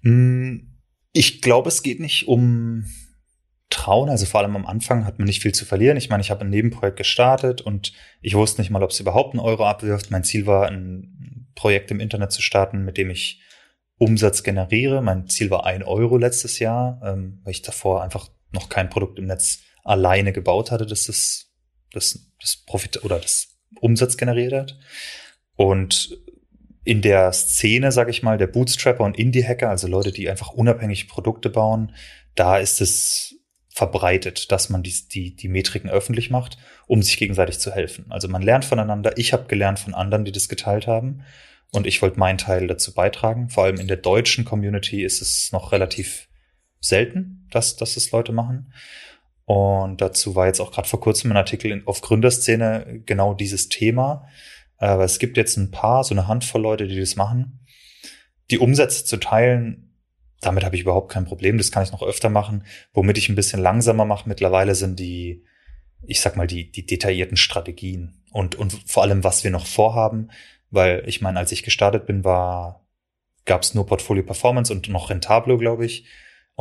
Hm, 0.01 0.77
ich 1.13 1.41
glaube, 1.41 1.69
es 1.69 1.83
geht 1.83 2.01
nicht 2.01 2.27
um 2.27 2.85
Trauen. 3.69 4.09
Also 4.09 4.25
vor 4.25 4.41
allem 4.41 4.57
am 4.57 4.65
Anfang 4.65 5.05
hat 5.05 5.19
man 5.19 5.25
nicht 5.25 5.41
viel 5.41 5.53
zu 5.53 5.63
verlieren. 5.63 5.95
Ich 5.95 6.09
meine, 6.09 6.21
ich 6.21 6.31
habe 6.31 6.41
ein 6.41 6.49
Nebenprojekt 6.49 6.97
gestartet 6.97 7.61
und 7.61 7.93
ich 8.21 8.35
wusste 8.35 8.59
nicht 8.59 8.71
mal, 8.71 8.83
ob 8.83 8.91
es 8.91 8.99
überhaupt 8.99 9.33
einen 9.33 9.39
Euro 9.39 9.65
abwirft. 9.65 10.11
Mein 10.11 10.25
Ziel 10.25 10.45
war, 10.45 10.67
ein 10.67 11.47
Projekt 11.55 11.91
im 11.91 12.01
Internet 12.01 12.33
zu 12.33 12.41
starten, 12.41 12.83
mit 12.83 12.97
dem 12.97 13.09
ich 13.09 13.41
Umsatz 13.97 14.43
generiere. 14.43 15.01
Mein 15.01 15.27
Ziel 15.27 15.49
war 15.49 15.65
ein 15.65 15.83
Euro 15.83 16.17
letztes 16.17 16.59
Jahr, 16.59 16.99
ähm, 17.05 17.39
weil 17.43 17.51
ich 17.51 17.61
davor 17.61 18.03
einfach 18.03 18.29
noch 18.51 18.69
kein 18.69 18.89
Produkt 18.89 19.19
im 19.19 19.25
Netz 19.25 19.59
alleine 19.83 20.33
gebaut 20.33 20.71
hatte, 20.71 20.85
dass 20.85 21.07
das, 21.07 21.51
das, 21.91 22.31
das 22.39 22.57
Profit 22.57 23.03
oder 23.03 23.19
das 23.19 23.57
Umsatz 23.79 24.17
generiert 24.17 24.53
hat. 24.53 24.79
Und 25.55 26.17
in 26.83 27.01
der 27.01 27.31
Szene, 27.31 27.91
sag 27.91 28.09
ich 28.09 28.23
mal, 28.23 28.37
der 28.37 28.47
Bootstrapper 28.47 29.03
und 29.03 29.17
Indie-Hacker, 29.17 29.69
also 29.69 29.87
Leute, 29.87 30.11
die 30.11 30.29
einfach 30.29 30.49
unabhängig 30.49 31.07
Produkte 31.07 31.49
bauen, 31.49 31.93
da 32.35 32.57
ist 32.57 32.81
es 32.81 33.35
verbreitet, 33.69 34.51
dass 34.51 34.69
man 34.69 34.83
die, 34.83 34.93
die, 35.07 35.35
die 35.35 35.47
Metriken 35.47 35.89
öffentlich 35.89 36.29
macht, 36.29 36.57
um 36.87 37.01
sich 37.01 37.17
gegenseitig 37.17 37.59
zu 37.59 37.71
helfen. 37.71 38.05
Also 38.09 38.27
man 38.27 38.41
lernt 38.41 38.65
voneinander. 38.65 39.17
Ich 39.17 39.31
habe 39.31 39.47
gelernt 39.47 39.79
von 39.79 39.93
anderen, 39.93 40.25
die 40.25 40.31
das 40.31 40.49
geteilt 40.49 40.87
haben. 40.87 41.23
Und 41.71 41.87
ich 41.87 42.01
wollte 42.01 42.19
meinen 42.19 42.37
Teil 42.37 42.67
dazu 42.67 42.93
beitragen. 42.93 43.49
Vor 43.49 43.63
allem 43.63 43.79
in 43.79 43.87
der 43.87 43.97
deutschen 43.97 44.43
Community 44.43 45.03
ist 45.03 45.21
es 45.21 45.51
noch 45.53 45.71
relativ 45.71 46.27
selten, 46.81 47.47
dass, 47.51 47.77
dass 47.77 47.95
es 47.95 48.11
Leute 48.11 48.33
machen. 48.33 48.73
Und 49.45 50.01
dazu 50.01 50.35
war 50.35 50.47
jetzt 50.47 50.59
auch 50.59 50.71
gerade 50.71 50.87
vor 50.87 50.99
kurzem 50.99 51.31
ein 51.31 51.37
Artikel 51.37 51.71
in, 51.71 51.87
auf 51.87 52.01
Gründerszene 52.01 53.01
genau 53.05 53.33
dieses 53.33 53.69
Thema. 53.69 54.27
Aber 54.77 55.03
es 55.03 55.19
gibt 55.19 55.37
jetzt 55.37 55.57
ein 55.57 55.71
paar, 55.71 56.03
so 56.03 56.13
eine 56.13 56.27
Handvoll 56.27 56.61
Leute, 56.61 56.87
die 56.87 56.99
das 56.99 57.15
machen. 57.15 57.59
Die 58.49 58.57
Umsätze 58.57 59.05
zu 59.05 59.17
teilen, 59.17 59.93
damit 60.41 60.63
habe 60.63 60.75
ich 60.75 60.81
überhaupt 60.81 61.11
kein 61.11 61.25
Problem. 61.25 61.57
Das 61.57 61.71
kann 61.71 61.83
ich 61.83 61.91
noch 61.91 62.01
öfter 62.01 62.29
machen. 62.29 62.65
Womit 62.93 63.17
ich 63.17 63.29
ein 63.29 63.35
bisschen 63.35 63.61
langsamer 63.61 64.05
mache 64.05 64.27
mittlerweile 64.27 64.73
sind 64.73 64.99
die, 64.99 65.43
ich 66.01 66.19
sag 66.19 66.35
mal, 66.35 66.47
die, 66.47 66.71
die 66.71 66.85
detaillierten 66.85 67.37
Strategien 67.37 68.23
und, 68.31 68.55
und 68.55 68.73
vor 68.87 69.03
allem, 69.03 69.23
was 69.23 69.43
wir 69.43 69.51
noch 69.51 69.67
vorhaben. 69.67 70.31
Weil 70.71 71.03
ich 71.05 71.21
meine, 71.21 71.37
als 71.37 71.51
ich 71.51 71.63
gestartet 71.63 72.05
bin, 72.05 72.23
war, 72.23 72.87
gab 73.45 73.61
es 73.61 73.73
nur 73.73 73.85
Portfolio 73.85 74.23
Performance 74.23 74.73
und 74.73 74.87
noch 74.89 75.09
Rentablo, 75.09 75.57
glaube 75.57 75.85
ich. 75.85 76.05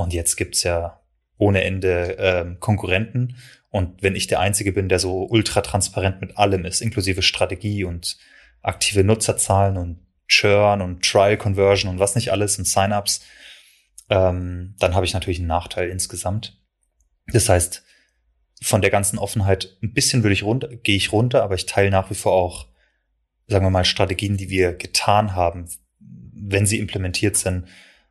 Und 0.01 0.15
jetzt 0.15 0.37
gibt's 0.37 0.63
ja 0.63 1.01
ohne 1.37 1.63
Ende 1.63 2.17
ähm, 2.19 2.59
Konkurrenten. 2.59 3.37
Und 3.69 4.03
wenn 4.03 4.17
ich 4.17 4.27
der 4.27 4.41
Einzige 4.41 4.73
bin, 4.73 4.89
der 4.89 4.99
so 4.99 5.27
ultra 5.29 5.61
transparent 5.61 6.21
mit 6.21 6.39
allem 6.39 6.65
ist, 6.65 6.81
inklusive 6.81 7.23
Strategie 7.23 7.85
und 7.85 8.19
aktive 8.63 9.05
Nutzerzahlen 9.05 9.77
und 9.77 10.01
Churn 10.27 10.81
und 10.81 11.05
Trial 11.05 11.37
Conversion 11.37 11.91
und 11.91 11.99
was 11.99 12.15
nicht 12.15 12.33
alles 12.33 12.59
und 12.59 12.67
Sign-ups, 12.67 13.21
ähm, 14.09 14.75
dann 14.79 14.95
habe 14.95 15.05
ich 15.05 15.13
natürlich 15.13 15.39
einen 15.39 15.49
Nachteil 15.49 15.89
insgesamt. 15.91 16.59
Das 17.27 17.49
heißt, 17.49 17.85
von 18.63 18.81
der 18.81 18.91
ganzen 18.91 19.19
Offenheit 19.19 19.77
ein 19.83 19.93
bisschen 19.93 20.23
würde 20.23 20.35
ich 20.35 20.43
runter, 20.43 20.69
gehe 20.69 20.97
ich 20.97 21.13
runter, 21.13 21.43
aber 21.43 21.55
ich 21.55 21.67
teile 21.67 21.91
nach 21.91 22.11
wie 22.11 22.15
vor 22.15 22.33
auch, 22.33 22.69
sagen 23.49 23.67
wir 23.67 23.71
mal, 23.71 23.85
Strategien, 23.85 24.37
die 24.37 24.51
wir 24.51 24.73
getan 24.73 25.35
haben, 25.35 25.69
wenn 25.99 26.67
sie 26.67 26.79
implementiert 26.79 27.37
sind, 27.37 27.67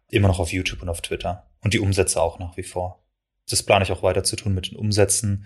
immer 0.10 0.28
noch 0.28 0.40
auf 0.40 0.54
YouTube 0.54 0.82
und 0.82 0.90
auf 0.90 1.02
Twitter. 1.02 1.49
Und 1.62 1.74
die 1.74 1.80
Umsätze 1.80 2.22
auch 2.22 2.40
nach 2.40 2.56
wie 2.58 2.64
vor 2.64 3.00
das 3.52 3.64
plane 3.64 3.84
ich 3.84 3.92
auch 3.92 4.04
weiter 4.04 4.24
zu 4.24 4.36
tun 4.36 4.54
mit 4.54 4.72
den 4.72 4.78
Umsätzen 4.78 5.46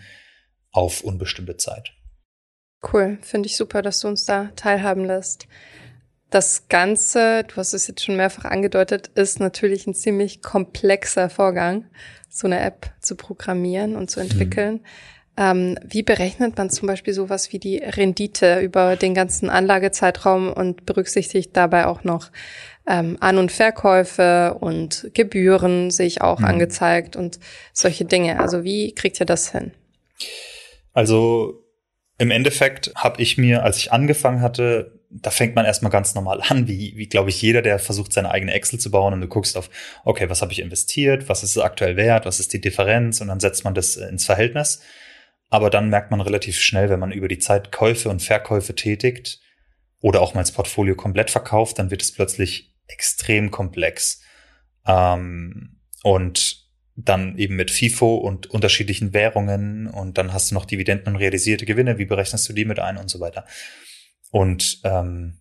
auf 0.72 1.02
unbestimmte 1.02 1.58
Zeit. 1.58 1.94
Cool, 2.92 3.18
finde 3.22 3.48
ich 3.48 3.56
super, 3.56 3.82
dass 3.82 4.00
du 4.00 4.08
uns 4.10 4.26
da 4.26 4.50
teilhaben 4.56 5.06
lässt. 5.06 5.48
Das 6.30 6.68
Ganze, 6.68 7.44
du 7.44 7.56
hast 7.58 7.74
es 7.74 7.88
jetzt 7.88 8.04
schon 8.04 8.16
mehrfach 8.16 8.46
angedeutet, 8.46 9.08
ist 9.16 9.40
natürlich 9.40 9.88
ein 9.88 9.94
ziemlich 9.94 10.42
komplexer 10.42 11.30
Vorgang, 11.30 11.86
so 12.28 12.48
eine 12.48 12.60
App 12.60 12.92
zu 13.02 13.16
programmieren 13.16 13.96
und 13.96 14.10
zu 14.10 14.20
entwickeln. 14.20 14.76
Mhm. 14.76 14.82
Ähm, 15.36 15.80
wie 15.84 16.04
berechnet 16.04 16.58
man 16.58 16.70
zum 16.70 16.88
Beispiel 16.88 17.14
sowas 17.14 17.52
wie 17.52 17.60
die 17.60 17.78
Rendite 17.78 18.60
über 18.60 18.96
den 18.96 19.16
ganzen 19.16 19.50
Anlagezeitraum 19.50 20.52
und 20.52 20.86
berücksichtigt 20.86 21.56
dabei 21.56 21.88
auch 21.88 22.04
noch 22.04 22.32
ähm, 22.88 23.18
An- 23.20 23.38
und 23.38 23.52
Verkäufe 23.52 24.58
und 24.60 25.10
Gebühren 25.14 25.92
sehe 25.92 26.08
ich 26.08 26.22
auch 26.22 26.40
mhm. 26.40 26.46
angezeigt 26.46 27.16
und 27.16 27.40
solche 27.72 28.06
Dinge. 28.06 28.40
Also 28.40 28.64
wie 28.64 28.94
kriegt 28.94 29.20
ihr 29.20 29.26
das 29.26 29.52
hin? 29.52 29.72
Also 30.94 31.64
im 32.18 32.32
Endeffekt 32.32 32.92
habe 32.96 33.22
ich 33.22 33.38
mir, 33.38 33.64
als 33.64 33.78
ich 33.78 33.92
angefangen 33.92 34.42
hatte, 34.42 35.00
da 35.10 35.30
fängt 35.30 35.56
man 35.56 35.66
erstmal 35.66 35.92
ganz 35.92 36.16
normal 36.16 36.42
an, 36.48 36.68
wie, 36.68 36.94
wie 36.96 37.08
glaube 37.08 37.30
ich, 37.30 37.42
jeder, 37.42 37.62
der 37.62 37.80
versucht, 37.80 38.14
seine 38.14 38.32
eigene 38.32 38.54
Excel 38.54 38.80
zu 38.80 38.92
bauen 38.92 39.14
und 39.14 39.22
du 39.22 39.28
guckst 39.28 39.58
auf, 39.58 39.70
okay, 40.04 40.30
was 40.30 40.42
habe 40.42 40.52
ich 40.52 40.60
investiert, 40.60 41.30
was 41.30 41.44
ist 41.44 41.56
es 41.56 41.62
aktuell 41.62 41.96
wert, 41.96 42.26
was 42.26 42.40
ist 42.40 42.54
die 42.54 42.62
Differenz 42.62 43.22
und 43.22 43.28
dann 43.28 43.40
setzt 43.40 43.64
man 43.64 43.76
das 43.76 43.96
ins 43.96 44.26
Verhältnis. 44.26 44.82
Aber 45.50 45.70
dann 45.70 45.90
merkt 45.90 46.10
man 46.10 46.22
relativ 46.22 46.60
schnell, 46.60 46.90
wenn 46.90 47.00
man 47.00 47.12
über 47.12 47.28
die 47.28 47.38
Zeit 47.38 47.72
Käufe 47.72 48.10
und 48.10 48.24
Verkäufe 48.24 48.74
tätigt 48.74 49.40
oder 50.02 50.22
auch 50.22 50.34
mal 50.34 50.42
das 50.42 50.52
Portfolio 50.52 50.96
komplett 50.96 51.30
verkauft, 51.30 51.78
dann 51.78 51.92
wird 51.92 52.02
es 52.02 52.12
plötzlich 52.12 52.73
extrem 52.88 53.52
komplex. 53.52 54.22
Ähm, 54.86 55.80
und 56.04 56.64
dann 56.96 57.38
eben 57.38 57.56
mit 57.56 57.72
FIFO 57.72 58.16
und 58.16 58.48
unterschiedlichen 58.48 59.14
Währungen 59.14 59.88
und 59.88 60.18
dann 60.18 60.32
hast 60.32 60.52
du 60.52 60.56
noch 60.56 60.66
Dividenden 60.66 61.14
und 61.14 61.20
realisierte 61.20 61.66
Gewinne, 61.66 61.98
wie 61.98 62.06
berechnest 62.06 62.48
du 62.48 62.54
die 62.54 62.66
mit 62.66 62.80
ein 62.80 62.98
und 62.98 63.10
so 63.10 63.20
weiter. 63.20 63.46
Und 64.32 64.82
ähm, 64.84 65.40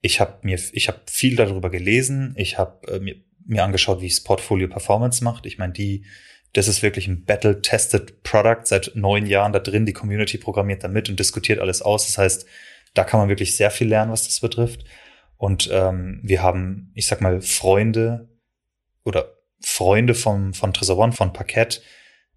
ich 0.00 0.20
habe 0.20 0.38
mir, 0.42 0.58
ich 0.72 0.88
habe 0.88 1.00
viel 1.06 1.36
darüber 1.36 1.70
gelesen, 1.70 2.34
ich 2.36 2.58
habe 2.58 2.86
äh, 2.92 2.98
mir, 3.00 3.16
mir 3.46 3.64
angeschaut, 3.64 4.00
wie 4.00 4.06
es 4.06 4.22
Portfolio 4.22 4.68
Performance 4.68 5.22
macht. 5.22 5.46
Ich 5.46 5.58
meine, 5.58 5.72
die, 5.72 6.04
das 6.52 6.68
ist 6.68 6.82
wirklich 6.82 7.06
ein 7.06 7.24
Battle-Tested 7.24 8.22
Product 8.22 8.64
seit 8.64 8.92
neun 8.94 9.26
Jahren 9.26 9.52
da 9.52 9.58
drin. 9.58 9.86
Die 9.86 9.92
Community 9.92 10.38
programmiert 10.38 10.84
damit 10.84 11.08
und 11.08 11.18
diskutiert 11.18 11.60
alles 11.60 11.82
aus. 11.82 12.06
Das 12.06 12.18
heißt, 12.18 12.46
da 12.94 13.04
kann 13.04 13.20
man 13.20 13.28
wirklich 13.28 13.54
sehr 13.56 13.70
viel 13.70 13.88
lernen, 13.88 14.12
was 14.12 14.24
das 14.24 14.40
betrifft. 14.40 14.84
Und 15.38 15.70
ähm, 15.72 16.20
wir 16.22 16.42
haben, 16.42 16.90
ich 16.94 17.06
sag 17.06 17.20
mal, 17.20 17.40
Freunde 17.40 18.28
oder 19.04 19.38
Freunde 19.60 20.14
vom, 20.14 20.52
von 20.52 20.72
Tresor 20.74 20.98
One, 20.98 21.12
von 21.12 21.32
Parkett 21.32 21.80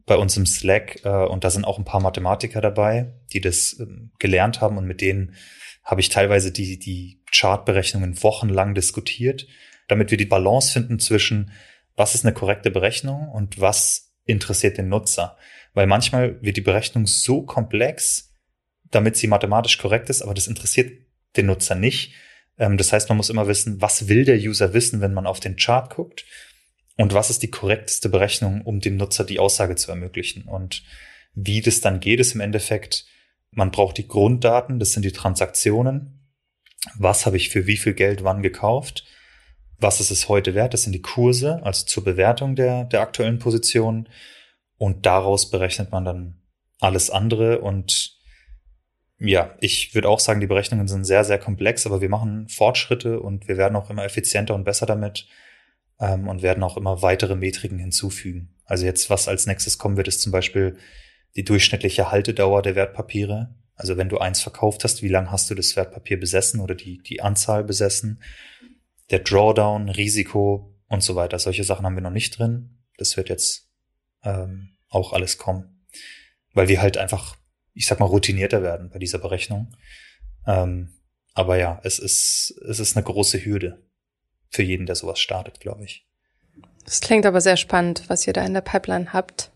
bei 0.05 0.15
uns 0.15 0.37
im 0.37 0.45
Slack. 0.45 1.03
Äh, 1.03 1.25
und 1.25 1.43
da 1.43 1.49
sind 1.49 1.65
auch 1.65 1.77
ein 1.77 1.85
paar 1.85 1.99
Mathematiker 1.99 2.61
dabei, 2.61 3.13
die 3.33 3.41
das 3.41 3.77
ähm, 3.79 4.11
gelernt 4.19 4.61
haben. 4.61 4.77
Und 4.77 4.85
mit 4.85 5.01
denen 5.01 5.35
habe 5.83 5.99
ich 5.99 6.09
teilweise 6.09 6.51
die, 6.51 6.77
die 6.77 7.21
Chartberechnungen 7.31 8.21
wochenlang 8.21 8.75
diskutiert, 8.75 9.47
damit 9.87 10.11
wir 10.11 10.17
die 10.17 10.25
Balance 10.25 10.71
finden 10.71 10.99
zwischen, 10.99 11.51
was 11.95 12.13
ist 12.15 12.23
eine 12.23 12.35
korrekte 12.35 12.69
Berechnung 12.69 13.29
und 13.29 13.59
was 13.59 14.13
interessiert 14.25 14.77
den 14.77 14.89
Nutzer. 14.89 15.37
Weil 15.73 15.87
manchmal 15.87 16.41
wird 16.43 16.57
die 16.57 16.61
Berechnung 16.61 17.07
so 17.07 17.41
komplex, 17.41 18.35
damit 18.91 19.17
sie 19.17 19.27
mathematisch 19.27 19.79
korrekt 19.79 20.09
ist, 20.09 20.21
aber 20.21 20.35
das 20.35 20.47
interessiert 20.47 20.91
den 21.35 21.47
Nutzer 21.47 21.75
nicht. 21.75 22.13
Ähm, 22.61 22.77
das 22.77 22.93
heißt, 22.93 23.09
man 23.09 23.17
muss 23.17 23.31
immer 23.31 23.47
wissen, 23.47 23.81
was 23.81 24.07
will 24.07 24.23
der 24.23 24.37
User 24.37 24.73
wissen, 24.73 25.01
wenn 25.01 25.13
man 25.13 25.25
auf 25.25 25.41
den 25.41 25.57
Chart 25.57 25.93
guckt 25.93 26.25
und 26.95 27.13
was 27.13 27.31
ist 27.31 27.41
die 27.41 27.49
korrekteste 27.49 28.07
Berechnung, 28.07 28.61
um 28.61 28.79
dem 28.79 28.95
Nutzer 28.95 29.25
die 29.25 29.39
Aussage 29.39 29.75
zu 29.75 29.89
ermöglichen. 29.89 30.43
Und 30.43 30.83
wie 31.33 31.61
das 31.61 31.81
dann 31.81 31.99
geht, 31.99 32.19
ist 32.19 32.35
im 32.35 32.41
Endeffekt, 32.41 33.05
man 33.49 33.71
braucht 33.71 33.97
die 33.97 34.07
Grunddaten, 34.07 34.79
das 34.79 34.93
sind 34.93 35.03
die 35.03 35.11
Transaktionen. 35.11 36.19
Was 36.95 37.25
habe 37.25 37.37
ich 37.37 37.49
für 37.49 37.65
wie 37.65 37.77
viel 37.77 37.95
Geld 37.95 38.23
wann 38.23 38.43
gekauft? 38.43 39.05
Was 39.79 39.99
ist 39.99 40.11
es 40.11 40.29
heute 40.29 40.53
wert? 40.53 40.75
Das 40.75 40.83
sind 40.83 40.93
die 40.93 41.01
Kurse, 41.01 41.63
also 41.63 41.85
zur 41.85 42.03
Bewertung 42.03 42.55
der, 42.55 42.85
der 42.85 43.01
aktuellen 43.01 43.39
Position. 43.39 44.07
Und 44.77 45.07
daraus 45.07 45.49
berechnet 45.49 45.91
man 45.91 46.05
dann 46.05 46.41
alles 46.79 47.09
andere 47.09 47.61
und 47.61 48.20
ja, 49.23 49.55
ich 49.59 49.93
würde 49.93 50.09
auch 50.09 50.19
sagen, 50.19 50.39
die 50.39 50.47
Berechnungen 50.47 50.87
sind 50.87 51.03
sehr, 51.03 51.23
sehr 51.23 51.37
komplex, 51.37 51.85
aber 51.85 52.01
wir 52.01 52.09
machen 52.09 52.47
Fortschritte 52.47 53.19
und 53.19 53.47
wir 53.47 53.57
werden 53.57 53.75
auch 53.75 53.89
immer 53.89 54.03
effizienter 54.03 54.55
und 54.55 54.63
besser 54.63 54.87
damit 54.87 55.27
ähm, 55.99 56.27
und 56.27 56.41
werden 56.41 56.63
auch 56.63 56.75
immer 56.75 57.01
weitere 57.03 57.35
Metriken 57.35 57.77
hinzufügen. 57.77 58.55
Also 58.65 58.85
jetzt, 58.85 59.09
was 59.09 59.27
als 59.27 59.45
nächstes 59.45 59.77
kommen 59.77 59.95
wird, 59.97 60.07
ist 60.07 60.21
zum 60.21 60.31
Beispiel 60.31 60.77
die 61.35 61.43
durchschnittliche 61.43 62.11
Haltedauer 62.11 62.63
der 62.63 62.75
Wertpapiere. 62.75 63.53
Also 63.75 63.95
wenn 63.95 64.09
du 64.09 64.17
eins 64.17 64.41
verkauft 64.41 64.83
hast, 64.83 65.03
wie 65.03 65.07
lange 65.07 65.31
hast 65.31 65.49
du 65.49 65.55
das 65.55 65.75
Wertpapier 65.75 66.19
besessen 66.19 66.59
oder 66.59 66.73
die, 66.73 67.01
die 67.03 67.21
Anzahl 67.21 67.63
besessen? 67.63 68.21
Der 69.11 69.19
Drawdown, 69.19 69.89
Risiko 69.89 70.75
und 70.87 71.03
so 71.03 71.15
weiter. 71.15 71.37
Solche 71.37 71.63
Sachen 71.63 71.85
haben 71.85 71.95
wir 71.95 72.01
noch 72.01 72.09
nicht 72.09 72.39
drin. 72.39 72.79
Das 72.97 73.17
wird 73.17 73.29
jetzt 73.29 73.69
ähm, 74.23 74.77
auch 74.89 75.13
alles 75.13 75.37
kommen. 75.37 75.85
Weil 76.53 76.67
wir 76.67 76.81
halt 76.81 76.97
einfach 76.97 77.35
ich 77.73 77.87
sag 77.87 77.99
mal, 77.99 78.05
routinierter 78.05 78.63
werden 78.63 78.89
bei 78.89 78.99
dieser 78.99 79.19
Berechnung. 79.19 79.73
Ähm, 80.45 80.89
aber 81.33 81.57
ja, 81.57 81.79
es 81.83 81.99
ist, 81.99 82.53
es 82.67 82.79
ist 82.79 82.97
eine 82.97 83.03
große 83.03 83.45
Hürde 83.45 83.81
für 84.49 84.63
jeden, 84.63 84.85
der 84.85 84.95
sowas 84.95 85.19
startet, 85.19 85.59
glaube 85.59 85.85
ich. 85.85 86.05
Das 86.85 86.99
klingt 86.99 87.25
aber 87.25 87.41
sehr 87.41 87.57
spannend, 87.57 88.03
was 88.07 88.27
ihr 88.27 88.33
da 88.33 88.45
in 88.45 88.53
der 88.53 88.61
Pipeline 88.61 89.13
habt. 89.13 89.51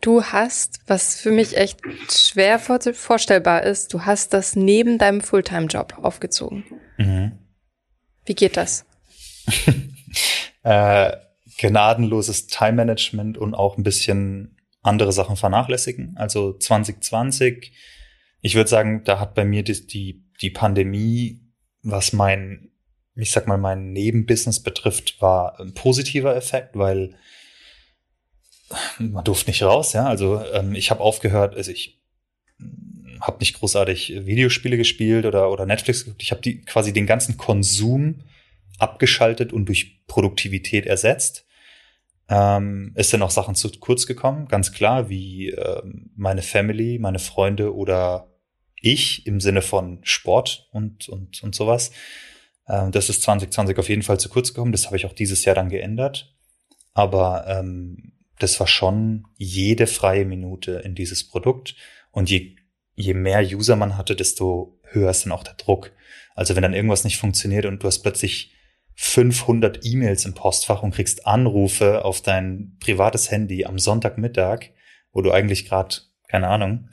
Du 0.00 0.24
hast, 0.24 0.80
was 0.88 1.20
für 1.20 1.30
mich 1.30 1.56
echt 1.56 1.80
schwer 2.10 2.58
vorstellbar 2.58 3.62
ist, 3.62 3.94
du 3.94 4.04
hast 4.04 4.34
das 4.34 4.56
neben 4.56 4.98
deinem 4.98 5.20
Fulltime-Job 5.20 5.98
aufgezogen. 6.02 6.64
Mhm. 6.98 7.38
Wie 8.24 8.34
geht 8.34 8.56
das? 8.56 8.84
äh, 10.64 11.12
gnadenloses 11.58 12.48
Time-Management 12.48 13.38
und 13.38 13.54
auch 13.54 13.78
ein 13.78 13.84
bisschen 13.84 14.56
andere 14.82 15.12
Sachen 15.12 15.36
vernachlässigen. 15.36 16.16
Also 16.16 16.52
2020, 16.52 17.72
ich 18.40 18.54
würde 18.54 18.68
sagen, 18.68 19.02
da 19.04 19.18
hat 19.20 19.34
bei 19.34 19.44
mir 19.44 19.62
die, 19.62 19.86
die, 19.86 20.24
die 20.40 20.50
Pandemie, 20.50 21.40
was 21.82 22.12
mein, 22.12 22.70
ich 23.14 23.30
sag 23.30 23.46
mal, 23.46 23.58
mein 23.58 23.92
Nebenbusiness 23.92 24.60
betrifft, 24.60 25.20
war 25.20 25.58
ein 25.60 25.74
positiver 25.74 26.36
Effekt, 26.36 26.76
weil 26.76 27.14
man 28.98 29.24
durfte 29.24 29.50
nicht 29.50 29.62
raus, 29.62 29.92
ja. 29.92 30.06
Also 30.06 30.42
ähm, 30.52 30.74
ich 30.74 30.90
habe 30.90 31.00
aufgehört, 31.00 31.54
also 31.54 31.70
ich 31.70 32.00
habe 33.20 33.38
nicht 33.38 33.54
großartig 33.54 34.26
Videospiele 34.26 34.76
gespielt 34.76 35.26
oder, 35.26 35.50
oder 35.50 35.66
Netflix 35.66 36.04
geguckt. 36.04 36.22
Ich 36.22 36.32
habe 36.32 36.54
quasi 36.66 36.92
den 36.92 37.06
ganzen 37.06 37.36
Konsum 37.36 38.22
abgeschaltet 38.78 39.52
und 39.52 39.66
durch 39.66 40.04
Produktivität 40.06 40.86
ersetzt. 40.86 41.46
Ähm, 42.34 42.92
ist 42.94 43.12
dann 43.12 43.20
auch 43.20 43.30
Sachen 43.30 43.54
zu 43.54 43.70
kurz 43.78 44.06
gekommen, 44.06 44.48
ganz 44.48 44.72
klar, 44.72 45.10
wie 45.10 45.50
ähm, 45.50 46.12
meine 46.16 46.40
Family, 46.40 46.98
meine 46.98 47.18
Freunde 47.18 47.74
oder 47.74 48.30
ich 48.80 49.26
im 49.26 49.38
Sinne 49.38 49.60
von 49.60 49.98
Sport 50.02 50.66
und, 50.72 51.10
und, 51.10 51.42
und 51.42 51.54
sowas. 51.54 51.92
Ähm, 52.66 52.90
das 52.90 53.10
ist 53.10 53.20
2020 53.22 53.76
auf 53.76 53.90
jeden 53.90 54.00
Fall 54.00 54.18
zu 54.18 54.30
kurz 54.30 54.54
gekommen. 54.54 54.72
Das 54.72 54.86
habe 54.86 54.96
ich 54.96 55.04
auch 55.04 55.12
dieses 55.12 55.44
Jahr 55.44 55.54
dann 55.54 55.68
geändert. 55.68 56.34
Aber 56.94 57.44
ähm, 57.48 58.14
das 58.38 58.58
war 58.60 58.66
schon 58.66 59.26
jede 59.36 59.86
freie 59.86 60.24
Minute 60.24 60.80
in 60.86 60.94
dieses 60.94 61.28
Produkt. 61.28 61.74
Und 62.12 62.30
je, 62.30 62.56
je 62.94 63.12
mehr 63.12 63.42
User 63.42 63.76
man 63.76 63.98
hatte, 63.98 64.16
desto 64.16 64.80
höher 64.84 65.10
ist 65.10 65.26
dann 65.26 65.32
auch 65.32 65.44
der 65.44 65.54
Druck. 65.54 65.92
Also 66.34 66.56
wenn 66.56 66.62
dann 66.62 66.72
irgendwas 66.72 67.04
nicht 67.04 67.18
funktioniert 67.18 67.66
und 67.66 67.82
du 67.82 67.86
hast 67.86 67.98
plötzlich 67.98 68.51
500 68.94 69.84
E-Mails 69.84 70.24
im 70.24 70.34
Postfach 70.34 70.82
und 70.82 70.94
kriegst 70.94 71.26
Anrufe 71.26 72.04
auf 72.04 72.20
dein 72.20 72.76
privates 72.80 73.30
Handy 73.30 73.64
am 73.64 73.78
Sonntagmittag, 73.78 74.70
wo 75.12 75.22
du 75.22 75.30
eigentlich 75.32 75.66
gerade, 75.66 75.96
keine 76.28 76.48
Ahnung, 76.48 76.88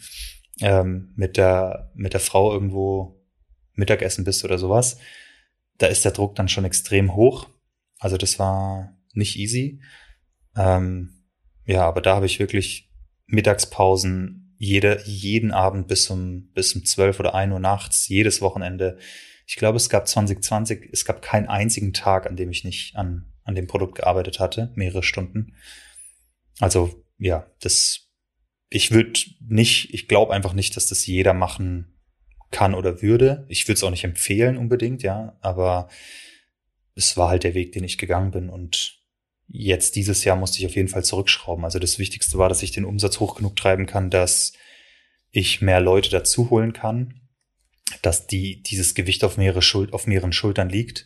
ähm, 0.61 1.13
mit 1.15 1.37
der 1.37 1.91
mit 1.93 2.13
der 2.13 2.19
Frau 2.19 2.51
irgendwo 2.51 3.21
Mittagessen 3.73 4.23
bist 4.23 4.43
oder 4.43 4.57
sowas, 4.57 4.97
da 5.77 5.87
ist 5.87 6.05
der 6.05 6.11
Druck 6.11 6.35
dann 6.35 6.49
schon 6.49 6.65
extrem 6.65 7.15
hoch. 7.15 7.47
Also 7.97 8.17
das 8.17 8.39
war 8.39 8.97
nicht 9.13 9.37
easy. 9.37 9.81
Ähm, 10.55 11.25
ja, 11.65 11.85
aber 11.85 12.01
da 12.01 12.15
habe 12.15 12.25
ich 12.25 12.39
wirklich 12.39 12.91
Mittagspausen 13.25 14.55
jede, 14.57 15.01
jeden 15.05 15.51
Abend 15.51 15.87
bis 15.87 16.09
um, 16.09 16.51
bis 16.53 16.75
um 16.75 16.83
12 16.83 17.19
oder 17.19 17.33
1 17.33 17.53
Uhr 17.53 17.59
nachts, 17.59 18.07
jedes 18.09 18.41
Wochenende. 18.41 18.97
Ich 19.49 19.55
glaube, 19.55 19.77
es 19.77 19.89
gab 19.89 20.07
2020, 20.07 20.89
es 20.91 21.05
gab 21.05 21.23
keinen 21.23 21.47
einzigen 21.47 21.91
Tag, 21.91 22.27
an 22.27 22.35
dem 22.35 22.51
ich 22.51 22.63
nicht 22.63 22.95
an, 22.95 23.33
an 23.43 23.55
dem 23.55 23.65
Produkt 23.65 23.95
gearbeitet 23.95 24.39
hatte, 24.39 24.71
mehrere 24.75 25.01
Stunden. 25.01 25.55
Also, 26.59 27.03
ja, 27.17 27.47
das, 27.59 28.11
ich 28.69 28.91
würde 28.91 29.19
nicht, 29.39 29.91
ich 29.91 30.07
glaube 30.07 30.35
einfach 30.35 30.53
nicht, 30.53 30.77
dass 30.77 30.85
das 30.85 31.07
jeder 31.07 31.33
machen 31.33 31.97
kann 32.51 32.75
oder 32.75 33.01
würde. 33.01 33.47
Ich 33.49 33.67
würde 33.67 33.73
es 33.73 33.83
auch 33.83 33.89
nicht 33.89 34.03
empfehlen 34.03 34.55
unbedingt, 34.55 35.01
ja, 35.01 35.35
aber 35.41 35.89
es 36.93 37.17
war 37.17 37.29
halt 37.29 37.43
der 37.43 37.55
Weg, 37.55 37.71
den 37.71 37.83
ich 37.83 37.97
gegangen 37.97 38.29
bin 38.29 38.49
und 38.49 38.99
Jetzt 39.51 39.95
dieses 39.95 40.23
Jahr 40.25 40.35
musste 40.35 40.59
ich 40.59 40.67
auf 40.67 40.75
jeden 40.75 40.89
Fall 40.89 41.03
zurückschrauben. 41.03 41.65
Also 41.65 41.79
das 41.79 41.97
Wichtigste 41.97 42.37
war, 42.37 42.49
dass 42.49 42.61
ich 42.61 42.69
den 42.69 42.85
Umsatz 42.85 43.19
hoch 43.19 43.35
genug 43.35 43.55
treiben 43.55 43.87
kann, 43.87 44.11
dass 44.11 44.53
ich 45.31 45.59
mehr 45.59 45.81
Leute 45.81 46.11
dazu 46.11 46.51
holen 46.51 46.71
kann, 46.71 47.19
dass 48.01 48.27
die, 48.27 48.61
dieses 48.63 48.95
Gewicht 48.95 49.23
auf, 49.23 49.37
mehrere 49.37 49.61
Schul 49.61 49.89
auf 49.91 50.07
mehreren 50.07 50.33
Schultern 50.33 50.69
liegt. 50.69 51.05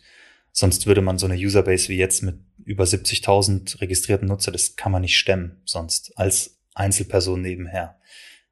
Sonst 0.52 0.86
würde 0.86 1.02
man 1.02 1.18
so 1.18 1.26
eine 1.26 1.36
Userbase 1.36 1.88
wie 1.88 1.96
jetzt 1.96 2.22
mit 2.22 2.38
über 2.64 2.84
70.000 2.84 3.80
registrierten 3.80 4.28
Nutzer, 4.28 4.52
das 4.52 4.76
kann 4.76 4.92
man 4.92 5.02
nicht 5.02 5.18
stemmen, 5.18 5.60
sonst 5.64 6.16
als 6.16 6.60
Einzelperson 6.74 7.40
nebenher. 7.40 7.98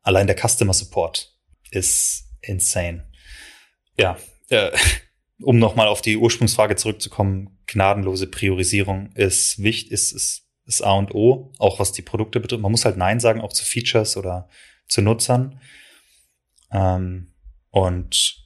Allein 0.03 0.27
der 0.27 0.37
Customer 0.37 0.75
Support 0.75 1.33
ist 1.71 2.25
insane. 2.41 3.09
Ja, 3.99 4.19
äh, 4.49 4.71
um 5.41 5.59
nochmal 5.59 5.89
auf 5.89 6.03
die 6.03 6.17
Ursprungsfrage 6.17 6.77
zurückzukommen, 6.77 7.59
gnadenlose 7.67 8.27
Priorisierung 8.27 9.13
ist 9.13 9.63
wichtig, 9.63 9.93
ist, 9.93 10.13
ist, 10.13 10.43
ist 10.67 10.83
A 10.83 10.93
und 10.95 11.15
O, 11.15 11.53
auch 11.59 11.79
was 11.79 11.93
die 11.93 12.03
Produkte 12.03 12.41
betrifft. 12.41 12.63
Man 12.63 12.73
muss 12.73 12.85
halt 12.85 12.97
Nein 12.97 13.21
sagen, 13.21 13.41
auch 13.41 13.53
zu 13.53 13.65
Features 13.65 14.17
oder 14.17 14.49
zu 14.89 15.03
Nutzern. 15.03 15.61
Ähm, 16.73 17.32
und 17.73 18.37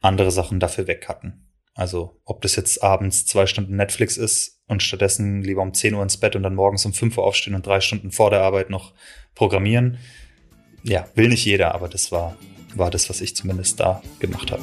andere 0.00 0.30
Sachen 0.30 0.60
dafür 0.60 0.86
wegcutten. 0.86 1.48
Also 1.74 2.20
ob 2.24 2.42
das 2.42 2.56
jetzt 2.56 2.82
abends 2.82 3.26
zwei 3.26 3.46
Stunden 3.46 3.74
Netflix 3.74 4.16
ist 4.16 4.60
und 4.66 4.82
stattdessen 4.82 5.42
lieber 5.42 5.62
um 5.62 5.74
10 5.74 5.94
Uhr 5.94 6.02
ins 6.02 6.18
Bett 6.18 6.36
und 6.36 6.42
dann 6.42 6.54
morgens 6.54 6.84
um 6.84 6.92
5 6.92 7.16
Uhr 7.18 7.24
aufstehen 7.24 7.54
und 7.54 7.66
drei 7.66 7.80
Stunden 7.80 8.12
vor 8.12 8.30
der 8.30 8.42
Arbeit 8.42 8.70
noch 8.70 8.92
programmieren. 9.34 9.98
Ja, 10.82 11.08
will 11.14 11.28
nicht 11.28 11.44
jeder, 11.44 11.74
aber 11.74 11.88
das 11.88 12.12
war, 12.12 12.36
war 12.74 12.90
das, 12.90 13.08
was 13.08 13.20
ich 13.20 13.34
zumindest 13.34 13.80
da 13.80 14.02
gemacht 14.18 14.52
habe. 14.52 14.62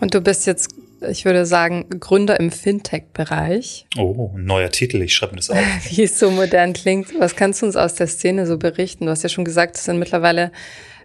Und 0.00 0.14
du 0.14 0.20
bist 0.20 0.46
jetzt, 0.46 0.68
ich 1.00 1.24
würde 1.24 1.46
sagen, 1.46 1.88
Gründer 2.00 2.38
im 2.40 2.50
Fintech-Bereich. 2.50 3.86
Oh, 3.96 4.32
ein 4.34 4.44
neuer 4.44 4.70
Titel, 4.70 5.02
ich 5.02 5.14
schreibe 5.14 5.32
mir 5.32 5.38
das 5.38 5.50
auf. 5.50 5.58
Wie 5.90 6.02
es 6.02 6.18
so 6.18 6.30
modern 6.30 6.72
klingt. 6.72 7.18
Was 7.18 7.36
kannst 7.36 7.62
du 7.62 7.66
uns 7.66 7.76
aus 7.76 7.94
der 7.94 8.06
Szene 8.06 8.46
so 8.46 8.58
berichten? 8.58 9.06
Du 9.06 9.10
hast 9.10 9.22
ja 9.22 9.28
schon 9.28 9.44
gesagt, 9.44 9.76
es 9.76 9.84
sind 9.84 9.98
mittlerweile 9.98 10.52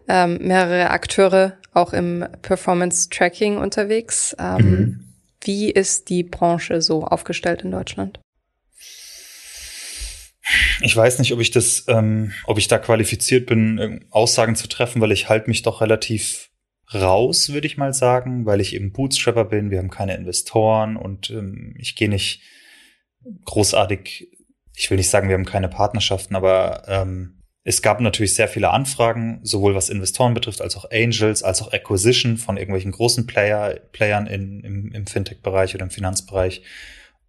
ähm, 0.08 0.40
mehrere 0.42 0.90
Akteure 0.90 1.58
auch 1.74 1.94
im 1.94 2.26
Performance-Tracking 2.42 3.58
unterwegs. 3.58 4.36
Ähm, 4.40 4.70
mhm. 4.70 5.00
Wie 5.42 5.70
ist 5.70 6.10
die 6.10 6.24
Branche 6.24 6.82
so 6.82 7.04
aufgestellt 7.04 7.64
in 7.64 7.72
Deutschland? 7.72 8.20
Ich 10.82 10.96
weiß 10.96 11.20
nicht, 11.20 11.34
ob 11.34 11.40
ich 11.40 11.52
das, 11.52 11.86
ähm, 11.88 12.34
ob 12.46 12.58
ich 12.58 12.68
da 12.68 12.78
qualifiziert 12.78 13.46
bin, 13.46 14.06
Aussagen 14.10 14.56
zu 14.56 14.68
treffen, 14.68 15.02
weil 15.02 15.12
ich 15.12 15.30
halte 15.30 15.50
mich 15.50 15.62
doch 15.62 15.82
relativ 15.82 16.50
raus, 16.94 17.52
würde 17.52 17.68
ich 17.68 17.78
mal 17.78 17.94
sagen, 17.94 18.46
weil 18.46 18.62
ich 18.62 18.76
eben 18.76 18.92
Bootstrapper 18.92 19.46
bin. 19.46 19.72
Wir 19.72 19.80
haben 19.80 19.90
keine 19.90 20.16
Investoren 20.16 20.96
und 20.96 21.30
ähm, 21.30 21.76
ich 21.78 21.96
gehe 21.96 22.10
nicht 22.10 22.42
großartig, 23.46 24.30
ich 24.76 24.90
will 24.90 24.98
nicht 24.98 25.10
sagen, 25.10 25.30
wir 25.30 25.36
haben 25.36 25.46
keine 25.46 25.70
Partnerschaften, 25.70 26.36
aber 26.36 26.84
ähm, 26.88 27.40
es 27.66 27.82
gab 27.82 28.02
natürlich 28.02 28.36
sehr 28.36 28.50
viele 28.50 28.72
Anfragen, 28.72 29.40
sowohl 29.44 29.74
was 29.74 29.90
Investoren 29.90 30.34
betrifft, 30.34 30.62
als 30.62 30.76
auch 30.76 30.92
Angels, 30.92 31.44
als 31.44 31.62
auch 31.62 31.72
Acquisition 31.72 32.38
von 32.38 32.58
irgendwelchen 32.58 32.92
großen 32.92 33.26
Player, 33.26 33.80
Playern 33.94 34.28
in, 34.28 34.60
im, 34.60 34.92
im 34.92 35.08
Fintech-Bereich 35.08 35.74
oder 35.74 35.86
im 35.86 35.90
Finanzbereich. 35.90 36.64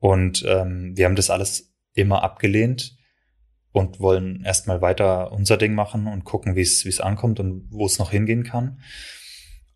Und 0.01 0.45
ähm, 0.47 0.97
wir 0.97 1.05
haben 1.05 1.15
das 1.15 1.31
alles 1.31 1.73
immer 1.95 2.25
abgelehnt 2.25 2.97
und 3.71 4.01
wollen 4.01 4.45
erstmal 4.45 4.81
weiter 4.83 5.33
unser 5.33 5.57
Ding 5.57 5.75
machen 5.75 6.09
und 6.09 6.25
gucken, 6.25 6.57
wie 6.57 6.63
es 6.63 6.85
wie 6.85 6.91
es 6.91 7.01
ankommt 7.01 7.39
und 7.39 7.69
wo 7.71 7.87
es 7.87 7.99
noch 7.99 8.11
hingehen 8.11 8.43
kann. 8.43 8.81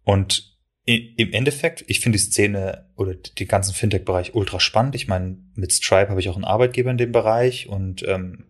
Und 0.09 0.57
im 0.87 1.35
Endeffekt, 1.35 1.85
ich 1.87 2.01
finde 2.01 2.17
die 2.17 2.25
Szene 2.25 2.91
oder 2.97 3.13
den 3.13 3.47
ganzen 3.47 3.75
Fintech-Bereich 3.75 4.35
ultra 4.35 4.59
spannend. 4.59 4.95
Ich 4.95 5.07
meine, 5.07 5.37
mit 5.55 5.71
Stripe 5.71 6.09
habe 6.09 6.19
ich 6.19 6.31
auch 6.31 6.35
einen 6.35 6.47
Arbeitgeber 6.47 6.91
in 6.91 6.97
dem 6.97 7.13
Bereich 7.13 7.69
und 7.69 8.09
ähm, 8.09 8.47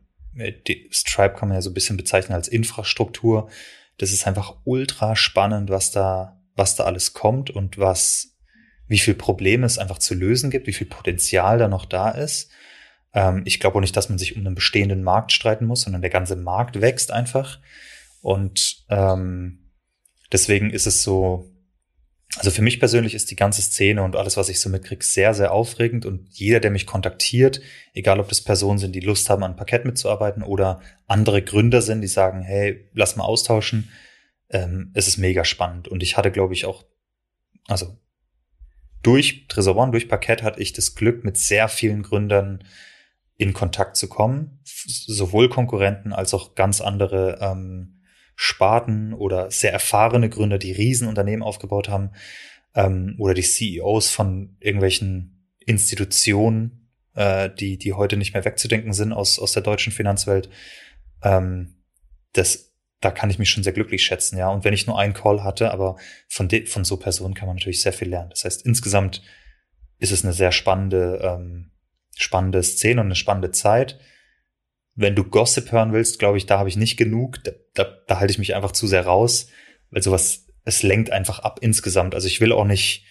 Stripe 0.93 1.35
kann 1.35 1.49
man 1.49 1.57
ja 1.57 1.63
so 1.63 1.71
ein 1.71 1.75
bisschen 1.75 1.97
bezeichnen 1.97 2.37
als 2.37 2.47
Infrastruktur. 2.47 3.51
Das 3.97 4.13
ist 4.13 4.25
einfach 4.25 4.55
ultra 4.63 5.17
spannend, 5.17 5.69
was 5.69 5.91
da, 5.91 6.41
was 6.55 6.77
da 6.77 6.85
alles 6.85 7.13
kommt 7.13 7.51
und 7.51 7.77
was, 7.77 8.37
wie 8.87 9.01
viel 9.01 9.15
Probleme 9.15 9.67
es 9.67 9.79
einfach 9.79 9.99
zu 9.99 10.15
lösen 10.15 10.51
gibt, 10.51 10.69
wie 10.69 10.73
viel 10.73 10.87
Potenzial 10.87 11.59
da 11.59 11.67
noch 11.67 11.87
da 11.87 12.13
ist. 12.13 12.53
Ähm, 13.13 13.43
ich 13.47 13.59
glaube 13.59 13.79
auch 13.79 13.81
nicht, 13.81 13.97
dass 13.97 14.11
man 14.11 14.19
sich 14.19 14.37
um 14.37 14.47
einen 14.47 14.55
bestehenden 14.55 15.03
Markt 15.03 15.33
streiten 15.33 15.67
muss, 15.67 15.83
sondern 15.83 16.03
der 16.03 16.11
ganze 16.13 16.37
Markt 16.37 16.81
wächst 16.81 17.11
einfach. 17.11 17.59
Und 18.21 18.85
ähm, 18.91 19.68
deswegen 20.33 20.70
ist 20.70 20.87
es 20.87 21.03
so, 21.03 21.51
also 22.37 22.51
für 22.51 22.62
mich 22.62 22.79
persönlich 22.79 23.14
ist 23.14 23.31
die 23.31 23.37
ganze 23.37 23.62
Szene 23.62 24.03
und 24.03 24.14
alles, 24.14 24.37
was 24.37 24.49
ich 24.49 24.61
so 24.61 24.68
mitkriege, 24.68 25.05
sehr, 25.05 25.33
sehr 25.35 25.53
aufregend. 25.53 26.05
Und 26.05 26.29
jeder, 26.31 26.61
der 26.61 26.70
mich 26.70 26.87
kontaktiert, 26.87 27.61
egal 27.95 28.20
ob 28.20 28.29
das 28.29 28.43
Personen 28.43 28.79
sind, 28.79 28.95
die 28.95 29.01
Lust 29.01 29.31
haben, 29.31 29.43
an 29.43 29.57
Parkett 29.57 29.85
mitzuarbeiten 29.85 30.43
oder 30.43 30.81
andere 31.07 31.43
Gründer 31.43 31.81
sind, 31.81 32.03
die 32.03 32.09
sagen, 32.09 32.43
hey, 32.43 32.89
lass 32.93 33.16
mal 33.16 33.24
austauschen, 33.24 33.91
ähm, 34.51 34.91
es 34.95 35.09
ist 35.09 35.16
mega 35.16 35.45
spannend. 35.45 35.89
Und 35.89 36.03
ich 36.03 36.16
hatte, 36.16 36.31
glaube 36.31 36.55
ich, 36.55 36.66
auch, 36.66 36.85
also 37.66 37.97
durch 39.03 39.47
Tresor 39.49 39.76
One, 39.76 39.93
durch 39.93 40.09
Parkett 40.09 40.43
hatte 40.43 40.61
ich 40.61 40.72
das 40.72 40.95
Glück, 40.95 41.24
mit 41.24 41.39
sehr 41.39 41.68
vielen 41.68 42.03
Gründern 42.03 42.64
in 43.37 43.53
Kontakt 43.53 43.97
zu 43.97 44.09
kommen, 44.09 44.61
sowohl 44.64 45.49
Konkurrenten 45.49 46.12
als 46.12 46.35
auch 46.35 46.55
ganz 46.55 46.81
andere 46.81 47.39
ähm, 47.41 47.97
Sparten 48.41 49.14
oder 49.14 49.51
sehr 49.51 49.72
erfahrene 49.72 50.28
Gründer, 50.28 50.59
die 50.59 50.70
Riesenunternehmen 50.70 51.43
aufgebaut 51.43 51.89
haben, 51.89 52.12
ähm, 52.76 53.16
oder 53.18 53.34
die 53.34 53.43
CEOs 53.43 54.11
von 54.12 54.57
irgendwelchen 54.61 55.57
Institutionen, 55.59 56.89
äh, 57.14 57.51
die, 57.51 57.78
die 57.78 57.95
heute 57.95 58.16
nicht 58.16 58.34
mehr 58.34 58.45
wegzudenken 58.45 58.93
sind 58.93 59.12
aus, 59.12 59.41
aus 59.41 59.55
der 59.55 59.64
deutschen 59.64 59.93
Finanzwelt. 59.93 60.49
Ähm, 61.20 61.82
das, 62.32 62.72
da 63.01 63.11
kann 63.11 63.28
ich 63.28 63.41
mich 63.41 63.51
schon 63.51 63.64
sehr 63.64 63.72
glücklich 63.72 64.05
schätzen, 64.05 64.39
ja. 64.39 64.51
Und 64.51 64.62
wenn 64.62 64.72
ich 64.72 64.86
nur 64.86 64.97
einen 64.97 65.14
Call 65.14 65.43
hatte, 65.43 65.72
aber 65.72 65.97
von, 66.28 66.47
de, 66.47 66.64
von 66.64 66.84
so 66.84 66.97
Personen 66.97 67.34
kann 67.34 67.49
man 67.49 67.57
natürlich 67.57 67.82
sehr 67.82 67.93
viel 67.93 68.09
lernen. 68.09 68.30
Das 68.30 68.45
heißt, 68.45 68.64
insgesamt 68.64 69.20
ist 69.99 70.12
es 70.12 70.22
eine 70.22 70.32
sehr 70.32 70.53
spannende, 70.53 71.18
ähm, 71.24 71.72
spannende 72.16 72.62
Szene 72.62 73.01
und 73.01 73.09
eine 73.09 73.16
spannende 73.16 73.51
Zeit. 73.51 73.99
Wenn 75.01 75.14
du 75.14 75.22
Gossip 75.22 75.70
hören 75.70 75.92
willst, 75.92 76.18
glaube 76.18 76.38
ich, 76.38 76.46
da 76.46 76.59
habe 76.59 76.68
ich 76.68 76.76
nicht 76.76 76.96
genug. 76.96 77.42
Da, 77.44 77.53
da, 77.74 77.84
da 78.09 78.18
halte 78.18 78.32
ich 78.32 78.38
mich 78.38 78.57
einfach 78.57 78.72
zu 78.72 78.88
sehr 78.88 79.07
raus, 79.07 79.46
weil 79.90 80.03
sowas, 80.03 80.46
es 80.64 80.82
lenkt 80.82 81.11
einfach 81.12 81.38
ab 81.38 81.61
insgesamt. 81.62 82.16
Also 82.16 82.26
ich 82.26 82.40
will 82.40 82.51
auch 82.51 82.64
nicht 82.64 83.05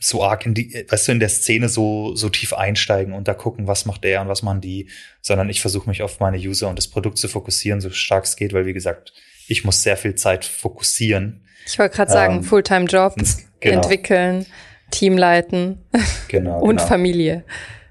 so 0.00 0.24
arg 0.24 0.46
in 0.46 0.54
die, 0.54 0.86
weißt 0.88 1.08
du, 1.08 1.12
in 1.12 1.20
der 1.20 1.28
Szene 1.28 1.68
so, 1.68 2.14
so 2.14 2.30
tief 2.30 2.54
einsteigen 2.54 3.12
und 3.12 3.28
da 3.28 3.34
gucken, 3.34 3.66
was 3.66 3.84
macht 3.84 4.02
der 4.02 4.22
und 4.22 4.28
was 4.28 4.42
machen 4.42 4.62
die, 4.62 4.88
sondern 5.20 5.50
ich 5.50 5.60
versuche 5.60 5.90
mich 5.90 6.02
auf 6.02 6.20
meine 6.20 6.38
User 6.38 6.70
und 6.70 6.78
das 6.78 6.88
Produkt 6.88 7.18
zu 7.18 7.28
fokussieren, 7.28 7.82
so 7.82 7.90
stark 7.90 8.24
es 8.24 8.36
geht, 8.36 8.54
weil 8.54 8.64
wie 8.64 8.72
gesagt, 8.72 9.12
ich 9.46 9.62
muss 9.64 9.82
sehr 9.82 9.98
viel 9.98 10.14
Zeit 10.14 10.46
fokussieren. 10.46 11.44
Ich 11.66 11.78
wollte 11.78 11.96
gerade 11.96 12.10
sagen, 12.10 12.36
ähm, 12.36 12.44
Fulltime-Job, 12.44 13.16
genau. 13.60 13.76
entwickeln, 13.76 14.46
Team 14.90 15.18
leiten 15.18 15.84
genau, 16.28 16.60
und 16.62 16.76
genau. 16.76 16.88
Familie. 16.88 17.44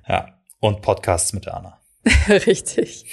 Ja, 0.08 0.40
und 0.60 0.82
Podcasts 0.82 1.34
mit 1.34 1.46
der 1.46 1.58
Anna. 1.58 1.83
Richtig. 2.30 3.06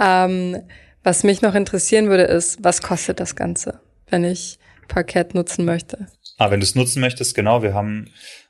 Ähm, 0.00 0.62
was 1.02 1.24
mich 1.24 1.42
noch 1.42 1.54
interessieren 1.54 2.08
würde, 2.08 2.24
ist, 2.24 2.62
was 2.62 2.82
kostet 2.82 3.20
das 3.20 3.36
Ganze, 3.36 3.80
wenn 4.08 4.24
ich 4.24 4.58
Parkett 4.88 5.34
nutzen 5.34 5.64
möchte? 5.64 6.06
Ah, 6.38 6.50
wenn 6.50 6.60
du 6.60 6.64
es 6.64 6.74
nutzen 6.74 7.00
möchtest, 7.00 7.34
genau, 7.34 7.62
wir 7.62 7.74
haben, 7.74 8.08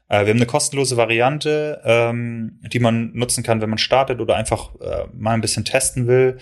äh, 0.08 0.24
wir 0.24 0.30
haben 0.30 0.38
eine 0.38 0.46
kostenlose 0.46 0.96
Variante, 0.96 1.80
ähm, 1.84 2.58
die 2.72 2.78
man 2.78 3.12
nutzen 3.14 3.42
kann, 3.42 3.60
wenn 3.60 3.70
man 3.70 3.78
startet 3.78 4.20
oder 4.20 4.36
einfach 4.36 4.74
äh, 4.80 5.04
mal 5.14 5.32
ein 5.32 5.40
bisschen 5.40 5.64
testen 5.64 6.06
will. 6.06 6.38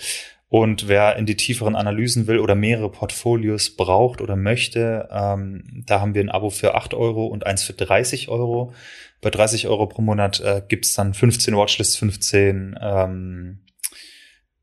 Und 0.48 0.88
wer 0.88 1.14
in 1.14 1.26
die 1.26 1.36
tieferen 1.36 1.76
Analysen 1.76 2.26
will 2.26 2.40
oder 2.40 2.56
mehrere 2.56 2.90
Portfolios 2.90 3.76
braucht 3.76 4.20
oder 4.20 4.34
möchte, 4.34 5.08
ähm, 5.12 5.84
da 5.86 6.00
haben 6.00 6.14
wir 6.14 6.22
ein 6.22 6.28
Abo 6.28 6.50
für 6.50 6.74
8 6.74 6.92
Euro 6.92 7.26
und 7.26 7.46
eins 7.46 7.62
für 7.62 7.72
30 7.72 8.28
Euro. 8.28 8.72
Bei 9.20 9.30
30 9.30 9.68
Euro 9.68 9.86
pro 9.86 10.02
Monat 10.02 10.40
äh, 10.40 10.62
gibt 10.66 10.96
dann 10.96 11.14
15 11.14 11.54
Watchlists, 11.54 11.96
15 11.96 12.78
ähm, 12.80 13.60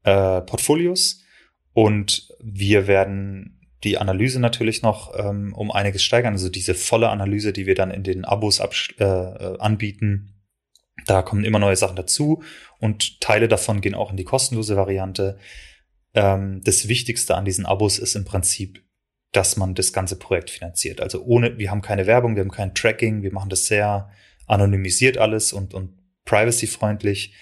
äh, 0.04 0.42
Portfolios. 0.42 1.24
Und 1.74 2.30
wir 2.40 2.88
werden 2.88 3.58
die 3.84 3.98
Analyse 3.98 4.40
natürlich 4.40 4.82
noch 4.82 5.14
ähm, 5.18 5.54
um 5.54 5.72
einiges 5.72 6.04
steigern. 6.04 6.34
Also 6.34 6.50
diese 6.50 6.74
volle 6.74 7.10
Analyse, 7.10 7.54
die 7.54 7.68
wir 7.68 7.76
dann 7.76 7.92
in 7.92 8.04
den 8.04 8.26
Abos 8.26 8.60
äh, 8.60 9.04
äh, 9.04 9.60
anbieten. 9.60 10.34
Da 11.06 11.22
kommen 11.22 11.46
immer 11.46 11.60
neue 11.60 11.76
Sachen 11.76 11.96
dazu 11.96 12.42
und 12.80 13.22
Teile 13.22 13.48
davon 13.48 13.82
gehen 13.82 13.94
auch 13.94 14.10
in 14.10 14.18
die 14.18 14.24
kostenlose 14.24 14.76
Variante. 14.76 15.38
Ähm, 16.16 16.62
das 16.64 16.88
Wichtigste 16.88 17.36
an 17.36 17.46
diesen 17.46 17.68
Abos 17.68 18.00
ist 18.00 18.16
im 18.16 18.26
Prinzip, 18.26 18.84
dass 19.32 19.58
man 19.58 19.76
das 19.76 19.94
ganze 19.94 20.18
Projekt 20.18 20.50
finanziert. 20.50 21.00
Also 21.00 21.24
ohne, 21.24 21.60
wir 21.60 21.70
haben 21.70 21.84
keine 21.84 22.08
Werbung, 22.08 22.36
wir 22.36 22.42
haben 22.42 22.52
kein 22.52 22.74
Tracking, 22.74 23.22
wir 23.22 23.32
machen 23.32 23.50
das 23.50 23.68
sehr 23.68 24.10
anonymisiert 24.48 25.18
alles 25.18 25.54
und, 25.54 25.74
und 25.74 25.98
privacy-freundlich. 26.26 27.34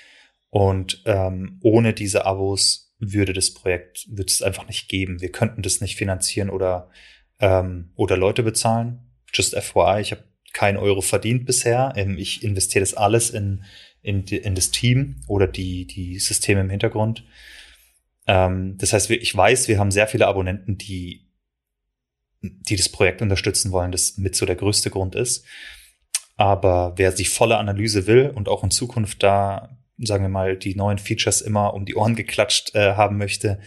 Und 0.50 1.02
ähm, 1.06 1.60
ohne 1.62 1.94
diese 1.94 2.26
Abos 2.26 2.94
würde 3.00 3.34
das 3.34 3.54
Projekt, 3.54 4.06
würde 4.10 4.30
es 4.30 4.42
einfach 4.42 4.68
nicht 4.68 4.90
geben. 4.90 5.22
Wir 5.22 5.32
könnten 5.32 5.62
das 5.62 5.82
nicht 5.82 5.96
finanzieren 5.96 6.50
oder, 6.50 6.90
ähm, 7.40 7.92
oder 7.96 8.18
Leute 8.18 8.44
bezahlen. 8.44 9.00
Just 9.34 9.56
FYI, 9.56 10.02
ich 10.02 10.12
habe 10.12 10.24
keinen 10.54 10.78
Euro 10.78 11.02
verdient 11.02 11.46
bisher. 11.46 11.94
Ähm, 11.96 12.18
ich 12.18 12.44
investiere 12.44 12.82
das 12.82 12.94
alles 12.94 13.30
in, 13.30 13.64
in, 14.02 14.24
in 14.24 14.56
das 14.56 14.72
Team 14.72 15.18
oder 15.28 15.48
die, 15.48 15.86
die 15.86 16.20
Systeme 16.20 16.62
im 16.62 16.70
Hintergrund. 16.70 17.26
Ähm, 18.28 18.78
das 18.78 18.94
heißt, 18.94 19.10
ich 19.10 19.36
weiß, 19.36 19.68
wir 19.68 19.78
haben 19.78 19.92
sehr 19.92 20.08
viele 20.08 20.28
Abonnenten, 20.28 20.78
die, 20.78 21.28
die 22.42 22.76
das 22.76 22.90
Projekt 22.90 23.22
unterstützen 23.22 23.72
wollen, 23.72 23.92
das 23.92 24.18
mit 24.18 24.36
so 24.36 24.46
der 24.46 24.56
größte 24.56 24.90
Grund 24.90 25.16
ist. 25.16 25.46
Aber 26.36 26.94
wer 26.98 27.12
die 27.12 27.26
volle 27.26 27.58
Analyse 27.58 28.08
will 28.08 28.32
und 28.34 28.50
auch 28.50 28.64
in 28.64 28.72
Zukunft 28.72 29.24
da 29.24 29.76
sagen 29.98 30.24
wir 30.24 30.30
mal, 30.30 30.58
die 30.58 30.76
neuen 30.76 30.98
Features 30.98 31.42
immer 31.42 31.74
um 31.74 31.86
die 31.86 31.96
Ohren 31.96 32.16
geklatscht 32.16 32.76
äh, 32.76 32.96
haben 32.96 33.18
möchte, 33.18 33.60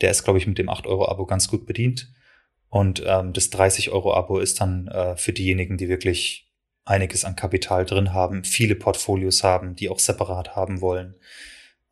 der 0.00 0.10
ist, 0.10 0.24
glaube 0.24 0.38
ich, 0.38 0.46
mit 0.46 0.58
dem 0.58 0.68
8-Euro-Abo 0.68 1.26
ganz 1.26 1.48
gut 1.48 1.66
bedient. 1.66 2.12
Und 2.68 3.02
ähm, 3.06 3.32
das 3.32 3.52
30-Euro-Abo 3.52 4.38
ist 4.38 4.60
dann 4.60 4.88
äh, 4.88 5.16
für 5.16 5.32
diejenigen, 5.32 5.76
die 5.76 5.88
wirklich 5.88 6.50
einiges 6.84 7.24
an 7.24 7.36
Kapital 7.36 7.84
drin 7.84 8.12
haben, 8.12 8.44
viele 8.44 8.74
Portfolios 8.74 9.42
haben, 9.42 9.76
die 9.76 9.88
auch 9.88 9.98
separat 9.98 10.54
haben 10.56 10.80
wollen. 10.80 11.14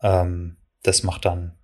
Ähm, 0.03 0.57
das 0.82 1.03
macht 1.03 1.24
dann, 1.24 1.57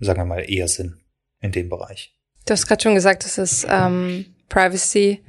sagen 0.00 0.20
wir 0.20 0.24
mal, 0.24 0.50
eher 0.50 0.68
Sinn 0.68 1.00
in 1.40 1.52
dem 1.52 1.68
Bereich. 1.68 2.16
Du 2.46 2.52
hast 2.52 2.66
gerade 2.66 2.82
schon 2.82 2.94
gesagt, 2.94 3.24
das 3.24 3.38
ist 3.38 3.66
ähm, 3.68 4.26
Privacy 4.48 5.22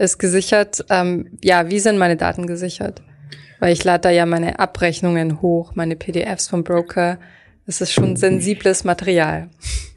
ist 0.00 0.18
gesichert. 0.18 0.84
Ähm, 0.88 1.38
ja, 1.42 1.70
wie 1.70 1.78
sind 1.78 1.98
meine 1.98 2.16
Daten 2.16 2.46
gesichert? 2.46 3.02
Weil 3.58 3.72
ich 3.72 3.84
lade 3.84 4.02
da 4.02 4.10
ja 4.10 4.26
meine 4.26 4.58
Abrechnungen 4.58 5.42
hoch, 5.42 5.74
meine 5.74 5.96
PDFs 5.96 6.48
vom 6.48 6.64
Broker. 6.64 7.18
Das 7.66 7.80
ist 7.80 7.92
schon 7.92 8.16
sensibles 8.16 8.84
Material. 8.84 9.50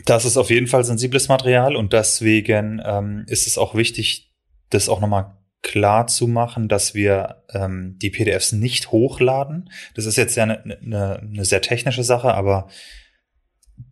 Das 0.06 0.26
ist 0.26 0.38
auf 0.38 0.50
jeden 0.50 0.68
Fall 0.68 0.84
sensibles 0.84 1.30
Material 1.30 1.76
und 1.76 1.94
deswegen 1.94 2.82
ähm, 2.86 3.24
ist 3.28 3.48
es 3.48 3.58
auch 3.58 3.74
wichtig, 3.74 4.32
das 4.70 4.90
auch 4.90 5.00
nochmal 5.00 5.38
klar 5.62 6.08
zu 6.08 6.28
machen, 6.28 6.68
dass 6.68 6.94
wir 6.94 7.44
ähm, 7.54 7.98
die 8.02 8.10
PDFs 8.10 8.52
nicht 8.52 8.92
hochladen. 8.92 9.70
Das 9.96 10.06
ist 10.06 10.18
jetzt 10.18 10.36
ja 10.36 10.44
eine, 10.44 10.62
eine, 10.62 11.20
eine 11.20 11.46
sehr 11.46 11.62
technische 11.62 12.04
Sache, 12.04 12.34
aber 12.34 12.68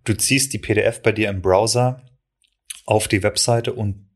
du 0.04 0.14
ziehst 0.14 0.52
die 0.52 0.60
PDF 0.60 1.02
bei 1.02 1.14
dir 1.14 1.30
im 1.30 1.42
Browser 1.42 2.04
auf 2.86 3.08
die 3.08 3.24
Webseite 3.24 3.72
und 3.72 4.11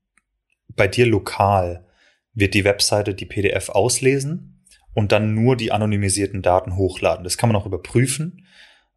bei 0.76 0.88
dir 0.88 1.06
lokal 1.06 1.86
wird 2.34 2.54
die 2.54 2.66
Webseite 2.66 3.14
die 3.14 3.26
PDF 3.26 3.70
auslesen 3.70 4.64
und 4.94 5.12
dann 5.12 5.34
nur 5.34 5.56
die 5.56 5.72
anonymisierten 5.72 6.42
Daten 6.42 6.76
hochladen. 6.76 7.24
Das 7.24 7.38
kann 7.38 7.50
man 7.50 7.56
auch 7.56 7.66
überprüfen. 7.66 8.46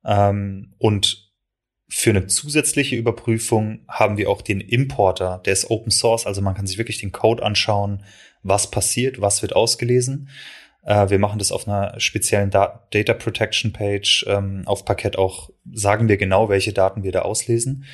Ähm, 0.04 0.74
und 0.78 1.28
für 1.88 2.10
eine 2.10 2.26
zusätzliche 2.26 2.96
Überprüfung 2.96 3.80
haben 3.88 4.18
wir 4.18 4.28
auch 4.28 4.42
den 4.42 4.60
Importer, 4.60 5.40
der 5.44 5.54
ist 5.54 5.70
Open 5.70 5.90
Source, 5.90 6.26
also 6.26 6.42
man 6.42 6.54
kann 6.54 6.66
sich 6.66 6.76
wirklich 6.76 6.98
den 6.98 7.12
Code 7.12 7.42
anschauen, 7.42 8.04
was 8.42 8.70
passiert, 8.70 9.20
was 9.20 9.40
wird 9.42 9.56
ausgelesen. 9.56 10.28
Äh, 10.84 11.10
wir 11.10 11.18
machen 11.18 11.38
das 11.38 11.50
auf 11.50 11.66
einer 11.66 11.98
speziellen 11.98 12.50
Data 12.50 13.14
Protection 13.14 13.72
Page. 13.72 14.24
Ähm, 14.28 14.62
auf 14.66 14.84
Parkett 14.84 15.18
auch 15.18 15.50
sagen 15.72 16.08
wir 16.08 16.16
genau, 16.16 16.48
welche 16.48 16.72
Daten 16.72 17.02
wir 17.02 17.12
da 17.12 17.22
auslesen. 17.22 17.84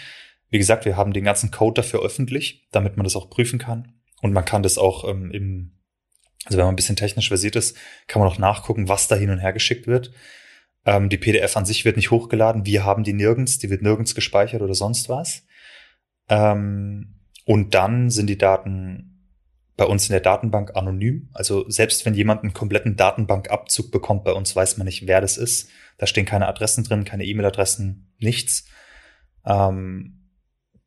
Wie 0.54 0.58
gesagt, 0.58 0.84
wir 0.84 0.96
haben 0.96 1.12
den 1.12 1.24
ganzen 1.24 1.50
Code 1.50 1.82
dafür 1.82 2.00
öffentlich, 2.00 2.68
damit 2.70 2.96
man 2.96 3.02
das 3.02 3.16
auch 3.16 3.28
prüfen 3.28 3.58
kann. 3.58 3.92
Und 4.22 4.32
man 4.32 4.44
kann 4.44 4.62
das 4.62 4.78
auch 4.78 5.02
ähm, 5.02 5.32
im 5.32 5.72
also 6.44 6.58
wenn 6.58 6.66
man 6.66 6.74
ein 6.74 6.76
bisschen 6.76 6.94
technisch 6.94 7.26
versiert 7.26 7.56
ist, 7.56 7.76
kann 8.06 8.22
man 8.22 8.30
auch 8.30 8.38
nachgucken, 8.38 8.88
was 8.88 9.08
da 9.08 9.16
hin 9.16 9.30
und 9.30 9.40
her 9.40 9.52
geschickt 9.52 9.88
wird. 9.88 10.12
Ähm, 10.86 11.08
die 11.08 11.16
PDF 11.16 11.56
an 11.56 11.66
sich 11.66 11.84
wird 11.84 11.96
nicht 11.96 12.12
hochgeladen. 12.12 12.66
Wir 12.66 12.84
haben 12.84 13.02
die 13.02 13.14
nirgends, 13.14 13.58
die 13.58 13.68
wird 13.68 13.82
nirgends 13.82 14.14
gespeichert 14.14 14.62
oder 14.62 14.74
sonst 14.74 15.08
was. 15.08 15.44
Ähm, 16.28 17.16
und 17.46 17.74
dann 17.74 18.10
sind 18.10 18.28
die 18.28 18.38
Daten 18.38 19.32
bei 19.76 19.86
uns 19.86 20.08
in 20.08 20.12
der 20.12 20.20
Datenbank 20.20 20.76
anonym. 20.76 21.30
Also 21.32 21.68
selbst 21.68 22.06
wenn 22.06 22.14
jemand 22.14 22.44
einen 22.44 22.54
kompletten 22.54 22.94
Datenbankabzug 22.94 23.90
bekommt 23.90 24.22
bei 24.22 24.30
uns, 24.30 24.54
weiß 24.54 24.76
man 24.76 24.84
nicht, 24.84 25.08
wer 25.08 25.20
das 25.20 25.36
ist. 25.36 25.68
Da 25.98 26.06
stehen 26.06 26.26
keine 26.26 26.46
Adressen 26.46 26.84
drin, 26.84 27.02
keine 27.02 27.24
E-Mail-Adressen, 27.24 28.14
nichts. 28.20 28.66
Ähm, 29.44 30.20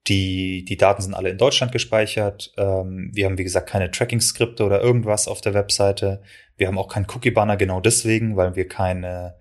die, 0.08 0.64
die 0.64 0.78
Daten 0.78 1.02
sind 1.02 1.14
alle 1.14 1.30
in 1.30 1.38
Deutschland 1.38 1.72
gespeichert. 1.72 2.54
Ähm, 2.58 3.12
wir 3.14 3.26
haben, 3.26 3.38
wie 3.38 3.44
gesagt, 3.44 3.70
keine 3.70 3.92
Tracking-Skripte 3.92 4.64
oder 4.64 4.82
irgendwas 4.82 5.28
auf 5.28 5.42
der 5.42 5.54
Webseite. 5.54 6.22
Wir 6.56 6.68
haben 6.68 6.78
auch 6.78 6.88
keinen 6.88 7.08
Cookie-Banner 7.10 7.58
genau 7.58 7.82
deswegen, 7.82 8.38
weil 8.38 8.56
wir 8.56 8.68
keine 8.68 9.36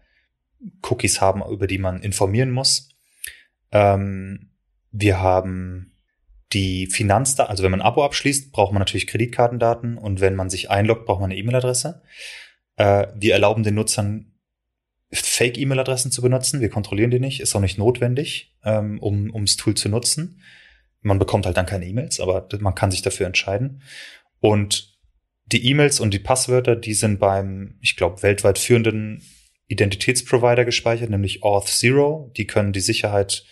Cookies 0.82 1.20
haben, 1.20 1.42
über 1.48 1.66
die 1.66 1.78
man 1.78 2.00
informieren 2.00 2.50
muss. 2.50 2.88
Ähm, 3.70 4.50
wir 4.90 5.20
haben 5.20 5.92
die 6.52 6.86
Finanzdaten, 6.86 7.50
also 7.50 7.62
wenn 7.62 7.70
man 7.70 7.80
ein 7.80 7.86
Abo 7.86 8.04
abschließt, 8.04 8.52
braucht 8.52 8.72
man 8.72 8.80
natürlich 8.80 9.06
Kreditkartendaten 9.06 9.98
und 9.98 10.20
wenn 10.20 10.34
man 10.34 10.50
sich 10.50 10.70
einloggt, 10.70 11.06
braucht 11.06 11.20
man 11.20 11.30
eine 11.30 11.38
E-Mail-Adresse. 11.38 12.02
Äh, 12.76 13.08
wir 13.14 13.34
erlauben 13.34 13.62
den 13.62 13.74
Nutzern 13.74 14.35
Fake-E-Mail-Adressen 15.12 16.10
zu 16.10 16.22
benutzen. 16.22 16.60
Wir 16.60 16.68
kontrollieren 16.68 17.10
die 17.10 17.20
nicht, 17.20 17.40
ist 17.40 17.54
auch 17.54 17.60
nicht 17.60 17.78
notwendig, 17.78 18.54
ähm, 18.64 18.98
um 19.00 19.32
ums 19.32 19.56
Tool 19.56 19.74
zu 19.74 19.88
nutzen. 19.88 20.42
Man 21.00 21.18
bekommt 21.18 21.46
halt 21.46 21.56
dann 21.56 21.66
keine 21.66 21.86
E-Mails, 21.86 22.20
aber 22.20 22.48
man 22.58 22.74
kann 22.74 22.90
sich 22.90 23.02
dafür 23.02 23.26
entscheiden. 23.26 23.82
Und 24.40 24.96
die 25.46 25.68
E-Mails 25.70 26.00
und 26.00 26.12
die 26.12 26.18
Passwörter, 26.18 26.74
die 26.74 26.94
sind 26.94 27.20
beim, 27.20 27.78
ich 27.80 27.96
glaube, 27.96 28.22
weltweit 28.22 28.58
führenden 28.58 29.22
Identitätsprovider 29.68 30.64
gespeichert, 30.64 31.10
nämlich 31.10 31.44
Auth 31.44 31.68
Zero. 31.68 32.32
Die 32.36 32.46
können 32.46 32.72
die 32.72 32.80
Sicherheit, 32.80 33.44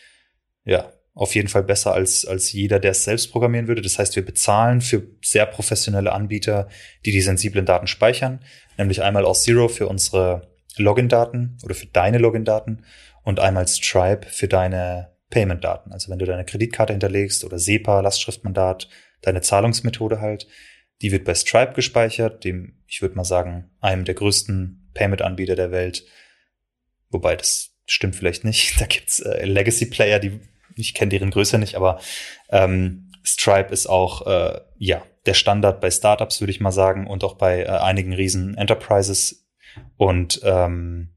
ja, 0.64 0.92
auf 1.14 1.36
jeden 1.36 1.46
Fall 1.46 1.62
besser 1.62 1.92
als, 1.94 2.24
als 2.24 2.52
jeder, 2.52 2.80
der 2.80 2.90
es 2.90 3.04
selbst 3.04 3.30
programmieren 3.30 3.68
würde. 3.68 3.82
Das 3.82 4.00
heißt, 4.00 4.16
wir 4.16 4.24
bezahlen 4.24 4.80
für 4.80 5.06
sehr 5.22 5.46
professionelle 5.46 6.12
Anbieter, 6.12 6.68
die 7.06 7.12
die 7.12 7.20
sensiblen 7.20 7.66
Daten 7.66 7.86
speichern, 7.86 8.40
nämlich 8.76 9.02
einmal 9.02 9.24
Auth 9.24 9.36
Zero 9.36 9.68
für 9.68 9.86
unsere 9.86 10.53
Login-Daten 10.78 11.58
oder 11.62 11.74
für 11.74 11.86
deine 11.86 12.18
Login-Daten 12.18 12.84
und 13.22 13.40
einmal 13.40 13.66
Stripe 13.68 14.26
für 14.28 14.48
deine 14.48 15.12
Payment-Daten. 15.30 15.92
Also 15.92 16.10
wenn 16.10 16.18
du 16.18 16.26
deine 16.26 16.44
Kreditkarte 16.44 16.92
hinterlegst 16.92 17.44
oder 17.44 17.58
SEPA, 17.58 18.00
Lastschriftmandat, 18.00 18.88
deine 19.22 19.40
Zahlungsmethode 19.40 20.20
halt, 20.20 20.46
die 21.02 21.12
wird 21.12 21.24
bei 21.24 21.34
Stripe 21.34 21.72
gespeichert, 21.72 22.44
dem, 22.44 22.78
ich 22.86 23.02
würde 23.02 23.16
mal 23.16 23.24
sagen, 23.24 23.70
einem 23.80 24.04
der 24.04 24.14
größten 24.14 24.90
Payment-Anbieter 24.94 25.56
der 25.56 25.70
Welt. 25.70 26.04
Wobei 27.10 27.36
das 27.36 27.74
stimmt 27.86 28.16
vielleicht 28.16 28.44
nicht. 28.44 28.74
Da 28.80 28.86
gibt's 28.86 29.20
äh, 29.20 29.44
Legacy-Player, 29.44 30.18
die 30.18 30.40
ich 30.76 30.94
kenne 30.94 31.10
deren 31.10 31.30
Größe 31.30 31.58
nicht, 31.58 31.76
aber 31.76 32.00
ähm, 32.50 33.12
Stripe 33.24 33.72
ist 33.72 33.86
auch 33.86 34.26
äh, 34.26 34.60
ja 34.76 35.02
der 35.26 35.34
Standard 35.34 35.80
bei 35.80 35.90
Startups, 35.90 36.40
würde 36.40 36.50
ich 36.50 36.60
mal 36.60 36.72
sagen, 36.72 37.06
und 37.06 37.24
auch 37.24 37.34
bei 37.34 37.62
äh, 37.62 37.68
einigen 37.68 38.12
riesen 38.12 38.56
Enterprises. 38.56 39.43
Und 39.96 40.40
ähm, 40.44 41.10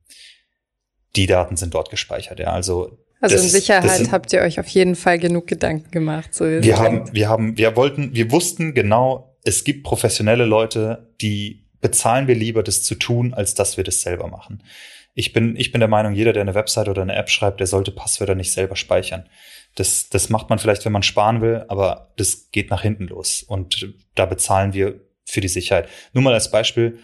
die 1.15 1.27
Daten 1.27 1.57
sind 1.57 1.73
dort 1.73 1.89
gespeichert. 1.89 2.39
Ja, 2.39 2.47
also 2.47 2.97
also 3.19 3.35
das, 3.35 3.45
in 3.45 3.49
Sicherheit 3.49 3.89
sind, 3.89 4.11
habt 4.11 4.31
ihr 4.31 4.41
euch 4.41 4.59
auf 4.59 4.67
jeden 4.67 4.95
Fall 4.95 5.17
genug 5.17 5.47
Gedanken 5.47 5.89
gemacht. 5.89 6.33
So 6.33 6.45
wir 6.45 6.77
haben, 6.77 7.11
wir 7.13 7.29
haben, 7.29 7.57
wir 7.57 7.75
wollten, 7.75 8.13
wir 8.13 8.31
wussten 8.31 8.75
genau, 8.75 9.35
es 9.43 9.63
gibt 9.63 9.83
professionelle 9.83 10.45
Leute, 10.45 11.11
die 11.19 11.65
bezahlen 11.81 12.27
wir 12.27 12.35
lieber, 12.35 12.63
das 12.63 12.83
zu 12.83 12.95
tun, 12.95 13.33
als 13.33 13.55
dass 13.55 13.77
wir 13.77 13.83
das 13.83 14.01
selber 14.01 14.27
machen. 14.27 14.61
Ich 15.15 15.33
bin, 15.33 15.55
ich 15.55 15.71
bin 15.71 15.79
der 15.79 15.87
Meinung, 15.87 16.13
jeder, 16.13 16.31
der 16.31 16.41
eine 16.41 16.53
Website 16.53 16.89
oder 16.89 17.01
eine 17.01 17.15
App 17.15 17.29
schreibt, 17.29 17.59
der 17.59 17.65
sollte 17.65 17.91
Passwörter 17.91 18.35
nicht 18.35 18.51
selber 18.51 18.75
speichern. 18.75 19.27
Das, 19.73 20.09
das 20.09 20.29
macht 20.29 20.49
man 20.49 20.59
vielleicht, 20.59 20.85
wenn 20.85 20.91
man 20.91 21.03
sparen 21.03 21.41
will, 21.41 21.65
aber 21.69 22.13
das 22.17 22.51
geht 22.51 22.69
nach 22.69 22.83
hinten 22.83 23.07
los. 23.07 23.41
Und 23.41 23.93
da 24.13 24.27
bezahlen 24.27 24.73
wir 24.73 24.99
für 25.25 25.41
die 25.41 25.47
Sicherheit. 25.47 25.89
Nur 26.13 26.23
mal 26.23 26.33
als 26.33 26.51
Beispiel, 26.51 26.99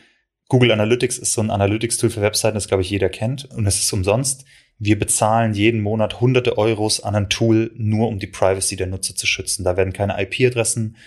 Google 0.49 0.71
Analytics 0.71 1.17
ist 1.17 1.33
so 1.33 1.41
ein 1.41 1.49
Analytics-Tool 1.49 2.09
für 2.09 2.21
Webseiten, 2.21 2.55
das 2.55 2.67
glaube 2.67 2.83
ich 2.83 2.89
jeder 2.89 3.09
kennt 3.09 3.45
und 3.45 3.65
es 3.65 3.79
ist 3.79 3.93
umsonst. 3.93 4.45
Wir 4.79 4.99
bezahlen 4.99 5.53
jeden 5.53 5.81
Monat 5.81 6.19
hunderte 6.19 6.57
Euros 6.57 6.99
an 7.01 7.15
ein 7.15 7.29
Tool, 7.29 7.71
nur 7.75 8.07
um 8.07 8.19
die 8.19 8.27
Privacy 8.27 8.75
der 8.75 8.87
Nutzer 8.87 9.15
zu 9.15 9.25
schützen. 9.25 9.63
Da 9.63 9.77
werden 9.77 9.93
keine 9.93 10.21
IP-Adressen 10.21 10.97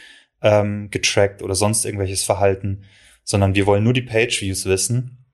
ähm, 0.41 0.91
getrackt 0.91 1.43
oder 1.43 1.55
sonst 1.55 1.85
irgendwelches 1.85 2.25
Verhalten, 2.25 2.85
sondern 3.25 3.55
wir 3.55 3.67
wollen 3.67 3.85
nur 3.85 3.93
die 3.93 4.03
Page-Views 4.03 4.67
wissen 4.67 5.27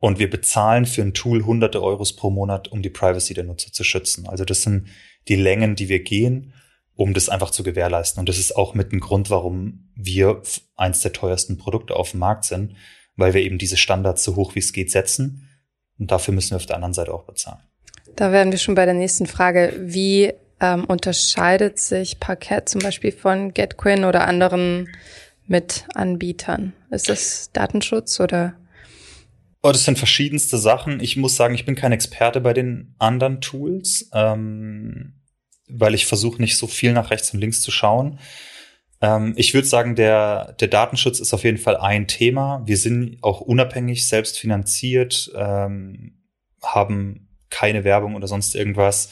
und 0.00 0.18
wir 0.18 0.30
bezahlen 0.30 0.86
für 0.86 1.02
ein 1.02 1.14
Tool 1.14 1.44
hunderte 1.44 1.82
Euros 1.82 2.16
pro 2.16 2.30
Monat, 2.30 2.68
um 2.68 2.82
die 2.82 2.90
Privacy 2.90 3.34
der 3.34 3.44
Nutzer 3.44 3.72
zu 3.72 3.84
schützen. 3.84 4.26
Also 4.26 4.44
das 4.44 4.62
sind 4.62 4.88
die 5.28 5.36
Längen, 5.36 5.76
die 5.76 5.88
wir 5.88 6.02
gehen, 6.02 6.54
um 6.94 7.12
das 7.12 7.28
einfach 7.28 7.50
zu 7.50 7.62
gewährleisten. 7.62 8.18
Und 8.18 8.28
das 8.28 8.38
ist 8.38 8.56
auch 8.56 8.74
mit 8.74 8.92
ein 8.92 9.00
Grund, 9.00 9.28
warum 9.28 9.90
wir 9.94 10.42
eins 10.76 11.00
der 11.00 11.12
teuersten 11.12 11.58
Produkte 11.58 11.96
auf 11.96 12.12
dem 12.12 12.20
Markt 12.20 12.44
sind, 12.44 12.76
weil 13.20 13.34
wir 13.34 13.42
eben 13.42 13.58
diese 13.58 13.76
Standards 13.76 14.24
so 14.24 14.36
hoch 14.36 14.54
wie 14.54 14.60
es 14.60 14.72
geht 14.72 14.90
setzen. 14.90 15.48
Und 15.98 16.10
dafür 16.10 16.34
müssen 16.34 16.50
wir 16.50 16.56
auf 16.56 16.66
der 16.66 16.76
anderen 16.76 16.94
Seite 16.94 17.12
auch 17.12 17.24
bezahlen. 17.24 17.60
Da 18.16 18.32
wären 18.32 18.50
wir 18.50 18.58
schon 18.58 18.74
bei 18.74 18.86
der 18.86 18.94
nächsten 18.94 19.26
Frage. 19.26 19.74
Wie 19.78 20.32
ähm, 20.60 20.84
unterscheidet 20.86 21.78
sich 21.78 22.18
Parkett 22.18 22.68
zum 22.68 22.80
Beispiel 22.80 23.12
von 23.12 23.52
GetQuinn 23.54 24.04
oder 24.04 24.26
anderen 24.26 24.88
Mitanbietern? 25.46 26.72
Ist 26.90 27.08
das 27.08 27.50
Datenschutz 27.52 28.18
oder? 28.18 28.54
Oh, 29.62 29.72
das 29.72 29.84
sind 29.84 29.98
verschiedenste 29.98 30.56
Sachen. 30.56 31.00
Ich 31.00 31.16
muss 31.16 31.36
sagen, 31.36 31.54
ich 31.54 31.66
bin 31.66 31.74
kein 31.74 31.92
Experte 31.92 32.40
bei 32.40 32.54
den 32.54 32.94
anderen 32.98 33.42
Tools, 33.42 34.08
ähm, 34.14 35.20
weil 35.68 35.94
ich 35.94 36.06
versuche 36.06 36.40
nicht 36.40 36.56
so 36.56 36.66
viel 36.66 36.92
nach 36.92 37.10
rechts 37.10 37.32
und 37.34 37.40
links 37.40 37.60
zu 37.60 37.70
schauen. 37.70 38.18
Ähm, 39.00 39.34
ich 39.36 39.54
würde 39.54 39.66
sagen, 39.66 39.94
der, 39.94 40.52
der 40.60 40.68
Datenschutz 40.68 41.20
ist 41.20 41.32
auf 41.32 41.44
jeden 41.44 41.58
Fall 41.58 41.76
ein 41.76 42.06
Thema. 42.06 42.62
Wir 42.66 42.76
sind 42.76 43.18
auch 43.22 43.40
unabhängig, 43.40 44.06
selbst 44.06 44.38
finanziert, 44.38 45.30
ähm, 45.34 46.18
haben 46.62 47.28
keine 47.48 47.84
Werbung 47.84 48.14
oder 48.14 48.28
sonst 48.28 48.54
irgendwas. 48.54 49.10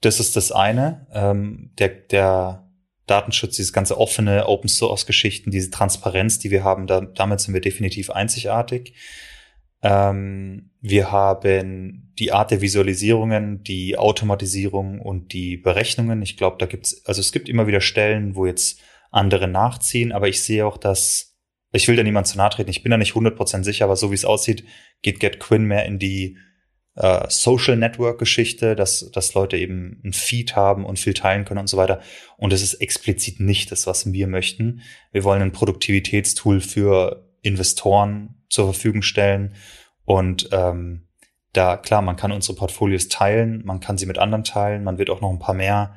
Das 0.00 0.20
ist 0.20 0.36
das 0.36 0.52
eine. 0.52 1.06
Ähm, 1.12 1.72
der, 1.78 1.88
der 1.88 2.70
Datenschutz, 3.06 3.56
dieses 3.56 3.72
ganze 3.72 3.98
offene 3.98 4.46
Open 4.46 4.68
Source 4.68 5.04
Geschichten, 5.04 5.50
diese 5.50 5.70
Transparenz, 5.70 6.38
die 6.38 6.50
wir 6.50 6.64
haben, 6.64 6.86
da, 6.86 7.00
damit 7.00 7.40
sind 7.40 7.54
wir 7.54 7.60
definitiv 7.60 8.10
einzigartig. 8.10 8.94
Ähm, 9.82 10.70
wir 10.80 11.10
haben 11.10 12.12
die 12.18 12.32
Art 12.32 12.50
der 12.50 12.60
Visualisierungen, 12.60 13.64
die 13.64 13.98
Automatisierung 13.98 15.00
und 15.00 15.32
die 15.32 15.56
Berechnungen. 15.56 16.22
Ich 16.22 16.36
glaube, 16.36 16.56
da 16.58 16.66
gibt's, 16.66 17.04
also 17.06 17.20
es 17.20 17.32
gibt 17.32 17.48
immer 17.48 17.66
wieder 17.66 17.80
Stellen, 17.80 18.36
wo 18.36 18.46
jetzt 18.46 18.80
andere 19.10 19.48
nachziehen, 19.48 20.12
aber 20.12 20.28
ich 20.28 20.42
sehe 20.42 20.66
auch, 20.66 20.76
dass, 20.76 21.36
ich 21.72 21.88
will 21.88 21.96
da 21.96 22.02
niemand 22.02 22.26
zu 22.26 22.36
nahe 22.36 22.50
treten, 22.50 22.70
ich 22.70 22.82
bin 22.82 22.90
da 22.90 22.96
nicht 22.96 23.14
100% 23.14 23.64
sicher, 23.64 23.84
aber 23.84 23.96
so 23.96 24.10
wie 24.10 24.14
es 24.14 24.24
aussieht, 24.24 24.64
geht 25.02 25.20
GetQuinn 25.20 25.64
mehr 25.64 25.84
in 25.86 25.98
die 25.98 26.36
äh, 26.96 27.26
Social 27.28 27.76
Network 27.76 28.18
Geschichte, 28.18 28.76
dass, 28.76 29.10
dass 29.10 29.34
Leute 29.34 29.56
eben 29.56 30.00
ein 30.04 30.12
Feed 30.12 30.56
haben 30.56 30.84
und 30.84 30.98
viel 30.98 31.14
teilen 31.14 31.44
können 31.44 31.60
und 31.60 31.68
so 31.68 31.76
weiter. 31.76 32.00
Und 32.36 32.52
es 32.52 32.62
ist 32.62 32.74
explizit 32.74 33.40
nicht 33.40 33.72
das, 33.72 33.86
was 33.86 34.12
wir 34.12 34.26
möchten. 34.26 34.82
Wir 35.12 35.24
wollen 35.24 35.42
ein 35.42 35.52
Produktivitätstool 35.52 36.60
für 36.60 37.28
Investoren 37.42 38.42
zur 38.48 38.72
Verfügung 38.72 39.02
stellen. 39.02 39.54
Und 40.04 40.48
ähm, 40.52 41.08
da, 41.52 41.76
klar, 41.76 42.02
man 42.02 42.16
kann 42.16 42.32
unsere 42.32 42.56
Portfolios 42.56 43.08
teilen, 43.08 43.62
man 43.64 43.80
kann 43.80 43.98
sie 43.98 44.06
mit 44.06 44.18
anderen 44.18 44.44
teilen, 44.44 44.84
man 44.84 44.98
wird 44.98 45.10
auch 45.10 45.20
noch 45.20 45.30
ein 45.30 45.38
paar 45.38 45.54
mehr, 45.54 45.94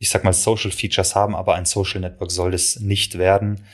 ich 0.00 0.10
sag 0.10 0.24
mal, 0.24 0.32
Social 0.32 0.72
Features 0.72 1.14
haben, 1.14 1.36
aber 1.36 1.54
ein 1.54 1.64
Social 1.64 2.00
Network 2.00 2.32
soll 2.32 2.54
es 2.54 2.80
nicht 2.80 3.18
werden, 3.18 3.64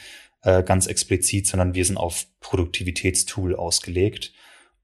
äh, 0.43 0.63
ganz 0.63 0.87
explizit, 0.87 1.47
sondern 1.47 1.73
wir 1.73 1.87
sind 1.87 1.97
auf 1.97 2.27
Produktivitätstool 2.41 3.57
ausgelegt. 3.57 4.35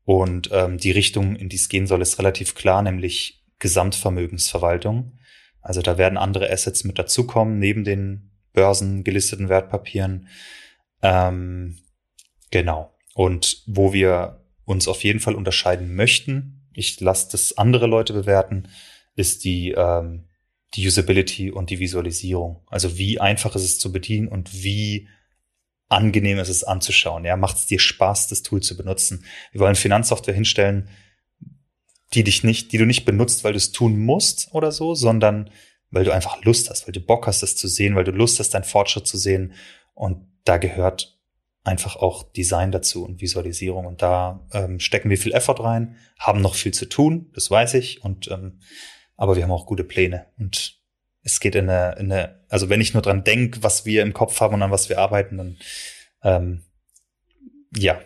Und 0.04 0.48
ähm, 0.52 0.78
die 0.78 0.92
Richtung, 0.92 1.36
in 1.36 1.50
die 1.50 1.56
es 1.56 1.68
gehen 1.68 1.86
soll, 1.86 2.00
ist 2.00 2.18
relativ 2.18 2.54
klar, 2.54 2.80
nämlich 2.80 3.44
Gesamtvermögensverwaltung. 3.58 5.18
Also 5.60 5.82
da 5.82 5.98
werden 5.98 6.16
andere 6.16 6.50
Assets 6.50 6.84
mit 6.84 6.98
dazukommen, 6.98 7.58
neben 7.58 7.84
den 7.84 8.30
Börsen 8.54 9.04
gelisteten 9.04 9.50
Wertpapieren. 9.50 10.28
Ähm, 11.02 11.82
Genau. 12.52 12.94
Und 13.14 13.64
wo 13.66 13.92
wir 13.92 14.44
uns 14.64 14.86
auf 14.86 15.02
jeden 15.02 15.18
Fall 15.18 15.34
unterscheiden 15.34 15.96
möchten, 15.96 16.68
ich 16.72 17.00
lasse 17.00 17.28
das 17.32 17.58
andere 17.58 17.88
Leute 17.88 18.12
bewerten, 18.12 18.68
ist 19.16 19.44
die, 19.44 19.72
ähm, 19.72 20.28
die 20.74 20.86
Usability 20.86 21.50
und 21.50 21.70
die 21.70 21.78
Visualisierung. 21.78 22.62
Also 22.68 22.96
wie 22.96 23.20
einfach 23.20 23.54
ist 23.56 23.64
es 23.64 23.78
zu 23.78 23.92
bedienen 23.92 24.28
und 24.28 24.62
wie 24.62 25.08
angenehm 25.88 26.38
ist 26.38 26.48
es 26.48 26.64
anzuschauen. 26.64 27.24
Ja, 27.24 27.36
macht 27.36 27.56
es 27.56 27.66
dir 27.66 27.78
Spaß, 27.78 28.28
das 28.28 28.42
Tool 28.42 28.62
zu 28.62 28.76
benutzen. 28.76 29.24
Wir 29.52 29.60
wollen 29.60 29.74
Finanzsoftware 29.74 30.34
hinstellen, 30.34 30.88
die 32.14 32.24
dich 32.24 32.44
nicht, 32.44 32.72
die 32.72 32.78
du 32.78 32.86
nicht 32.86 33.04
benutzt, 33.04 33.44
weil 33.44 33.52
du 33.52 33.58
es 33.58 33.72
tun 33.72 33.98
musst 33.98 34.48
oder 34.52 34.72
so, 34.72 34.94
sondern 34.94 35.50
weil 35.90 36.04
du 36.04 36.12
einfach 36.12 36.42
Lust 36.44 36.70
hast, 36.70 36.86
weil 36.86 36.92
du 36.92 37.00
Bock 37.00 37.26
hast, 37.26 37.42
es 37.42 37.56
zu 37.56 37.68
sehen, 37.68 37.94
weil 37.94 38.04
du 38.04 38.12
Lust 38.12 38.40
hast, 38.40 38.50
deinen 38.50 38.64
Fortschritt 38.64 39.06
zu 39.06 39.18
sehen. 39.18 39.52
Und 39.94 40.26
da 40.44 40.56
gehört 40.56 41.18
einfach 41.64 41.96
auch 41.96 42.32
Design 42.32 42.72
dazu 42.72 43.04
und 43.04 43.20
Visualisierung. 43.20 43.86
Und 43.86 44.00
da 44.00 44.46
ähm, 44.52 44.80
stecken 44.80 45.10
wir 45.10 45.18
viel 45.18 45.32
Effort 45.32 45.60
rein, 45.60 45.96
haben 46.18 46.40
noch 46.40 46.54
viel 46.54 46.72
zu 46.72 46.88
tun, 46.88 47.30
das 47.34 47.50
weiß 47.50 47.74
ich. 47.74 48.02
Und 48.02 48.30
ähm, 48.30 48.60
aber 49.22 49.36
wir 49.36 49.44
haben 49.44 49.52
auch 49.52 49.66
gute 49.66 49.84
Pläne. 49.84 50.26
Und 50.36 50.80
es 51.22 51.38
geht 51.38 51.54
in 51.54 51.70
eine, 51.70 51.94
in 51.96 52.10
eine 52.10 52.40
also 52.48 52.68
wenn 52.68 52.80
ich 52.80 52.92
nur 52.92 53.04
dran 53.04 53.22
denke, 53.22 53.62
was 53.62 53.86
wir 53.86 54.02
im 54.02 54.14
Kopf 54.14 54.40
haben 54.40 54.54
und 54.54 54.62
an 54.62 54.72
was 54.72 54.88
wir 54.88 54.98
arbeiten, 54.98 55.38
dann 55.38 55.58
ähm, 56.24 56.64
ja, 57.72 58.00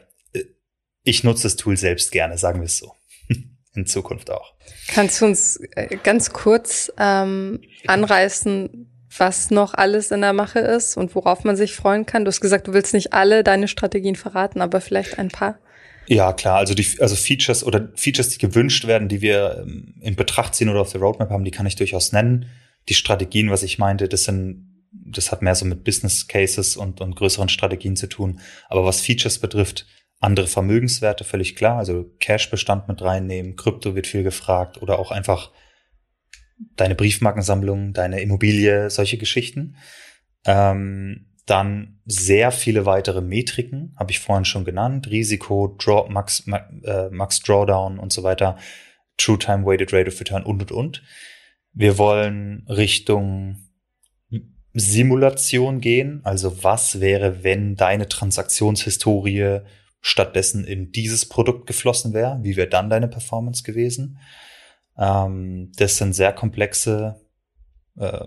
ich 1.05 1.25
nutze 1.25 1.45
das 1.45 1.57
Tool 1.57 1.79
selbst 1.79 2.13
gerne, 2.13 2.37
sagen 2.37 2.61
wir 2.61 2.67
es 2.67 2.77
so. 2.77 2.93
in 3.75 3.87
Zukunft 3.87 4.31
auch. 4.31 4.53
Kannst 4.89 5.23
du 5.23 5.25
uns 5.25 5.57
äh, 5.75 5.97
ganz 6.03 6.35
kurz 6.35 6.93
ähm, 6.99 7.63
anreißen, 7.87 9.09
was 9.17 9.51
noch 9.51 9.73
alles 9.73 10.11
in 10.11 10.21
der 10.21 10.35
Mache 10.35 10.59
ist 10.59 10.99
und 10.99 11.15
worauf 11.15 11.45
man 11.45 11.57
sich 11.57 11.75
freuen 11.75 12.05
kann. 12.05 12.27
Du 12.27 12.29
hast 12.29 12.43
gesagt, 12.43 12.69
du 12.69 12.75
willst 12.75 12.93
nicht 12.93 13.15
alle 13.15 13.43
deine 13.43 13.69
Strategien 13.69 14.17
verraten, 14.17 14.61
aber 14.61 14.83
vielleicht 14.83 15.19
ein 15.19 15.29
paar. 15.29 15.59
Ja, 16.09 16.33
klar. 16.33 16.59
Also 16.59 16.75
die, 16.75 16.87
also 17.01 17.17
Features 17.17 17.65
oder 17.65 17.91
Features, 17.95 18.29
die 18.29 18.39
gewünscht 18.39 18.87
werden, 18.87 19.09
die 19.09 19.21
wir 19.21 19.65
ähm, 19.67 19.95
in 20.01 20.17
Betracht 20.17 20.55
ziehen 20.55 20.69
oder 20.69 20.81
auf 20.81 20.93
der 20.93 21.01
Roadmap 21.01 21.31
haben, 21.31 21.45
die 21.45 21.51
kann 21.51 21.67
ich 21.67 21.77
durchaus 21.77 22.13
nennen. 22.13 22.47
Die 22.89 22.95
Strategien, 22.95 23.51
was 23.51 23.63
ich 23.63 23.79
meinte, 23.79 24.09
das 24.09 24.25
sind, 24.25 24.85
das 24.93 25.33
hat 25.33 25.43
mehr 25.43 25.55
so 25.55 25.65
mit 25.65 25.85
Business 25.85 26.29
Cases 26.29 26.77
und, 26.77 27.01
und 27.01 27.17
größeren 27.17 27.49
Strategien 27.49 27.97
zu 27.97 28.09
tun. 28.09 28.41
Aber 28.69 28.85
was 28.85 29.01
Features 29.01 29.39
betrifft, 29.39 29.87
andere 30.21 30.47
Vermögenswerte 30.47 31.25
völlig 31.25 31.57
klar. 31.57 31.79
Also 31.79 32.05
Cash-Bestand 32.21 32.89
mit 32.89 33.03
reinnehmen, 33.03 33.57
Krypto 33.57 33.95
wird 33.95 34.07
viel 34.07 34.23
gefragt 34.23 34.81
oder 34.81 34.99
auch 34.99 35.11
einfach 35.11 35.51
deine 36.77 36.95
Briefmarkensammlung, 36.95 37.93
deine 37.93 38.21
Immobilie, 38.21 38.89
solche 38.91 39.19
Geschichten. 39.19 39.77
Ähm, 40.45 41.27
dann 41.47 42.01
sehr 42.05 42.51
viele 42.51 42.87
weitere 42.87 43.21
Metriken, 43.21 43.95
habe 43.97 44.11
ich 44.11 44.19
vorhin 44.19 44.45
schon 44.45 44.65
genannt. 44.65 45.09
Risiko, 45.09 45.77
Draw, 45.79 46.09
Max, 46.11 46.45
äh, 46.85 47.09
Max 47.11 47.41
Drawdown 47.41 47.99
und 47.99 48.13
so 48.13 48.23
weiter. 48.25 48.59
True 49.17 49.39
Time 49.39 49.65
Weighted 49.65 49.93
Rate 49.93 50.09
of 50.09 50.21
Return 50.21 50.43
und, 50.43 50.61
und, 50.63 50.73
und. 50.73 51.03
Wir 51.73 51.99
wollen 51.99 52.67
Richtung 52.69 53.67
Simulation 54.73 55.81
gehen. 55.81 56.21
Also 56.25 56.63
was 56.63 57.01
wäre, 57.01 57.45
wenn 57.45 57.77
deine 57.77 58.09
Transaktionshistorie 58.09 59.61
stattdessen 60.01 60.65
in 60.65 60.93
dieses 60.93 61.29
Produkt 61.29 61.67
geflossen 61.67 62.13
wäre, 62.13 62.39
wie 62.43 62.57
wäre 62.57 62.69
dann 62.69 62.91
deine 62.91 63.09
Performance 63.09 63.63
gewesen? 63.63 64.19
Ähm, 64.99 65.73
das 65.77 65.97
sind 65.97 66.13
sehr 66.13 66.33
komplexe 66.33 67.21
äh, 67.97 68.27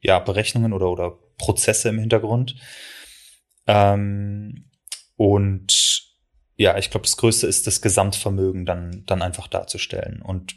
ja, 0.00 0.18
Berechnungen 0.18 0.72
oder, 0.72 0.90
oder 0.90 1.18
Prozesse 1.38 1.88
im 1.88 1.98
Hintergrund. 1.98 2.56
Ähm, 3.66 4.70
und 5.16 6.08
ja, 6.56 6.76
ich 6.76 6.90
glaube, 6.90 7.06
das 7.06 7.16
Größte 7.16 7.46
ist 7.46 7.66
das 7.66 7.80
Gesamtvermögen 7.80 8.66
dann, 8.66 9.04
dann 9.06 9.22
einfach 9.22 9.46
darzustellen. 9.46 10.20
Und 10.20 10.56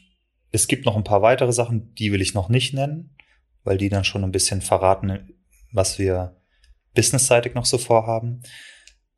es 0.51 0.67
gibt 0.67 0.85
noch 0.85 0.97
ein 0.97 1.03
paar 1.03 1.21
weitere 1.21 1.53
Sachen, 1.53 1.93
die 1.95 2.11
will 2.11 2.21
ich 2.21 2.33
noch 2.33 2.49
nicht 2.49 2.73
nennen, 2.73 3.15
weil 3.63 3.77
die 3.77 3.89
dann 3.89 4.03
schon 4.03 4.23
ein 4.23 4.31
bisschen 4.31 4.61
verraten, 4.61 5.35
was 5.71 5.99
wir 5.99 6.41
businessseitig 6.95 7.53
noch 7.53 7.65
so 7.65 7.77
vorhaben. 7.77 8.41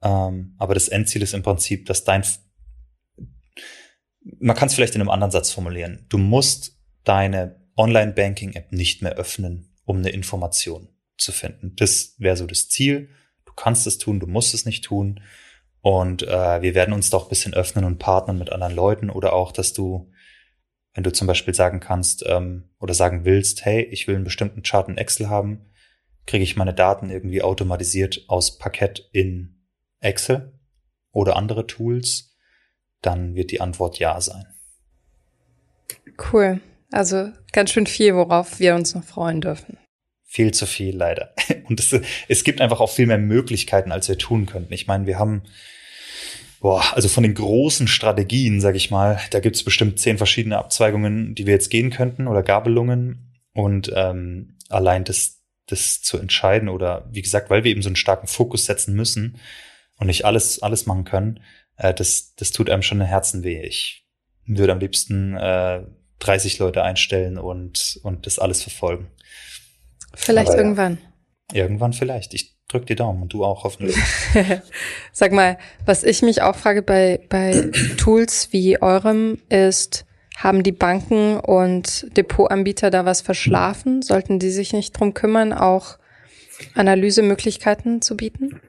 Ähm, 0.02 0.56
aber 0.58 0.74
das 0.74 0.90
Endziel 0.90 1.22
ist 1.22 1.34
im 1.34 1.44
Prinzip, 1.44 1.86
dass 1.86 2.04
dein, 2.04 2.24
man 4.40 4.56
kann 4.56 4.68
es 4.68 4.76
vielleicht 4.76 4.96
in 4.96 5.02
einem 5.02 5.10
anderen 5.10 5.32
Satz 5.32 5.52
formulieren. 5.52 6.06
Du 6.10 6.18
musst 6.18 6.78
deine 7.04 7.62
Online-Banking-App 7.78 8.72
nicht 8.72 9.02
mehr 9.02 9.14
öffnen, 9.14 9.74
um 9.86 9.98
eine 9.98 10.10
Information 10.10 10.93
zu 11.18 11.32
finden. 11.32 11.76
Das 11.76 12.16
wäre 12.18 12.38
so 12.38 12.46
das 12.46 12.70
Ziel. 12.70 13.10
Du 13.46 13.54
kannst 13.54 13.88
es 13.88 13.98
tun, 13.98 14.20
du 14.20 14.28
musst 14.28 14.54
es 14.54 14.66
nicht 14.66 14.84
tun. 14.84 15.22
Und 15.82 16.24
äh, 16.24 16.62
wir 16.62 16.76
werden 16.76 16.94
uns 16.94 17.10
doch 17.10 17.26
ein 17.26 17.30
bisschen 17.30 17.54
öffnen 17.54 17.84
und 17.84 18.00
partnern 18.00 18.38
mit 18.38 18.52
anderen 18.52 18.74
Leuten 18.74 19.10
oder 19.10 19.34
auch, 19.34 19.52
dass 19.52 19.74
du, 19.74 20.10
wenn 20.94 21.04
du 21.04 21.12
zum 21.12 21.28
Beispiel 21.28 21.54
sagen 21.54 21.82
kannst 21.82 22.24
ähm, 22.26 22.70
oder 22.80 22.94
sagen 22.94 23.26
willst, 23.26 23.66
hey, 23.66 23.82
ich 23.84 24.08
will 24.08 24.16
einen 24.16 24.24
bestimmten 24.24 24.64
Chart 24.64 24.88
in 24.88 24.98
Excel 24.98 25.30
haben, 25.30 25.66
kriege 26.26 26.44
ich 26.44 26.56
meine 26.56 26.74
Daten 26.74 27.10
irgendwie 27.10 27.42
automatisiert 27.42 28.24
aus 28.28 28.58
Parkett 28.58 29.10
in 29.12 29.62
Excel 30.00 30.58
oder 31.12 31.36
andere 31.36 31.68
Tools, 31.68 32.36
dann 33.02 33.36
wird 33.36 33.52
die 33.52 33.60
Antwort 33.60 34.00
ja 34.00 34.20
sein. 34.22 34.46
Cool. 36.32 36.62
Also 36.92 37.32
ganz 37.52 37.72
schön 37.72 37.88
viel, 37.88 38.16
worauf 38.16 38.60
wir 38.60 38.76
uns 38.76 38.96
noch 38.96 39.04
freuen 39.04 39.42
dürfen. 39.42 39.78
Viel 40.34 40.52
zu 40.52 40.66
viel, 40.66 40.96
leider. 40.96 41.32
Und 41.70 41.80
es, 41.80 41.96
es 42.28 42.44
gibt 42.44 42.60
einfach 42.60 42.80
auch 42.80 42.90
viel 42.90 43.06
mehr 43.06 43.20
Möglichkeiten, 43.20 43.92
als 43.92 44.10
wir 44.10 44.18
tun 44.18 44.48
könnten. 44.48 44.74
Ich 44.74 44.88
meine, 44.88 45.06
wir 45.06 45.20
haben, 45.20 45.44
boah, 46.60 46.84
also 46.96 47.08
von 47.08 47.22
den 47.22 47.36
großen 47.36 47.88
Strategien, 47.88 48.60
sag 48.60 48.76
ich 48.76 48.90
mal, 48.90 49.22
da 49.30 49.40
gibt 49.40 49.56
es 49.56 49.64
bestimmt 49.64 50.00
zehn 50.00 50.18
verschiedene 50.18 50.58
Abzweigungen, 50.58 51.36
die 51.36 51.46
wir 51.46 51.54
jetzt 51.54 51.70
gehen 51.70 51.92
könnten 51.92 52.26
oder 52.26 52.42
Gabelungen. 52.42 53.44
Und 53.54 53.92
ähm, 53.96 54.58
allein 54.70 55.04
das, 55.04 55.44
das 55.68 56.02
zu 56.02 56.18
entscheiden 56.18 56.68
oder 56.68 57.08
wie 57.12 57.22
gesagt, 57.22 57.52
weil 57.52 57.64
wir 57.64 57.70
eben 57.70 57.84
so 57.84 57.90
einen 57.90 57.96
starken 57.96 58.26
Fokus 58.26 58.66
setzen 58.66 58.96
müssen 58.96 59.38
und 60.00 60.08
nicht 60.08 60.26
alles, 60.26 60.64
alles 60.64 60.88
machen 60.88 61.04
können, 61.04 61.42
äh, 61.78 61.94
das, 61.94 62.34
das 62.38 62.50
tut 62.50 62.72
einem 62.72 62.82
schon 62.82 63.02
im 63.02 63.06
Herzen 63.06 63.44
weh. 63.44 63.62
Ich 63.62 64.04
würde 64.48 64.74
am 64.74 64.80
liebsten 64.80 65.38
äh, 65.38 65.84
30 66.18 66.58
Leute 66.58 66.82
einstellen 66.82 67.38
und, 67.38 68.00
und 68.02 68.26
das 68.26 68.40
alles 68.40 68.64
verfolgen. 68.64 69.12
Vielleicht 70.14 70.50
Aber 70.50 70.58
irgendwann. 70.58 70.98
Ja, 71.52 71.64
irgendwann 71.64 71.94
vielleicht. 71.94 72.34
Ich 72.34 72.56
drück 72.68 72.86
die 72.86 72.96
Daumen 72.96 73.24
und 73.24 73.34
du 73.34 73.44
auch 73.44 73.64
hoffentlich. 73.64 73.98
Sag 75.12 75.32
mal, 75.32 75.58
was 75.86 76.04
ich 76.04 76.22
mich 76.22 76.42
auch 76.42 76.56
frage 76.56 76.82
bei, 76.82 77.20
bei 77.30 77.70
Tools 77.98 78.50
wie 78.52 78.82
eurem 78.82 79.40
ist, 79.50 80.06
haben 80.36 80.64
die 80.64 80.72
Banken 80.72 81.40
und 81.40 82.08
Depotanbieter 82.18 82.90
da 82.90 83.06
was 83.06 83.22
verschlafen? 83.22 84.02
Sollten 84.02 84.40
die 84.40 84.50
sich 84.50 84.74
nicht 84.74 85.00
drum 85.00 85.14
kümmern, 85.14 85.54
auch 85.54 85.98
Analysemöglichkeiten 86.74 88.02
zu 88.02 88.18
bieten? 88.18 88.60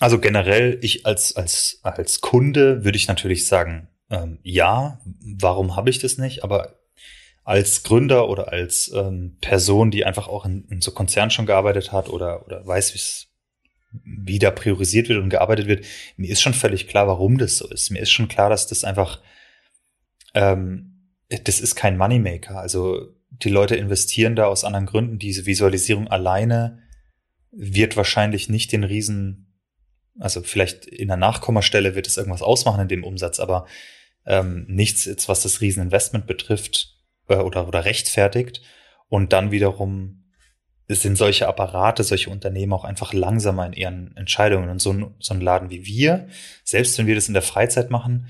Also 0.00 0.18
generell, 0.18 0.78
ich 0.82 1.06
als, 1.06 1.36
als, 1.36 1.80
als 1.82 2.20
Kunde 2.20 2.84
würde 2.84 2.96
ich 2.96 3.08
natürlich 3.08 3.46
sagen, 3.46 3.88
ähm, 4.10 4.38
ja, 4.42 5.00
warum 5.20 5.76
habe 5.76 5.90
ich 5.90 5.98
das 5.98 6.18
nicht? 6.18 6.44
Aber 6.44 6.77
als 7.48 7.82
Gründer 7.82 8.28
oder 8.28 8.52
als 8.52 8.92
ähm, 8.94 9.38
Person, 9.40 9.90
die 9.90 10.04
einfach 10.04 10.28
auch 10.28 10.44
in, 10.44 10.66
in 10.68 10.82
so 10.82 10.90
Konzernen 10.90 11.30
schon 11.30 11.46
gearbeitet 11.46 11.92
hat 11.92 12.10
oder, 12.10 12.44
oder 12.44 12.66
weiß, 12.66 12.92
wie 12.92 12.98
es 12.98 13.28
wie 14.04 14.38
da 14.38 14.50
priorisiert 14.50 15.08
wird 15.08 15.22
und 15.22 15.30
gearbeitet 15.30 15.66
wird, 15.66 15.86
mir 16.18 16.28
ist 16.28 16.42
schon 16.42 16.52
völlig 16.52 16.88
klar, 16.88 17.08
warum 17.08 17.38
das 17.38 17.56
so 17.56 17.66
ist. 17.70 17.88
Mir 17.88 18.00
ist 18.00 18.10
schon 18.10 18.28
klar, 18.28 18.50
dass 18.50 18.66
das 18.66 18.84
einfach, 18.84 19.22
ähm, 20.34 21.08
das 21.44 21.58
ist 21.60 21.74
kein 21.74 21.96
Moneymaker. 21.96 22.58
Also 22.58 23.14
die 23.30 23.48
Leute 23.48 23.76
investieren 23.76 24.36
da 24.36 24.44
aus 24.44 24.62
anderen 24.62 24.84
Gründen. 24.84 25.18
Diese 25.18 25.46
Visualisierung 25.46 26.06
alleine 26.06 26.82
wird 27.50 27.96
wahrscheinlich 27.96 28.50
nicht 28.50 28.72
den 28.72 28.84
riesen, 28.84 29.58
also 30.18 30.42
vielleicht 30.42 30.84
in 30.84 31.08
der 31.08 31.16
Nachkommastelle 31.16 31.94
wird 31.94 32.08
es 32.08 32.18
irgendwas 32.18 32.42
ausmachen 32.42 32.82
in 32.82 32.88
dem 32.88 33.04
Umsatz, 33.04 33.40
aber 33.40 33.64
ähm, 34.26 34.66
nichts 34.68 35.06
jetzt, 35.06 35.30
was 35.30 35.44
das 35.44 35.62
Rieseninvestment 35.62 36.26
betrifft 36.26 36.97
äh, 37.28 37.36
oder, 37.36 37.68
oder 37.68 37.84
rechtfertigt. 37.84 38.62
Und 39.08 39.32
dann 39.32 39.50
wiederum 39.50 40.24
sind 40.88 41.16
solche 41.16 41.46
Apparate, 41.48 42.02
solche 42.02 42.30
Unternehmen 42.30 42.72
auch 42.72 42.84
einfach 42.84 43.12
langsamer 43.12 43.66
in 43.66 43.74
ihren 43.74 44.16
Entscheidungen. 44.16 44.70
Und 44.70 44.80
so 44.80 44.92
ein, 44.92 45.14
so 45.18 45.34
ein 45.34 45.40
Laden 45.40 45.70
wie 45.70 45.84
wir, 45.84 46.28
selbst 46.64 46.96
wenn 46.98 47.06
wir 47.06 47.14
das 47.14 47.28
in 47.28 47.34
der 47.34 47.42
Freizeit 47.42 47.90
machen, 47.90 48.28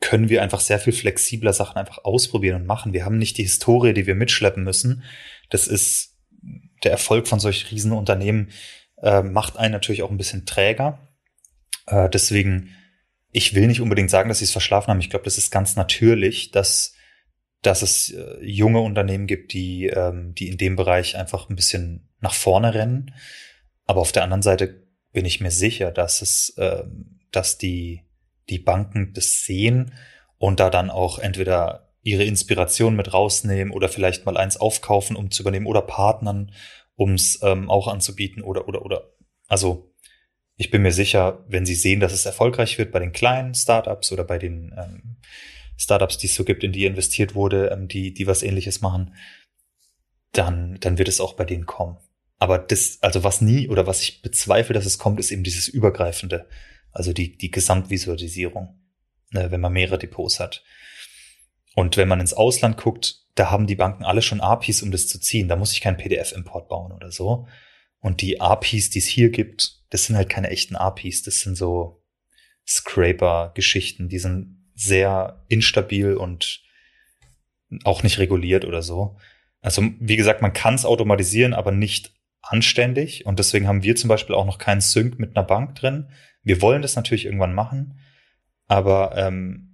können 0.00 0.28
wir 0.28 0.42
einfach 0.42 0.60
sehr 0.60 0.78
viel 0.78 0.92
flexibler 0.92 1.52
Sachen 1.52 1.76
einfach 1.76 2.04
ausprobieren 2.04 2.60
und 2.60 2.66
machen. 2.66 2.92
Wir 2.92 3.04
haben 3.04 3.18
nicht 3.18 3.36
die 3.38 3.42
Historie, 3.42 3.94
die 3.94 4.06
wir 4.06 4.14
mitschleppen 4.14 4.62
müssen. 4.62 5.02
Das 5.50 5.66
ist 5.66 6.14
der 6.84 6.92
Erfolg 6.92 7.26
von 7.26 7.40
solch 7.40 7.72
riesen 7.72 7.92
Unternehmen 7.92 8.50
äh, 9.02 9.22
macht 9.22 9.56
einen 9.56 9.72
natürlich 9.72 10.02
auch 10.02 10.10
ein 10.10 10.18
bisschen 10.18 10.46
träger. 10.46 11.08
Äh, 11.86 12.08
deswegen 12.10 12.74
ich 13.30 13.54
will 13.54 13.66
nicht 13.66 13.80
unbedingt 13.80 14.10
sagen, 14.10 14.28
dass 14.28 14.38
sie 14.38 14.44
es 14.44 14.52
verschlafen 14.52 14.88
haben. 14.88 15.00
Ich 15.00 15.10
glaube, 15.10 15.24
das 15.24 15.38
ist 15.38 15.50
ganz 15.50 15.76
natürlich, 15.76 16.50
dass, 16.50 16.94
dass 17.62 17.82
es 17.82 18.10
äh, 18.10 18.38
junge 18.40 18.80
Unternehmen 18.80 19.26
gibt, 19.26 19.52
die, 19.52 19.86
ähm, 19.86 20.34
die 20.34 20.48
in 20.48 20.58
dem 20.58 20.76
Bereich 20.76 21.16
einfach 21.16 21.48
ein 21.48 21.56
bisschen 21.56 22.08
nach 22.20 22.34
vorne 22.34 22.74
rennen. 22.74 23.14
Aber 23.84 24.00
auf 24.00 24.12
der 24.12 24.22
anderen 24.22 24.42
Seite 24.42 24.86
bin 25.12 25.24
ich 25.24 25.40
mir 25.40 25.50
sicher, 25.50 25.90
dass 25.90 26.22
es, 26.22 26.50
äh, 26.56 26.84
dass 27.32 27.58
die, 27.58 28.04
die 28.48 28.58
Banken 28.58 29.12
das 29.12 29.44
sehen 29.44 29.92
und 30.38 30.60
da 30.60 30.70
dann 30.70 30.90
auch 30.90 31.18
entweder 31.18 31.92
ihre 32.02 32.24
Inspiration 32.24 32.96
mit 32.96 33.12
rausnehmen 33.12 33.72
oder 33.72 33.88
vielleicht 33.88 34.24
mal 34.24 34.36
eins 34.36 34.56
aufkaufen, 34.56 35.16
um 35.16 35.30
zu 35.30 35.42
übernehmen 35.42 35.66
oder 35.66 35.82
Partnern, 35.82 36.52
um 36.94 37.14
es 37.14 37.40
ähm, 37.42 37.68
auch 37.68 37.88
anzubieten 37.88 38.42
oder 38.42 38.68
oder 38.68 38.84
oder 38.84 39.12
also 39.48 39.92
ich 40.56 40.70
bin 40.70 40.82
mir 40.82 40.92
sicher, 40.92 41.44
wenn 41.48 41.64
sie 41.64 41.74
sehen, 41.74 42.00
dass 42.00 42.12
es 42.12 42.26
erfolgreich 42.26 42.78
wird 42.78 42.90
bei 42.90 42.98
den 42.98 43.12
kleinen 43.12 43.54
Startups 43.54 44.10
oder 44.10 44.24
bei 44.24 44.38
den 44.38 44.74
ähm, 44.76 45.16
Startups, 45.78 46.18
die 46.18 46.26
es 46.26 46.34
so 46.34 46.44
gibt, 46.44 46.64
in 46.64 46.72
die 46.72 46.84
investiert 46.84 47.34
wurde, 47.34 47.70
ähm, 47.70 47.88
die, 47.88 48.12
die 48.12 48.26
was 48.26 48.42
ähnliches 48.42 48.80
machen, 48.80 49.14
dann, 50.32 50.78
dann 50.80 50.98
wird 50.98 51.08
es 51.08 51.20
auch 51.20 51.34
bei 51.34 51.44
denen 51.44 51.64
kommen. 51.64 51.96
Aber 52.38 52.58
das, 52.58 52.98
also 53.00 53.24
was 53.24 53.40
nie 53.40 53.68
oder 53.68 53.86
was 53.86 54.02
ich 54.02 54.20
bezweifle, 54.20 54.74
dass 54.74 54.86
es 54.86 54.98
kommt, 54.98 55.18
ist 55.18 55.30
eben 55.30 55.44
dieses 55.44 55.68
Übergreifende. 55.68 56.46
Also 56.92 57.12
die, 57.12 57.36
die 57.36 57.50
Gesamtvisualisierung, 57.50 58.78
ne, 59.30 59.50
wenn 59.50 59.60
man 59.60 59.72
mehrere 59.72 59.98
Depots 59.98 60.40
hat. 60.40 60.62
Und 61.74 61.96
wenn 61.96 62.08
man 62.08 62.20
ins 62.20 62.34
Ausland 62.34 62.76
guckt, 62.76 63.24
da 63.34 63.50
haben 63.50 63.68
die 63.68 63.76
Banken 63.76 64.04
alle 64.04 64.22
schon 64.22 64.40
APIs, 64.40 64.82
um 64.82 64.90
das 64.90 65.06
zu 65.06 65.20
ziehen. 65.20 65.48
Da 65.48 65.56
muss 65.56 65.72
ich 65.72 65.80
keinen 65.80 65.96
PDF-Import 65.96 66.68
bauen 66.68 66.92
oder 66.92 67.12
so. 67.12 67.46
Und 68.00 68.20
die 68.20 68.40
APIs, 68.40 68.90
die 68.90 68.98
es 68.98 69.06
hier 69.06 69.30
gibt, 69.30 69.82
das 69.90 70.04
sind 70.04 70.16
halt 70.16 70.28
keine 70.28 70.50
echten 70.50 70.76
APIs, 70.76 71.22
das 71.22 71.40
sind 71.40 71.56
so 71.56 72.02
Scraper-Geschichten, 72.66 74.08
die 74.08 74.18
sind 74.18 74.57
sehr 74.78 75.44
instabil 75.48 76.14
und 76.14 76.60
auch 77.84 78.02
nicht 78.02 78.18
reguliert 78.18 78.64
oder 78.64 78.80
so. 78.80 79.16
Also 79.60 79.82
wie 79.98 80.16
gesagt, 80.16 80.40
man 80.40 80.52
kann 80.52 80.74
es 80.74 80.84
automatisieren, 80.84 81.52
aber 81.52 81.72
nicht 81.72 82.14
anständig. 82.42 83.26
Und 83.26 83.40
deswegen 83.40 83.66
haben 83.66 83.82
wir 83.82 83.96
zum 83.96 84.08
Beispiel 84.08 84.36
auch 84.36 84.46
noch 84.46 84.58
keinen 84.58 84.80
Sync 84.80 85.18
mit 85.18 85.36
einer 85.36 85.44
Bank 85.44 85.74
drin. 85.74 86.08
Wir 86.44 86.62
wollen 86.62 86.80
das 86.80 86.94
natürlich 86.94 87.26
irgendwann 87.26 87.54
machen, 87.54 87.98
aber 88.68 89.16
ähm, 89.16 89.64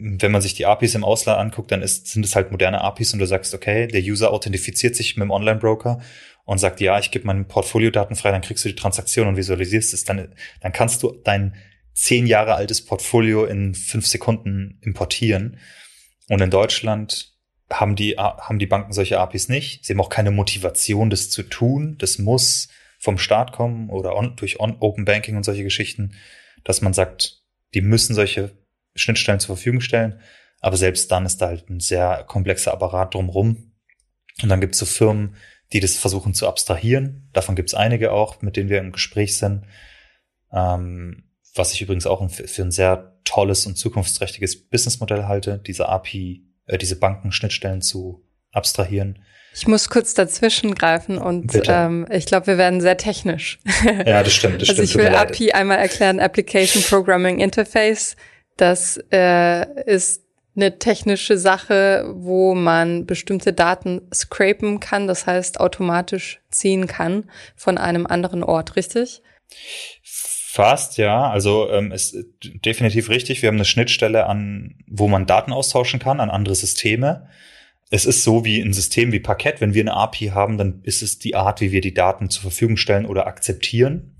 wenn 0.00 0.32
man 0.32 0.40
sich 0.40 0.54
die 0.54 0.64
APIs 0.64 0.94
im 0.94 1.04
Ausland 1.04 1.38
anguckt, 1.38 1.70
dann 1.70 1.82
ist, 1.82 2.06
sind 2.06 2.24
es 2.24 2.34
halt 2.34 2.50
moderne 2.50 2.80
APIs 2.80 3.12
und 3.12 3.18
du 3.18 3.26
sagst, 3.26 3.52
okay, 3.52 3.88
der 3.88 4.00
User 4.00 4.32
authentifiziert 4.32 4.96
sich 4.96 5.16
mit 5.16 5.24
dem 5.24 5.30
Online-Broker 5.30 6.00
und 6.44 6.58
sagt, 6.58 6.80
ja, 6.80 6.98
ich 6.98 7.10
gebe 7.10 7.26
meine 7.26 7.44
Portfoliodaten 7.44 8.16
frei, 8.16 8.30
dann 8.30 8.40
kriegst 8.40 8.64
du 8.64 8.70
die 8.70 8.76
Transaktion 8.76 9.28
und 9.28 9.36
visualisierst 9.36 9.92
es, 9.92 10.04
dann, 10.04 10.34
dann 10.60 10.72
kannst 10.72 11.02
du 11.02 11.12
dein 11.24 11.56
zehn 11.98 12.26
Jahre 12.26 12.54
altes 12.54 12.84
Portfolio 12.84 13.44
in 13.44 13.74
fünf 13.74 14.06
Sekunden 14.06 14.78
importieren. 14.82 15.58
Und 16.28 16.40
in 16.40 16.50
Deutschland 16.50 17.34
haben 17.70 17.96
die, 17.96 18.16
haben 18.16 18.60
die 18.60 18.66
Banken 18.66 18.92
solche 18.92 19.18
APIs 19.18 19.48
nicht. 19.48 19.84
Sie 19.84 19.92
haben 19.92 20.00
auch 20.00 20.08
keine 20.08 20.30
Motivation, 20.30 21.10
das 21.10 21.28
zu 21.28 21.42
tun. 21.42 21.96
Das 21.98 22.18
muss 22.18 22.68
vom 23.00 23.18
Staat 23.18 23.52
kommen 23.52 23.90
oder 23.90 24.14
on, 24.14 24.36
durch 24.36 24.60
on, 24.60 24.76
Open 24.78 25.04
Banking 25.04 25.36
und 25.36 25.42
solche 25.42 25.64
Geschichten, 25.64 26.14
dass 26.62 26.82
man 26.82 26.92
sagt, 26.92 27.42
die 27.74 27.80
müssen 27.80 28.14
solche 28.14 28.56
Schnittstellen 28.94 29.40
zur 29.40 29.56
Verfügung 29.56 29.80
stellen. 29.80 30.20
Aber 30.60 30.76
selbst 30.76 31.10
dann 31.10 31.26
ist 31.26 31.38
da 31.38 31.48
halt 31.48 31.68
ein 31.68 31.80
sehr 31.80 32.24
komplexer 32.28 32.72
Apparat 32.72 33.14
drumrum. 33.14 33.72
Und 34.42 34.48
dann 34.48 34.60
gibt 34.60 34.74
es 34.74 34.78
so 34.78 34.86
Firmen, 34.86 35.34
die 35.72 35.80
das 35.80 35.96
versuchen 35.96 36.32
zu 36.32 36.46
abstrahieren. 36.46 37.28
Davon 37.32 37.56
gibt 37.56 37.70
es 37.70 37.74
einige 37.74 38.12
auch, 38.12 38.40
mit 38.40 38.56
denen 38.56 38.70
wir 38.70 38.78
im 38.78 38.92
Gespräch 38.92 39.36
sind. 39.36 39.66
Ähm, 40.52 41.27
was 41.58 41.72
ich 41.72 41.82
übrigens 41.82 42.06
auch 42.06 42.28
für 42.30 42.62
ein 42.62 42.70
sehr 42.70 43.18
tolles 43.24 43.66
und 43.66 43.76
zukunftsträchtiges 43.76 44.68
Businessmodell 44.68 45.26
halte, 45.26 45.60
diese 45.66 45.88
API, 45.88 46.44
äh, 46.66 46.78
diese 46.78 46.96
Bankenschnittstellen 46.96 47.82
zu 47.82 48.24
abstrahieren. 48.52 49.18
Ich 49.54 49.66
muss 49.66 49.88
kurz 49.88 50.14
dazwischen 50.14 50.74
greifen 50.74 51.18
und 51.18 51.52
ähm, 51.66 52.06
ich 52.10 52.26
glaube, 52.26 52.46
wir 52.46 52.58
werden 52.58 52.80
sehr 52.80 52.96
technisch. 52.96 53.58
Ja, 53.84 54.22
das 54.22 54.32
stimmt. 54.32 54.62
Das 54.62 54.68
also 54.70 54.84
stimmt, 54.84 54.88
ich 54.88 54.96
will 54.96 55.14
API 55.14 55.52
einmal 55.52 55.78
erklären, 55.78 56.20
Application 56.20 56.82
Programming 56.82 57.40
Interface. 57.40 58.16
Das 58.56 59.00
äh, 59.10 59.84
ist 59.84 60.22
eine 60.54 60.78
technische 60.78 61.38
Sache, 61.38 62.04
wo 62.14 62.54
man 62.54 63.06
bestimmte 63.06 63.52
Daten 63.52 64.02
scrapen 64.12 64.80
kann, 64.80 65.06
das 65.06 65.26
heißt 65.26 65.60
automatisch 65.60 66.40
ziehen 66.50 66.86
kann 66.86 67.30
von 67.54 67.78
einem 67.78 68.06
anderen 68.06 68.42
Ort, 68.42 68.76
richtig? 68.76 69.22
Fast, 70.50 70.96
ja. 70.96 71.28
Also 71.28 71.70
ähm, 71.70 71.92
ist 71.92 72.16
definitiv 72.42 73.10
richtig. 73.10 73.42
Wir 73.42 73.48
haben 73.48 73.56
eine 73.56 73.66
Schnittstelle 73.66 74.24
an, 74.24 74.76
wo 74.86 75.06
man 75.06 75.26
Daten 75.26 75.52
austauschen 75.52 76.00
kann 76.00 76.20
an 76.20 76.30
andere 76.30 76.54
Systeme. 76.54 77.28
Es 77.90 78.06
ist 78.06 78.24
so 78.24 78.46
wie 78.46 78.58
ein 78.58 78.72
System 78.72 79.12
wie 79.12 79.20
Parkett. 79.20 79.60
Wenn 79.60 79.74
wir 79.74 79.82
eine 79.82 79.92
API 79.92 80.28
haben, 80.28 80.56
dann 80.56 80.80
ist 80.84 81.02
es 81.02 81.18
die 81.18 81.34
Art, 81.34 81.60
wie 81.60 81.70
wir 81.70 81.82
die 81.82 81.92
Daten 81.92 82.30
zur 82.30 82.40
Verfügung 82.40 82.78
stellen 82.78 83.04
oder 83.04 83.26
akzeptieren. 83.26 84.16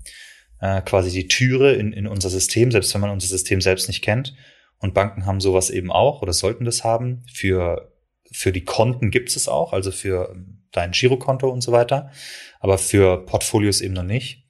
Äh, 0.61 0.83
quasi 0.83 1.09
die 1.09 1.27
Türe 1.27 1.73
in, 1.73 1.93
in 1.93 2.05
unser 2.05 2.29
System, 2.29 2.69
selbst 2.69 2.93
wenn 2.93 3.01
man 3.01 3.09
unser 3.09 3.27
System 3.27 3.59
selbst 3.59 3.87
nicht 3.87 4.03
kennt. 4.03 4.35
Und 4.77 4.93
Banken 4.93 5.25
haben 5.25 5.41
sowas 5.41 5.71
eben 5.71 5.91
auch 5.91 6.21
oder 6.21 6.33
sollten 6.33 6.63
das 6.63 6.83
haben. 6.83 7.23
Für, 7.33 7.91
für 8.31 8.51
die 8.51 8.65
Konten 8.65 9.09
gibt 9.09 9.35
es 9.35 9.47
auch, 9.47 9.73
also 9.73 9.91
für 9.91 10.35
dein 10.71 10.91
Girokonto 10.91 11.49
und 11.49 11.61
so 11.61 11.71
weiter. 11.71 12.11
Aber 12.59 12.77
für 12.77 13.25
Portfolios 13.25 13.81
eben 13.81 13.95
noch 13.95 14.03
nicht. 14.03 14.45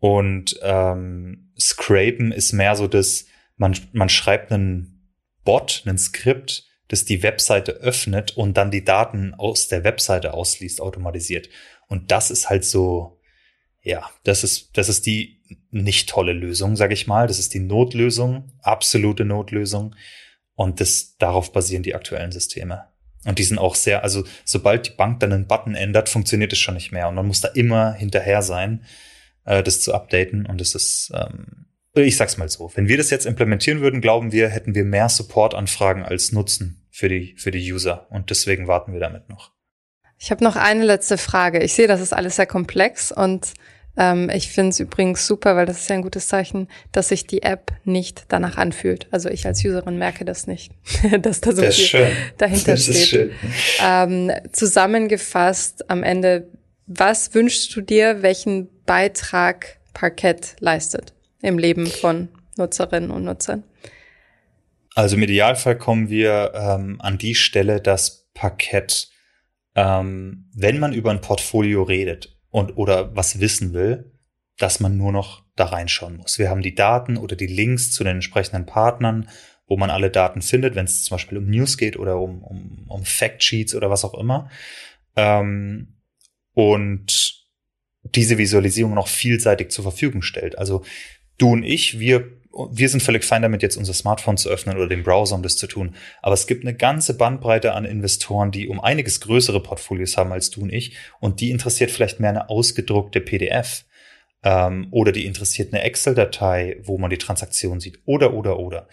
Und 0.00 0.58
ähm, 0.62 1.52
Scrapen 1.58 2.32
ist 2.32 2.52
mehr 2.52 2.74
so 2.74 2.88
das, 2.88 3.26
man, 3.56 3.76
man 3.92 4.08
schreibt 4.08 4.50
einen 4.50 5.12
Bot, 5.44 5.82
einen 5.84 5.98
Skript, 5.98 6.64
das 6.88 7.04
die 7.04 7.22
Webseite 7.22 7.72
öffnet 7.72 8.36
und 8.36 8.56
dann 8.56 8.70
die 8.70 8.84
Daten 8.84 9.34
aus 9.34 9.68
der 9.68 9.84
Webseite 9.84 10.34
ausliest, 10.34 10.80
automatisiert. 10.80 11.48
Und 11.86 12.10
das 12.10 12.30
ist 12.30 12.50
halt 12.50 12.64
so, 12.64 13.20
ja, 13.82 14.10
das 14.24 14.42
ist, 14.42 14.76
das 14.76 14.88
ist 14.88 15.06
die 15.06 15.42
nicht 15.70 16.08
tolle 16.08 16.32
Lösung, 16.32 16.76
sage 16.76 16.94
ich 16.94 17.06
mal. 17.06 17.26
Das 17.26 17.38
ist 17.38 17.54
die 17.54 17.60
Notlösung, 17.60 18.52
absolute 18.62 19.24
Notlösung. 19.24 19.94
Und 20.54 20.80
das, 20.80 21.16
darauf 21.18 21.52
basieren 21.52 21.82
die 21.82 21.94
aktuellen 21.94 22.32
Systeme. 22.32 22.86
Und 23.24 23.38
die 23.38 23.44
sind 23.44 23.58
auch 23.58 23.74
sehr, 23.74 24.02
also 24.02 24.24
sobald 24.44 24.86
die 24.86 24.96
Bank 24.96 25.20
dann 25.20 25.32
einen 25.32 25.46
Button 25.46 25.74
ändert, 25.74 26.08
funktioniert 26.08 26.52
es 26.52 26.58
schon 26.58 26.74
nicht 26.74 26.90
mehr. 26.90 27.08
Und 27.08 27.14
man 27.14 27.26
muss 27.26 27.40
da 27.40 27.48
immer 27.48 27.92
hinterher 27.92 28.42
sein 28.42 28.84
äh, 29.44 29.62
das 29.62 29.80
zu 29.80 29.94
updaten. 29.94 30.46
Und 30.46 30.60
es 30.60 30.74
ist, 30.74 31.12
ähm, 31.14 31.66
ich 31.94 32.16
sag's 32.16 32.36
mal 32.36 32.48
so, 32.48 32.70
wenn 32.74 32.88
wir 32.88 32.96
das 32.96 33.10
jetzt 33.10 33.26
implementieren 33.26 33.80
würden, 33.80 34.00
glauben 34.00 34.32
wir, 34.32 34.48
hätten 34.48 34.74
wir 34.74 34.84
mehr 34.84 35.08
Support-Anfragen 35.08 36.02
als 36.04 36.32
Nutzen 36.32 36.86
für 36.90 37.08
die, 37.08 37.34
für 37.36 37.50
die 37.50 37.72
User. 37.72 38.06
Und 38.10 38.30
deswegen 38.30 38.66
warten 38.66 38.92
wir 38.92 39.00
damit 39.00 39.28
noch. 39.28 39.52
Ich 40.18 40.30
habe 40.30 40.44
noch 40.44 40.56
eine 40.56 40.84
letzte 40.84 41.16
Frage. 41.16 41.62
Ich 41.62 41.72
sehe, 41.72 41.88
das 41.88 42.00
ist 42.00 42.12
alles 42.12 42.36
sehr 42.36 42.46
komplex 42.46 43.10
und 43.10 43.54
ähm, 43.96 44.30
ich 44.30 44.48
finde 44.48 44.70
es 44.70 44.80
übrigens 44.80 45.26
super, 45.26 45.56
weil 45.56 45.66
das 45.66 45.80
ist 45.80 45.90
ja 45.90 45.96
ein 45.96 46.02
gutes 46.02 46.28
Zeichen, 46.28 46.68
dass 46.92 47.08
sich 47.08 47.26
die 47.26 47.42
App 47.42 47.72
nicht 47.84 48.24
danach 48.28 48.56
anfühlt. 48.56 49.08
Also 49.10 49.28
ich 49.28 49.46
als 49.46 49.64
Userin 49.64 49.98
merke 49.98 50.24
das 50.24 50.46
nicht, 50.46 50.72
dass 51.20 51.40
da 51.40 51.52
so 51.52 51.62
das 51.62 51.76
viel 51.76 52.08
dahinter 52.38 52.72
das 52.72 52.84
steht. 52.84 53.32
Ähm, 53.82 54.30
zusammengefasst 54.52 55.90
am 55.90 56.02
Ende, 56.02 56.48
was 56.90 57.34
wünschst 57.34 57.74
du 57.76 57.80
dir, 57.80 58.22
welchen 58.22 58.68
Beitrag 58.84 59.78
Parkett 59.94 60.56
leistet 60.58 61.14
im 61.40 61.56
Leben 61.56 61.86
von 61.86 62.28
Nutzerinnen 62.56 63.12
und 63.12 63.24
Nutzern? 63.24 63.62
Also 64.96 65.14
im 65.14 65.22
Idealfall 65.22 65.78
kommen 65.78 66.10
wir 66.10 66.52
ähm, 66.52 67.00
an 67.00 67.16
die 67.16 67.36
Stelle, 67.36 67.80
dass 67.80 68.28
Parkett, 68.34 69.08
ähm, 69.76 70.50
wenn 70.52 70.80
man 70.80 70.92
über 70.92 71.12
ein 71.12 71.20
Portfolio 71.20 71.84
redet 71.84 72.36
und 72.50 72.76
oder 72.76 73.14
was 73.14 73.38
wissen 73.38 73.72
will, 73.72 74.12
dass 74.58 74.80
man 74.80 74.96
nur 74.96 75.12
noch 75.12 75.44
da 75.54 75.66
reinschauen 75.66 76.16
muss. 76.16 76.40
Wir 76.40 76.50
haben 76.50 76.60
die 76.60 76.74
Daten 76.74 77.16
oder 77.16 77.36
die 77.36 77.46
Links 77.46 77.92
zu 77.92 78.02
den 78.02 78.16
entsprechenden 78.16 78.66
Partnern, 78.66 79.28
wo 79.68 79.76
man 79.76 79.90
alle 79.90 80.10
Daten 80.10 80.42
findet, 80.42 80.74
wenn 80.74 80.86
es 80.86 81.04
zum 81.04 81.14
Beispiel 81.14 81.38
um 81.38 81.48
News 81.48 81.78
geht 81.78 81.96
oder 81.96 82.18
um, 82.18 82.42
um, 82.42 82.84
um 82.88 83.04
Factsheets 83.04 83.76
oder 83.76 83.90
was 83.90 84.04
auch 84.04 84.14
immer. 84.14 84.50
Ähm, 85.14 85.99
und 86.54 87.40
diese 88.02 88.38
Visualisierung 88.38 88.94
noch 88.94 89.08
vielseitig 89.08 89.70
zur 89.70 89.84
Verfügung 89.84 90.22
stellt. 90.22 90.58
Also 90.58 90.84
du 91.38 91.52
und 91.52 91.62
ich, 91.62 91.98
wir, 91.98 92.28
wir 92.70 92.88
sind 92.88 93.02
völlig 93.02 93.24
fein 93.24 93.42
damit, 93.42 93.62
jetzt 93.62 93.76
unser 93.76 93.94
Smartphone 93.94 94.36
zu 94.36 94.48
öffnen 94.48 94.76
oder 94.76 94.88
den 94.88 95.02
Browser, 95.02 95.34
um 95.34 95.42
das 95.42 95.56
zu 95.56 95.66
tun. 95.66 95.94
Aber 96.22 96.34
es 96.34 96.46
gibt 96.46 96.64
eine 96.64 96.74
ganze 96.74 97.16
Bandbreite 97.16 97.72
an 97.72 97.84
Investoren, 97.84 98.50
die 98.50 98.68
um 98.68 98.80
einiges 98.80 99.20
größere 99.20 99.62
Portfolios 99.62 100.16
haben 100.16 100.32
als 100.32 100.50
du 100.50 100.62
und 100.62 100.72
ich. 100.72 100.96
Und 101.20 101.40
die 101.40 101.50
interessiert 101.50 101.90
vielleicht 101.90 102.20
mehr 102.20 102.30
eine 102.30 102.48
ausgedruckte 102.48 103.20
PDF. 103.20 103.84
Ähm, 104.42 104.88
oder 104.90 105.12
die 105.12 105.26
interessiert 105.26 105.72
eine 105.72 105.82
Excel-Datei, 105.82 106.78
wo 106.82 106.96
man 106.96 107.10
die 107.10 107.18
Transaktion 107.18 107.78
sieht. 107.78 108.00
Oder, 108.06 108.32
oder, 108.32 108.58
oder. 108.58 108.88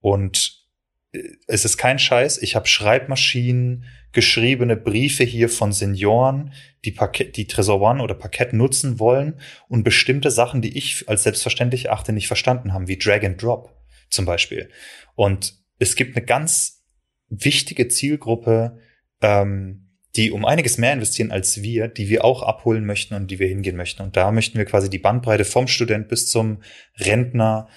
Und 0.00 0.66
äh, 1.12 1.22
es 1.46 1.64
ist 1.64 1.78
kein 1.78 1.98
Scheiß. 1.98 2.38
Ich 2.38 2.54
habe 2.54 2.66
Schreibmaschinen, 2.66 3.86
geschriebene 4.12 4.76
Briefe 4.76 5.24
hier 5.24 5.48
von 5.48 5.72
Senioren, 5.72 6.52
die, 6.84 6.92
Parkett, 6.92 7.36
die 7.36 7.46
Tresor 7.46 7.80
One 7.80 8.02
oder 8.02 8.14
Parkett 8.14 8.52
nutzen 8.52 8.98
wollen 8.98 9.40
und 9.68 9.84
bestimmte 9.84 10.30
Sachen, 10.30 10.62
die 10.62 10.76
ich 10.76 11.08
als 11.08 11.22
selbstverständlich 11.22 11.90
achte, 11.90 12.12
nicht 12.12 12.26
verstanden 12.26 12.72
haben, 12.72 12.88
wie 12.88 12.98
Drag 12.98 13.22
and 13.24 13.40
Drop 13.40 13.74
zum 14.08 14.24
Beispiel. 14.24 14.70
Und 15.14 15.54
es 15.78 15.94
gibt 15.96 16.16
eine 16.16 16.24
ganz 16.24 16.84
wichtige 17.28 17.88
Zielgruppe, 17.88 18.78
ähm, 19.22 19.86
die 20.16 20.32
um 20.32 20.44
einiges 20.44 20.76
mehr 20.76 20.92
investieren 20.92 21.30
als 21.30 21.62
wir, 21.62 21.86
die 21.86 22.08
wir 22.08 22.24
auch 22.24 22.42
abholen 22.42 22.84
möchten 22.84 23.14
und 23.14 23.30
die 23.30 23.38
wir 23.38 23.46
hingehen 23.46 23.76
möchten. 23.76 24.02
Und 24.02 24.16
da 24.16 24.32
möchten 24.32 24.58
wir 24.58 24.64
quasi 24.64 24.90
die 24.90 24.98
Bandbreite 24.98 25.44
vom 25.44 25.68
Student 25.68 26.08
bis 26.08 26.28
zum 26.28 26.62
Rentner 26.98 27.68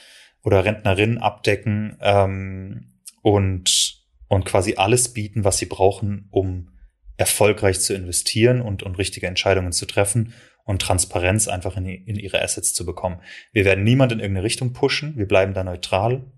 oder 0.44 0.66
Rentnerin 0.66 1.20
abdecken 1.20 1.98
ähm, 2.02 2.94
und 3.22 4.03
und 4.28 4.46
quasi 4.46 4.76
alles 4.76 5.14
bieten, 5.14 5.44
was 5.44 5.58
sie 5.58 5.66
brauchen, 5.66 6.28
um 6.32 6.70
erfolgreich 7.18 7.80
zu 7.80 7.94
investieren 7.94 8.62
und, 8.62 8.84
und 8.84 8.98
richtige 8.98 9.28
Entscheidungen 9.28 9.72
zu 9.72 9.86
treffen 9.86 10.34
und 10.66 10.82
Transparenz 10.82 11.48
einfach 11.48 11.78
in, 11.78 11.86
in 11.86 12.16
ihre 12.16 12.42
Assets 12.42 12.74
zu 12.74 12.86
bekommen. 12.86 13.22
Wir 13.52 13.66
werden 13.66 13.84
niemand 13.84 14.12
in 14.12 14.20
irgendeine 14.20 14.46
Richtung 14.46 14.74
pushen, 14.74 15.18
wir 15.18 15.28
bleiben 15.28 15.54
da 15.54 15.64
neutral. 15.64 16.32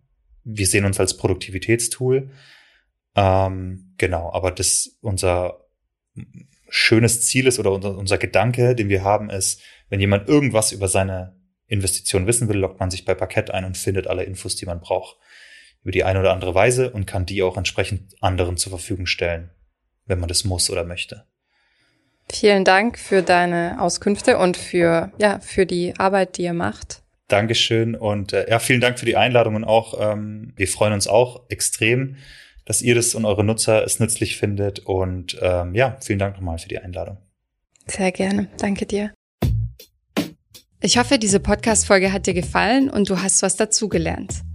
Wir 0.43 0.67
sehen 0.67 0.86
uns 0.86 0.99
als 0.99 1.17
Produktivitätstool. 1.17 2.29
Ähm, 3.15 3.93
genau, 3.97 4.31
aber 4.33 4.51
das 4.51 4.97
unser 5.01 5.65
schönes 6.69 7.21
Ziel 7.21 7.47
ist 7.47 7.59
oder 7.59 7.71
unser, 7.71 7.97
unser 7.97 8.17
Gedanke, 8.17 8.75
den 8.75 8.89
wir 8.89 9.03
haben, 9.03 9.29
ist, 9.29 9.61
wenn 9.89 9.99
jemand 9.99 10.27
irgendwas 10.27 10.71
über 10.71 10.88
seine 10.88 11.36
Investition 11.67 12.27
wissen 12.27 12.47
will, 12.47 12.57
lockt 12.57 12.79
man 12.79 12.91
sich 12.91 13.05
bei 13.05 13.15
Parkett 13.15 13.51
ein 13.51 13.65
und 13.65 13.77
findet 13.77 14.07
alle 14.07 14.23
Infos, 14.23 14.55
die 14.55 14.65
man 14.65 14.81
braucht 14.81 15.17
über 15.86 15.91
die 15.91 16.03
eine 16.03 16.19
oder 16.19 16.33
andere 16.33 16.55
Weise 16.55 16.89
und 16.89 17.05
kann 17.05 17.27
die 17.27 17.43
auch 17.43 17.57
entsprechend 17.57 18.15
anderen 18.19 18.57
zur 18.57 18.71
Verfügung 18.71 19.05
stellen, 19.05 19.51
wenn 20.07 20.19
man 20.19 20.27
das 20.27 20.43
muss 20.43 20.71
oder 20.71 20.83
möchte. 20.83 21.25
Vielen 22.27 22.65
Dank 22.65 22.97
für 22.97 23.21
deine 23.21 23.79
Auskünfte 23.79 24.39
und 24.39 24.57
für, 24.57 25.11
ja, 25.19 25.39
für 25.41 25.67
die 25.67 25.93
Arbeit, 25.99 26.38
die 26.38 26.41
ihr 26.41 26.53
macht. 26.53 27.03
Dankeschön 27.27 27.93
und 27.93 28.33
äh, 28.33 28.49
ja, 28.49 28.57
vielen 28.57 28.81
Dank 28.81 28.97
für 28.97 29.05
die 29.05 29.15
Einladung 29.15 29.53
und 29.53 29.63
auch, 29.63 29.93
ähm, 29.99 30.53
wir 30.55 30.67
freuen 30.67 30.93
uns 30.93 31.07
auch 31.07 31.43
extrem, 31.49 32.15
dass 32.65 32.81
ihr 32.81 32.95
das 32.95 33.13
und 33.13 33.25
eure 33.25 33.43
Nutzer 33.43 33.83
es 33.83 33.99
nützlich 33.99 34.38
findet 34.38 34.79
und 34.79 35.38
ähm, 35.39 35.75
ja, 35.75 35.97
vielen 36.01 36.17
Dank 36.17 36.36
nochmal 36.36 36.57
für 36.57 36.67
die 36.67 36.79
Einladung. 36.79 37.19
Sehr 37.86 38.11
gerne, 38.11 38.47
danke 38.57 38.88
dir. 38.88 39.13
Ich 40.81 40.97
hoffe, 40.97 41.19
diese 41.19 41.39
Podcast-Folge 41.39 42.11
hat 42.11 42.25
dir 42.25 42.33
gefallen 42.33 42.89
und 42.89 43.07
du 43.07 43.21
hast 43.21 43.43
was 43.43 43.55
dazugelernt. 43.55 44.41